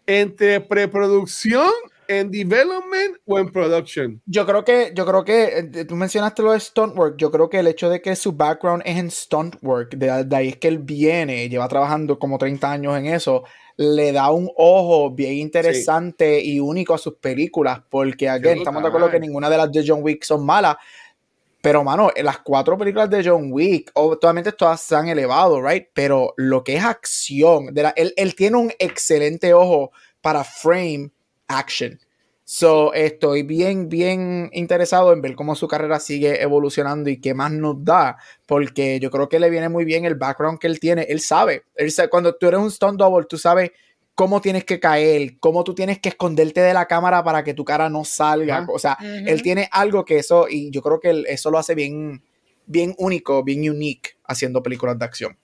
[0.07, 1.71] entre preproducción
[2.09, 4.21] en development o en production?
[4.27, 7.49] Yo creo que, yo creo que, eh, tú mencionaste lo de stunt work, yo creo
[7.49, 10.69] que el hecho de que su background es en stunt work, de, ahí es que
[10.69, 13.45] él viene, lleva trabajando como 30 años en eso,
[13.77, 18.89] le da un ojo bien interesante y único a sus películas, porque again, estamos de
[18.89, 20.77] acuerdo que ninguna de las de John Wick son malas,
[21.67, 25.89] pero, mano, las cuatro películas de John Wick, obviamente todas se han elevado, right?
[25.93, 31.11] Pero lo que es acción, de él, él, tiene un excelente ojo para frame
[31.49, 31.99] action.
[32.49, 37.51] So, estoy bien, bien interesado en ver cómo su carrera sigue evolucionando y qué más
[37.51, 41.03] nos da, porque yo creo que le viene muy bien el background que él tiene.
[41.09, 43.73] Él sabe, él sabe cuando tú eres un stunt double, tú sabes
[44.15, 47.65] cómo tienes que caer, cómo tú tienes que esconderte de la cámara para que tu
[47.65, 48.65] cara no salga.
[48.69, 52.23] O sea, él tiene algo que eso, y yo creo que eso lo hace bien,
[52.65, 55.37] bien único, bien unique haciendo películas de acción.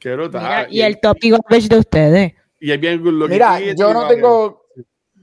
[0.00, 0.28] Quiero
[0.68, 2.32] y el topic de ustedes.
[2.58, 4.61] Y es bien Mira, yo no tengo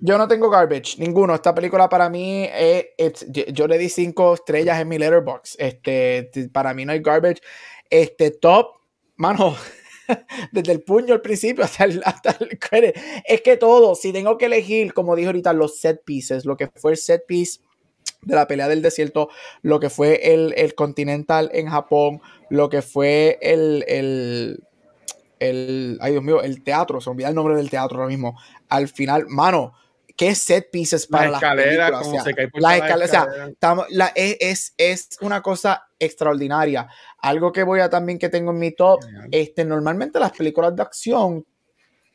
[0.02, 1.36] yo no tengo garbage, ninguno.
[1.36, 5.56] Esta película para mí, es, yo le di cinco estrellas en mi letterbox.
[5.60, 7.42] Este, para mí no hay garbage.
[7.90, 8.68] Este, top,
[9.18, 9.56] mano,
[10.52, 12.58] desde el puño al principio hasta el, hasta el.
[13.26, 16.68] Es que todo, si tengo que elegir, como dije ahorita, los set pieces, lo que
[16.68, 17.60] fue el set piece
[18.22, 19.30] de la pelea del desierto,
[19.62, 24.64] lo que fue el, el Continental en Japón, lo que fue el, el,
[25.40, 28.38] el, ay Dios mío, el teatro, se olvida el nombre del teatro ahora mismo.
[28.68, 29.74] Al final, mano,
[30.20, 33.02] qué set pieces para la escalera, las películas.
[33.04, 36.90] O sea, estamos, la, es, es, una cosa extraordinaria.
[37.20, 39.00] Algo que voy a también que tengo en mi top,
[39.32, 41.46] este, normalmente las películas de acción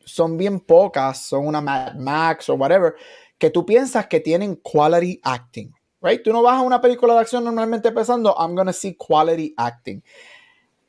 [0.04, 2.94] son bien pocas, son una Mad Max o whatever,
[3.38, 5.72] que tú piensas que tienen quality acting.
[6.02, 6.22] Right?
[6.22, 10.04] Tú no vas a una película de acción normalmente pensando, I'm gonna see quality acting.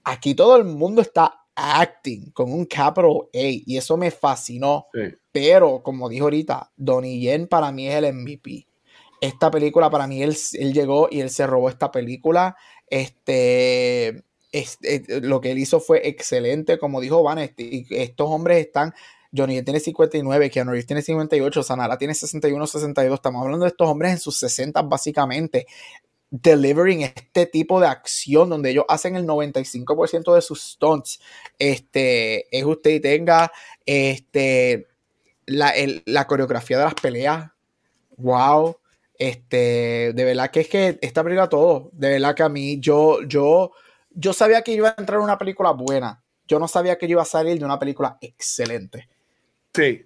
[0.04, 4.88] Aquí todo el mundo está acting con un capital A y eso me fascinó.
[5.32, 8.68] Pero como dijo ahorita, Donnie Yen para mí es el MVP.
[9.22, 12.56] Esta película para mí él, él llegó y él se robó esta película.
[12.88, 18.94] Este, este lo que él hizo fue excelente, como dijo Van, este, estos hombres están
[19.36, 23.16] Johnny Yen tiene 59, Keanu Reeves tiene 58, Sanara tiene 61, 62.
[23.16, 25.66] Estamos hablando de estos hombres en sus 60 básicamente
[26.42, 31.20] delivering este tipo de acción donde ellos hacen el 95% de sus stunts.
[31.60, 33.52] Este, es usted y tenga
[33.86, 34.88] este,
[35.46, 35.74] la,
[36.06, 37.52] la, coreografía de las peleas.
[38.18, 38.78] Wow.
[39.18, 41.90] Este, de verdad que es que esta película todo.
[41.94, 43.72] De verdad que a mí, yo, yo,
[44.12, 46.22] yo sabía que iba a entrar en una película buena.
[46.48, 49.10] Yo no sabía que yo iba a salir de una película excelente.
[49.74, 50.04] Sí.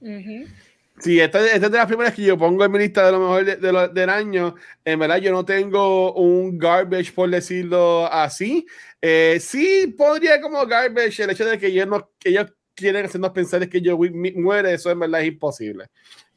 [1.01, 3.45] Sí, esta, es de las primeras que yo pongo en mi lista de lo mejor
[3.45, 4.55] de- de lo- del año.
[4.84, 8.65] En verdad, yo no tengo un garbage, por decirlo así.
[9.01, 13.31] Eh, sí, podría como garbage el hecho de que ellos, no, que ellos quieren hacernos
[13.31, 13.97] pensar que yo
[14.35, 15.85] muere, eso en verdad es imposible.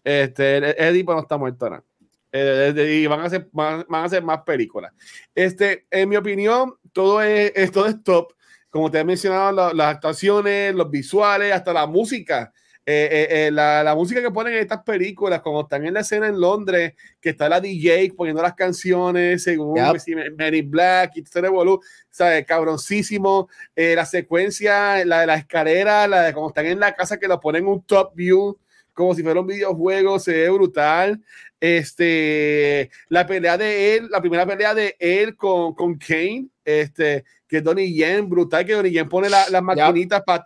[0.05, 1.84] Este, tipo no está muerto nada.
[2.32, 4.93] Eh, y van a, hacer, van, van a hacer más películas.
[5.34, 8.32] Este, en mi opinión, todo es, es- todo es top.
[8.70, 12.52] Como te he mencionado, la- las actuaciones, los visuales, hasta la música.
[12.84, 16.00] Eh, eh, eh, la, la música que ponen en estas películas, como están en la
[16.00, 19.98] escena en Londres, que está la DJ poniendo las canciones según Yep.
[19.98, 21.80] si Mary Black y Revolu,
[22.10, 22.44] ¿sabes?
[22.44, 23.48] Cabroncísimo.
[23.76, 27.28] Eh, la secuencia, la de la escalera, la de como están en la casa que
[27.28, 28.59] lo ponen un top view,
[28.92, 31.22] como si fuera un videojuego, se ve brutal.
[31.60, 37.60] Este, la pelea de él, la primera pelea de él con, con Kane, este, que
[37.60, 40.44] Donnie Yen, brutal, que Donnie Yen pone la- las maquinitas para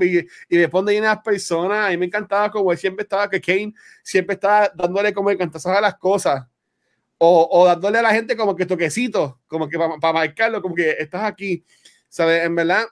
[0.00, 1.86] y, y le pone ahí a las personas.
[1.86, 5.38] A mí me encantaba como él siempre estaba, que Kane siempre estaba dándole como el
[5.38, 6.46] cantazo a las cosas.
[7.18, 10.90] O, o dándole a la gente como que toquecitos, como que para marcarlo, como que
[10.98, 11.62] estás aquí.
[12.08, 12.44] ¿Sabes?
[12.44, 12.84] En verdad,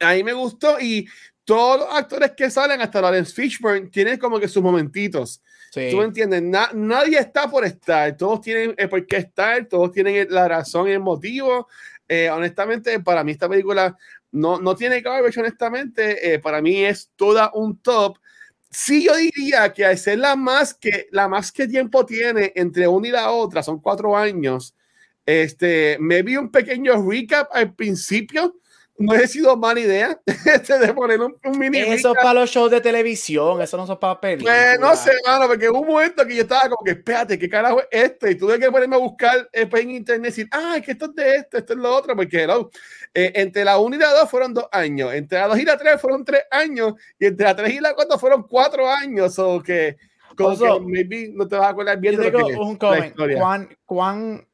[0.00, 1.08] a mí me gustó y
[1.44, 5.42] todos los actores que salen, hasta Lawrence Fishburne, tienen como que sus momentitos.
[5.72, 5.88] Sí.
[5.90, 6.42] ¿Tú me entiendes?
[6.42, 10.92] Na- nadie está por estar, todos tienen por qué estar, todos tienen la razón y
[10.92, 11.66] el motivo.
[12.06, 13.96] Eh, honestamente, para mí esta película
[14.32, 18.18] no, no tiene garbage, honestamente, eh, para mí es toda un top.
[18.70, 22.86] Sí, yo diría que al ser la más que, la más que tiempo tiene entre
[22.86, 24.74] una y la otra, son cuatro años,
[25.24, 28.56] este, me vi un pequeño recap al principio,
[29.02, 32.50] no he sido mala idea este, de poner un, un mini Eso es para los
[32.50, 34.56] shows de televisión, eso no son para películas.
[34.56, 37.48] Pues no sé, mano, porque hubo un momento que yo estaba como que, espérate, ¿qué
[37.48, 38.28] carajo es esto?
[38.28, 40.92] Y tuve que ponerme a buscar eh, pues, en internet y decir, ah, es que
[40.92, 42.70] esto es de esto, esto es lo otro, porque hello,
[43.14, 45.76] eh, entre la 1 y la 2 fueron dos años, entre la 2 y la
[45.76, 49.62] 3 fueron tres años, y entre la 3 y la 4 fueron cuatro años, o
[49.62, 49.96] que,
[50.36, 53.06] como que maybe no te vas a acordar bien de lo que un la comment.
[53.06, 53.38] historia.
[53.38, 54.46] ¿Cuán, cuán,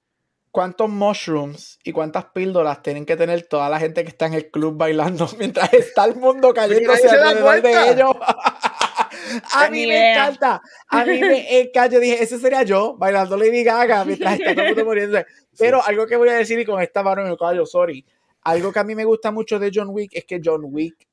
[0.51, 4.51] ¿Cuántos mushrooms y cuántas píldoras tienen que tener toda la gente que está en el
[4.51, 8.11] club bailando mientras está el mundo cayéndose alrededor de ellos?
[9.55, 10.62] A mí me encanta.
[10.89, 11.95] A mí me encanta.
[11.95, 15.19] Yo dije, ese sería yo bailando Lady Gaga mientras está todo el mundo muriendo.
[15.59, 18.05] Pero algo que voy a decir y con esta mano en el callo, sorry.
[18.43, 21.09] Algo que a mí me gusta mucho de John Wick es que John Wick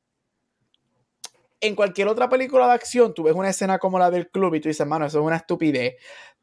[1.62, 4.60] en cualquier otra película de acción, tú ves una escena como la del club y
[4.60, 5.96] tú dices, mano, eso es una estupidez.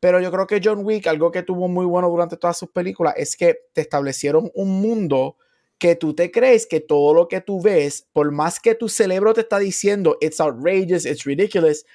[0.03, 3.15] Pero yo creo que John Wick, algo que tuvo muy bueno durante todas sus películas,
[3.17, 5.37] es que te establecieron un mundo
[5.79, 9.33] que tú te crees que todo lo que tú ves, por más que tu cerebro
[9.33, 11.87] te está diciendo, it's outrageous, it's ridiculous,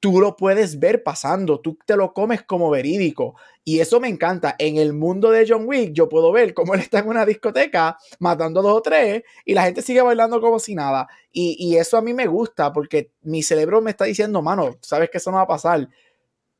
[0.00, 3.36] tú lo puedes ver pasando, tú te lo comes como verídico.
[3.62, 4.56] Y eso me encanta.
[4.58, 7.96] En el mundo de John Wick, yo puedo ver cómo él está en una discoteca
[8.18, 11.06] matando a dos o tres y la gente sigue bailando como si nada.
[11.30, 15.10] Y, y eso a mí me gusta porque mi cerebro me está diciendo, mano, sabes
[15.10, 15.88] que eso no va a pasar.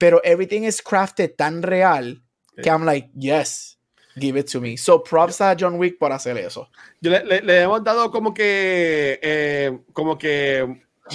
[0.03, 2.17] Pero everything is crafted tan real
[2.61, 3.79] que I'm like, yes,
[4.19, 4.77] give it to me.
[4.77, 6.67] So props a John Wick por hacer eso.
[7.01, 10.67] Yo le, le- le hemos dado como que, eh, como que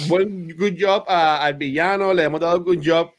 [0.08, 3.10] buen good job a- al villano, le hemos dado good job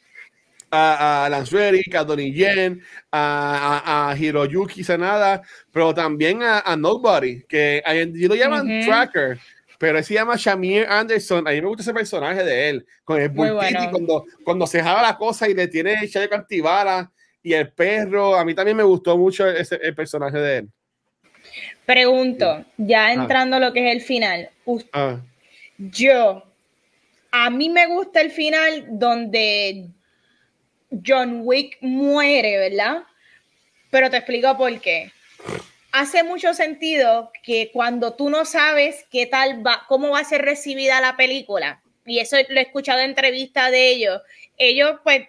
[0.71, 2.81] a, a Lance Reddick, a Donnie Yen,
[3.11, 8.65] a, a, a Hiroyuki Sanada, pero también a, a Nobody, que a- ellos lo llaman
[8.65, 8.85] Ujú.
[8.87, 9.39] Tracker,
[9.79, 11.47] pero él se llama Shamir Anderson.
[11.47, 14.83] A mí me gusta ese personaje de él, con el bultito y cuando, cuando se
[14.83, 17.09] jala la cosa y le tiene el chayo cantibara
[17.41, 18.35] y el perro.
[18.35, 20.69] A mí también me gustó mucho ese, el personaje de él.
[21.85, 23.13] Pregunto, ya Ah.
[23.13, 24.49] entrando a lo que es el final.
[24.65, 25.17] us- Ah,
[25.77, 26.43] Yo,
[27.31, 29.85] a mí me gusta el final donde
[31.07, 33.03] John Wick muere, ¿verdad?
[33.89, 35.11] Pero te explico por qué.
[35.91, 40.43] Hace mucho sentido que cuando tú no sabes qué tal va, cómo va a ser
[40.43, 44.21] recibida la película, y eso lo he escuchado en entrevistas de ellos,
[44.57, 45.27] ellos pues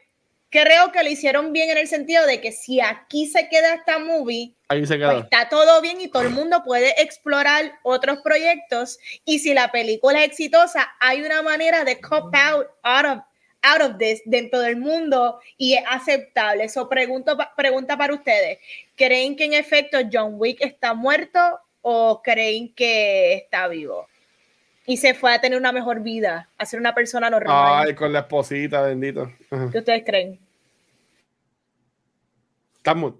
[0.51, 3.99] creo que lo hicieron bien en el sentido de que si aquí se queda esta
[3.99, 5.20] movie, ahí se pues quedó.
[5.20, 10.19] está todo bien y todo el mundo puede explorar otros proyectos y si la película
[10.20, 13.24] es exitosa hay una manera de cop out out of,
[13.62, 16.65] out of this dentro del mundo y es aceptable.
[16.65, 18.59] Eso pregunto, pregunta para ustedes.
[18.97, 24.07] ¿Creen que en efecto John Wick está muerto o creen que está vivo?
[24.87, 27.89] Y se fue a tener una mejor vida, a ser una persona normal.
[27.89, 29.31] Ay, con la esposita, bendito.
[29.51, 29.69] Ajá.
[29.70, 30.39] ¿Qué ustedes creen?
[32.77, 33.15] Estamos.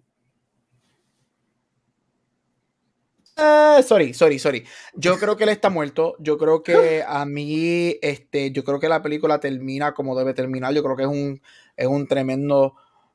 [3.41, 4.67] Eh, sorry, sorry, sorry.
[4.95, 6.17] Yo creo que él está muerto.
[6.19, 10.75] Yo creo que a mí, este, yo creo que la película termina como debe terminar.
[10.75, 11.41] Yo creo que es un,
[11.77, 12.75] es un tremendo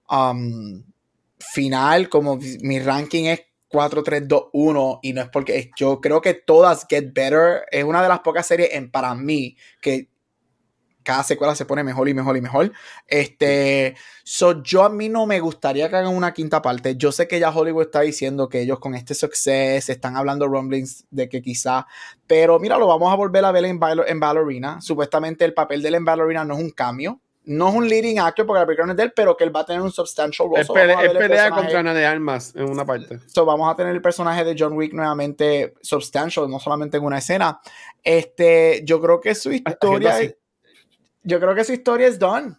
[0.10, 0.84] um,
[1.40, 2.10] final.
[2.10, 5.00] Como mi ranking es 4, 3, 2, 1.
[5.04, 8.48] Y no es porque yo creo que todas Get Better es una de las pocas
[8.48, 10.10] series en, para mí que
[11.06, 12.74] cada secuela se pone mejor y mejor y mejor.
[13.08, 16.98] Este, so yo a mí no me gustaría que hagan una quinta parte.
[16.98, 21.06] Yo sé que ya Hollywood está diciendo que ellos con este success están hablando rumblings
[21.12, 21.86] de que quizá,
[22.28, 24.82] pero mira, lo vamos a volver a ver en, en Ballerina.
[24.82, 27.22] Supuestamente el papel de él en Ballerina no es un cambio.
[27.48, 29.56] No es un leading actor porque la película no es de él, pero que él
[29.56, 30.62] va a tener un substantial role.
[30.62, 33.20] Es So pelea, contra Ana de Armas en una parte.
[33.28, 37.20] So, vamos a tener el personaje de John Wick nuevamente substantial, no solamente en una
[37.20, 37.60] escena.
[38.04, 40.36] Este, yo creo que su historia, así.
[41.26, 42.56] Yo creo que su historia es done.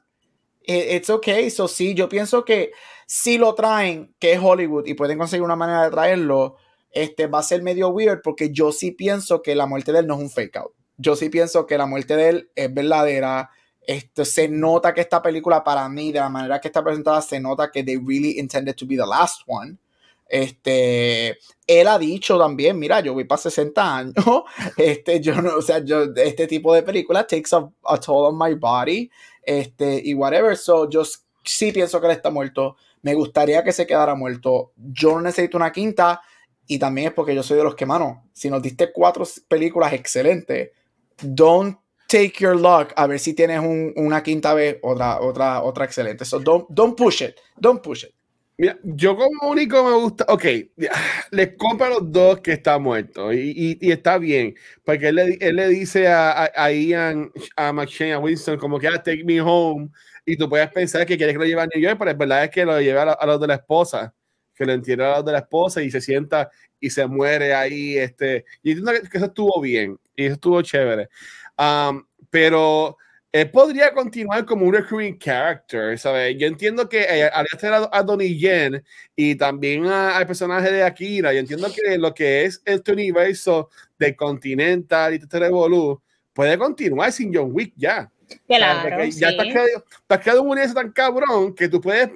[0.66, 1.48] I- It's okay.
[1.50, 2.72] So, sí, yo pienso que
[3.06, 6.56] si lo traen, que es Hollywood, y pueden conseguir una manera de traerlo,
[6.90, 10.06] este, va a ser medio weird porque yo sí pienso que la muerte de él
[10.06, 10.72] no es un fake out.
[10.98, 13.50] Yo sí pienso que la muerte de él es verdadera.
[13.86, 17.38] Esto se nota que esta película, para mí, de la manera que está presentada, se
[17.38, 19.76] nota que they really intended to be the last one.
[20.28, 24.14] Este, él ha dicho también, mira, yo voy para 60 años,
[24.76, 28.38] este, yo no, o sea, yo, este tipo de película takes a, a toll on
[28.38, 29.10] my body,
[29.42, 31.02] este, y whatever, so, yo
[31.44, 35.56] sí pienso que él está muerto, me gustaría que se quedara muerto, yo no necesito
[35.56, 36.20] una quinta,
[36.66, 39.92] y también es porque yo soy de los que, mano, si nos diste cuatro películas
[39.92, 40.70] excelentes,
[41.22, 41.78] don't
[42.08, 46.24] take your luck a ver si tienes un- una quinta vez otra, otra, otra excelente,
[46.24, 48.15] so don't, don't push it, don't push it.
[48.58, 50.44] Mira, yo como único me gusta, ok,
[51.30, 55.16] les compro a los dos que está muerto y, y- y está bien, porque él
[55.16, 59.02] le, él le dice a, a, a Ian, a McShane, a Winston, como que ah,
[59.02, 59.90] take me home,
[60.24, 62.44] y tú puedes pensar que quiere que lo lleve a New York, pero es verdad
[62.44, 64.14] es que lo lleve a, la- a los de la esposa,
[64.54, 66.50] que lo entierre a los de la esposa y se sienta
[66.80, 71.08] y se muere ahí, este, y entiendo que eso estuvo bien, y eso estuvo chévere,
[71.58, 72.96] Um, pero
[73.40, 76.36] él podría continuar como un recurring character, ¿sabes?
[76.38, 78.82] Yo entiendo que eh, al hacer a, a Donnie Yen
[79.14, 83.68] y también al personaje de Akira, yo entiendo que lo que es este universo
[83.98, 86.02] de Continental y este Revolu
[86.32, 88.10] puede continuar sin John Wick ya.
[88.46, 89.20] Claro, Porque sí.
[89.20, 92.10] ya te has creado, te has creado un universo tan cabrón que tú puedes,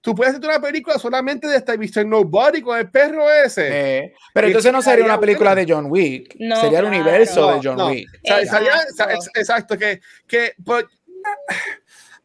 [0.00, 2.06] tú puedes hacer una película solamente de este Mr.
[2.06, 3.68] Nobody con el perro ese.
[4.02, 7.54] Eh, pero entonces no sería una película de John Wick, No, sería el universo No,
[7.56, 7.88] de John no.
[7.88, 8.08] Wick.
[8.24, 9.14] O sea, estaría- Exacto.
[9.14, 10.84] ex- exacto, que, que pues,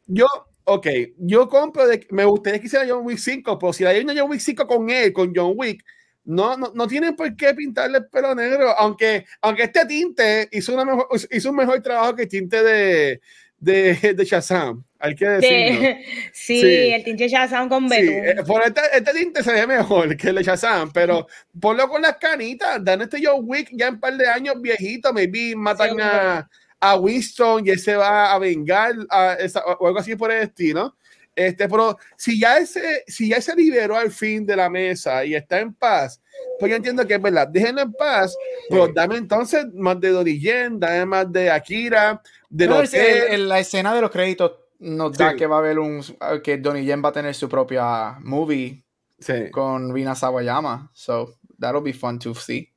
[0.07, 0.25] yo,
[0.65, 0.87] ok,
[1.17, 4.29] yo compro, de, me gustaría que hiciera John Wick 5, pero si hay una John
[4.29, 5.83] Wick 5 con él, con John Wick,
[6.29, 10.73] no, no, no tienen por qué pintarle el pelo negro, aunque, aunque este tinte hizo,
[10.75, 13.19] una mejor, hizo un mejor trabajo que el tinte de,
[13.57, 15.81] de, de Shazam, hay que decirlo.
[15.81, 16.65] De- sí, Sí.
[16.93, 18.39] el tinche Shazam con Sí, Betún.
[18.39, 21.25] eh, por este, este tinte se ve mejor que el de Shazam, pero
[21.59, 22.83] ponlo con las canitas.
[22.83, 26.47] Dan este John Wick ya en un par de años viejito, maybe matan Sí, a,
[26.81, 30.43] a Winston y él se va a vengar a esa- o algo así por el
[30.43, 30.95] estilo.
[31.39, 35.35] Este, pero si ya ese, si ya se liberó al fin de la mesa y
[35.35, 36.21] está en paz,
[36.59, 38.35] pues yo entiendo que es verdad, déjenlo en paz,
[38.69, 43.47] pero dame entonces más de Donnie Yen, dame más de Akira, de Pero los el-
[43.47, 45.37] la escena de los créditos nos da Sí.
[45.37, 46.03] que va a haber un
[46.43, 48.83] que Donnie Yen va a tener su propia movie
[49.17, 49.49] sí.
[49.49, 50.91] con Rina Sawayama.
[50.93, 52.68] So that'll be fun to see.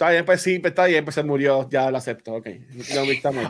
[0.00, 2.48] Está bien, pues sí, pues está bien, pues se murió, ya lo acepto, ok.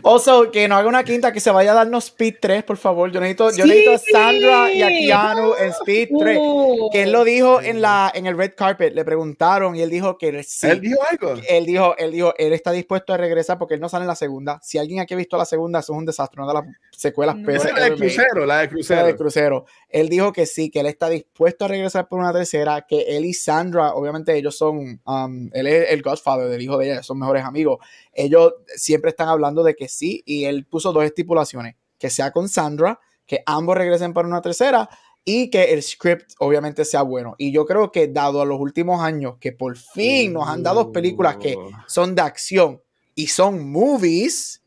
[0.03, 3.13] Also, que no haga una quinta, que se vaya a darnos Speed 3, por favor.
[3.13, 3.69] Yo necesito, yo Sí.
[3.71, 6.39] necesito a Sandra y a Keanu en Speed 3.
[6.41, 9.91] Uh, Que él lo dijo en la en el red carpet, le preguntaron y él
[9.91, 10.67] dijo que él sí.
[10.67, 11.41] ¿Él dijo algo?
[11.49, 14.17] Él dijo, él dijo, él está dispuesto a regresar porque él no sale en la
[14.17, 14.59] segunda.
[14.61, 17.37] Si alguien aquí ha visto la segunda, eso es un desastre, una de las secuelas
[17.37, 17.47] No.
[17.47, 17.63] peores.
[17.65, 19.07] Esa es la de crucero, la de crucero.
[19.07, 19.65] de crucero.
[19.89, 23.25] Él dijo que sí, que él está dispuesto a regresar por una tercera, que él
[23.25, 27.19] y Sandra, obviamente ellos son, um, él es el Godfather del hijo de ella, son
[27.19, 27.79] mejores amigos.
[28.13, 32.49] Ellos siempre están hablando de que sí, y él puso dos estipulaciones, que sea con
[32.49, 34.89] Sandra, que ambos regresen para una tercera,
[35.25, 37.35] y que el script obviamente sea bueno.
[37.39, 40.93] Y yo creo que dado a los últimos años, que por fin nos han dado
[40.93, 41.71] películas que Uh.
[41.87, 42.83] son de acción
[43.15, 44.63] y son movies,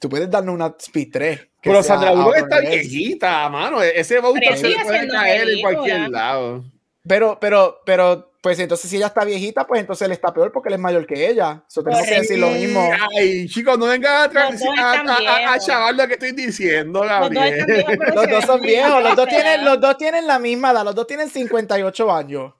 [0.00, 1.38] tú puedes darnos una Speed 3.
[1.38, 3.80] que Pero Sandra Bullock está viejita, mano.
[3.80, 6.64] Ese bauto Pero se le puede caer en cualquier lado.
[7.08, 10.68] Pero, pero, pero, pues entonces si ella está viejita, pues entonces él está peor porque
[10.68, 11.62] él es mayor que ella.
[11.68, 12.22] So, tenemos que Correcto.
[12.34, 12.90] decir lo mismo.
[13.16, 15.66] Ay, chicos, no vengan a, Los dos a, están a- a- a viejos.
[15.66, 17.66] chaval lo que estoy diciendo, Los dos Gabriel.
[17.66, 20.84] viejos, pero Los dos son viejos, los dos tienen, los dos tienen la misma edad,
[20.84, 22.52] los dos tienen 58 años.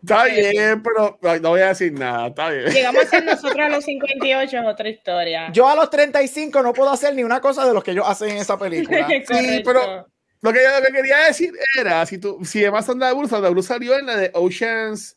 [0.00, 2.28] Está bien, pero no voy a decir nada.
[2.28, 2.66] Está bien.
[2.66, 5.50] Llegamos a ser nosotros a los 58, es otra historia.
[5.52, 8.30] Yo a los 35 no puedo hacer ni una cosa de lo que ellos hacen
[8.30, 9.00] en esa película.
[9.26, 9.34] Correcto.
[9.64, 10.06] pero-
[10.40, 13.48] Lo que yo lo que quería decir era, si tú, si además Sandra Bullock, Sandra
[13.50, 15.16] Bullock salió en la de Oceans,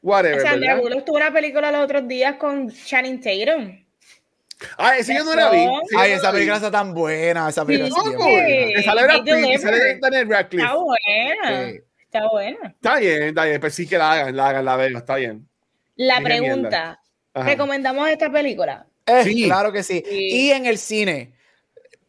[0.00, 0.76] whatever, o Sandra.
[0.80, 3.78] Bullock tuvo una película los otros días con Channing Tatum.
[4.78, 5.58] Ah, ese yo no la vi.
[5.98, 6.36] Ay, no esa vi.
[6.36, 8.08] película está tan buena, esa película Sí.
[8.10, 8.46] está buena.
[8.76, 10.00] Que sale Brad They Pitt, que sale deliver.
[10.00, 10.64] Daniel Radcliffe.
[10.66, 11.70] Está buena.
[11.72, 11.80] Sí.
[12.04, 12.68] Está buena.
[12.68, 15.48] Está bien, está bien, pero sí que la hagan, la hagan, la veo, está bien.
[15.96, 17.00] La Dije pregunta.
[17.34, 18.86] ¿recomendamos esta película?
[19.06, 19.44] Eh, Sí.
[19.44, 20.02] Claro que sí.
[20.08, 20.16] Sí.
[20.30, 21.32] Y en el cine,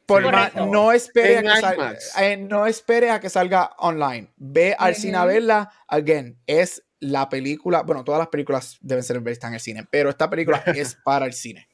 [0.06, 0.60] Por Correcto.
[0.62, 2.18] más- no, espere a que sal- IMAX.
[2.20, 4.32] eh, no espere a que salga online.
[4.38, 5.72] Ve al cine a verla.
[5.88, 7.84] Again, es la película.
[7.84, 11.26] Bueno, todas las películas deben ser vistas en el cine, pero esta película es para
[11.26, 11.68] el cine.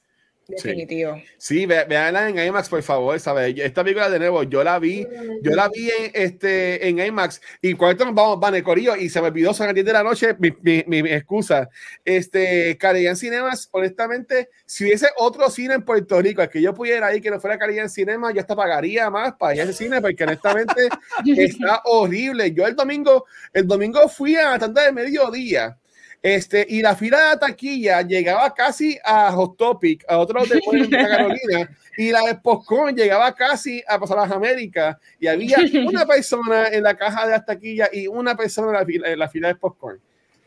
[0.49, 1.21] Definitivo.
[1.37, 3.55] Sí, ve- veanla en IMAX, por favor, ¿sabes?
[3.57, 5.05] Esta película de nuevo, yo la vi,
[5.41, 9.09] yo la vi en, este, en IMAX y cuando nos vamos, van el corillo y
[9.09, 11.69] se me olvidó son las 10 de la noche, mi, mi, mi- mi excusa.
[12.03, 17.13] Este, Caribbean Cinemas, honestamente, si hubiese otro cine en Puerto Rico al que yo pudiera
[17.15, 20.01] ir que no fuera Caribbean Cinema, yo hasta pagaría más para ir a ese cine
[20.01, 20.89] porque honestamente
[21.37, 22.51] está horrible.
[22.53, 25.77] Yo el domingo, el domingo fui a la tanda de mediodía.
[26.21, 30.59] Este, y la fila de taquilla llegaba casi a Hot Topic, a otro de
[30.89, 36.67] Carolina, y la de Popcorn llegaba casi a Pasar las Américas, y había una persona
[36.67, 39.47] en la caja de las taquillas y una persona en la fila, en la fila
[39.47, 39.99] de Popcorn.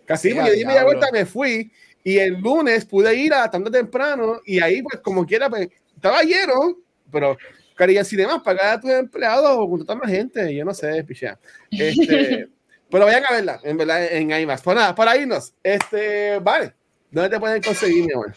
[0.04, 1.72] Casi Sí, me a di media vuelta, me fui,
[2.04, 6.22] y el lunes pude ir a tanto temprano, y ahí, pues, como quiera, pues, estaba
[6.22, 6.76] lleno,
[7.10, 7.38] pero
[7.74, 11.38] Cariño Cinema, pagar a tus empleados o contratar más gente, yo no sé, pichea.
[11.70, 12.48] Este,
[12.92, 14.62] pero vayan a verla, en verdad, en IMAX.
[14.62, 16.74] Pues nada, para irnos, este, vale,
[17.10, 18.34] ¿dónde te pueden conseguir, mi amor?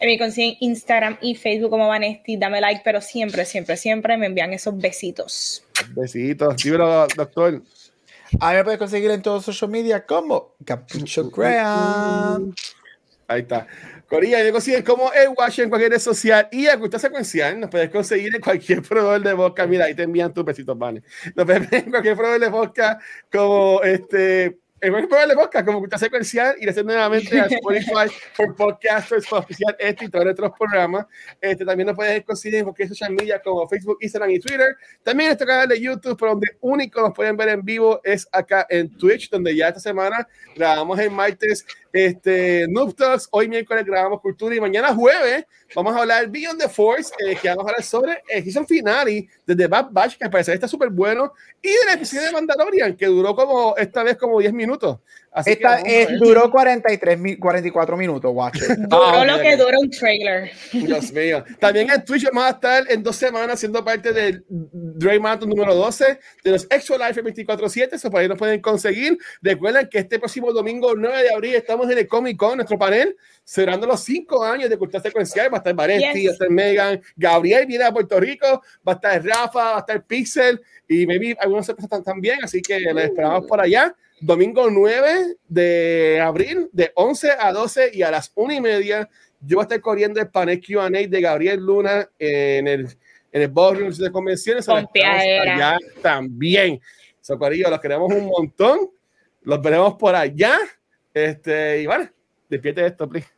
[0.00, 2.36] Me consiguen Instagram y Facebook como Vanesti.
[2.36, 5.64] Dame like, pero siempre, siempre, siempre me envían esos besitos.
[5.90, 7.62] Besitos, dímelo, doctor.
[8.38, 12.54] A mí me puedes conseguir en todos los social media como Capucho Graham.
[13.26, 13.66] Ahí está.
[14.10, 17.70] Corilla, me consiguen como el Watch en cualquier red social y a Cultura Secuencial nos
[17.70, 19.68] puedes conseguir en cualquier proveedor de vodka.
[19.68, 21.04] Mira, ahí te envían tus besitos, vale.
[21.36, 22.98] Nos puedes en cualquier proveedor de vodka
[23.30, 24.58] como este.
[24.82, 29.28] En cualquier proveedor de vodka como Cultura Secuencial y hacer nuevamente a Spotify por podcasters
[29.28, 31.06] para oficiar este y todos nuestros programas.
[31.40, 34.76] Este, también nos puedes conseguir en cualquier social media como Facebook, Instagram y Twitter.
[35.04, 38.26] También en nuestro canal de YouTube, pero donde único nos pueden ver en vivo es
[38.32, 40.26] acá en Twitch, donde ya esta semana
[40.56, 43.28] grabamos el martes este, Noob Talks.
[43.30, 45.44] Hoy miércoles grabamos Cultura y mañana jueves
[45.74, 49.28] vamos a hablar Beyond the Force, eh, que vamos a hablar sobre el season finale
[49.46, 52.96] de The Bad Batch, que al parecer está súper bueno, y del episodio de Mandalorian,
[52.96, 54.98] que duró como esta vez como 10 minutos.
[55.32, 58.62] Así que Esta a es, duró 43, mi- 44 minutos, it.
[58.88, 60.50] Duró Ah, lo que dura un trailer.
[60.72, 61.44] Dios mío.
[61.60, 64.44] También en Twitch vamos a estar en dos semanas siendo parte del
[65.20, 67.90] Marathon número 12 de los Extra Life 24-7.
[67.92, 69.16] Eso por ahí nos pueden conseguir.
[69.40, 73.16] Recuerden que este próximo domingo 9 de abril estamos en el Comic Con, nuestro panel,
[73.44, 75.48] celebrando los cinco años de cultura secuencial.
[75.52, 76.26] Va a estar Varetti, Yes.
[76.26, 79.80] va a estar Megan, Gabriel viene a Puerto Rico, va a estar Rafa, va a
[79.80, 82.40] estar Pixel y maybe algunas sorpresas también.
[82.42, 83.94] Así que les esperamos por allá.
[84.20, 89.08] Domingo 9 de abril, de 11 a 12 y a las 1 y media
[89.40, 92.86] yo voy a estar corriendo el panel QA de Gabriel Luna en el,
[93.32, 94.68] en el ballroom de convenciones.
[94.68, 96.80] Allá también.
[97.20, 98.90] Socorillo, los queremos un montón.
[99.42, 100.58] Los veremos por allá.
[101.14, 102.12] Este, y vale,
[102.48, 103.28] despierte esto, please.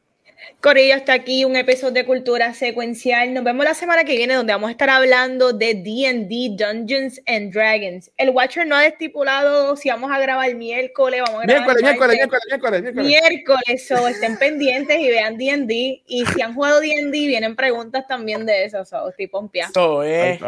[0.61, 3.35] Corillo, hasta aquí un episodio de Cultura Secuencial.
[3.35, 7.53] Nos vemos la semana que viene donde vamos a estar hablando de D&D, Dungeons and
[7.53, 8.11] Dragons.
[8.17, 12.17] El Watcher no ha estipulado si vamos a grabar miércoles, vamos a grabar Miércoles, miércoles,
[12.17, 13.07] miércoles, miércoles, miércoles.
[13.07, 16.03] Miércoles, so estén pendientes y vean D&D.
[16.07, 19.73] Y si han jugado D&D, vienen preguntas también de eso, so estoy pompeada.
[19.75, 20.39] Vaya.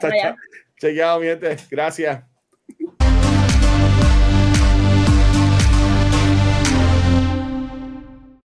[0.00, 0.36] chao.
[0.80, 1.56] Chequeado, mi gente.
[1.70, 2.24] Gracias.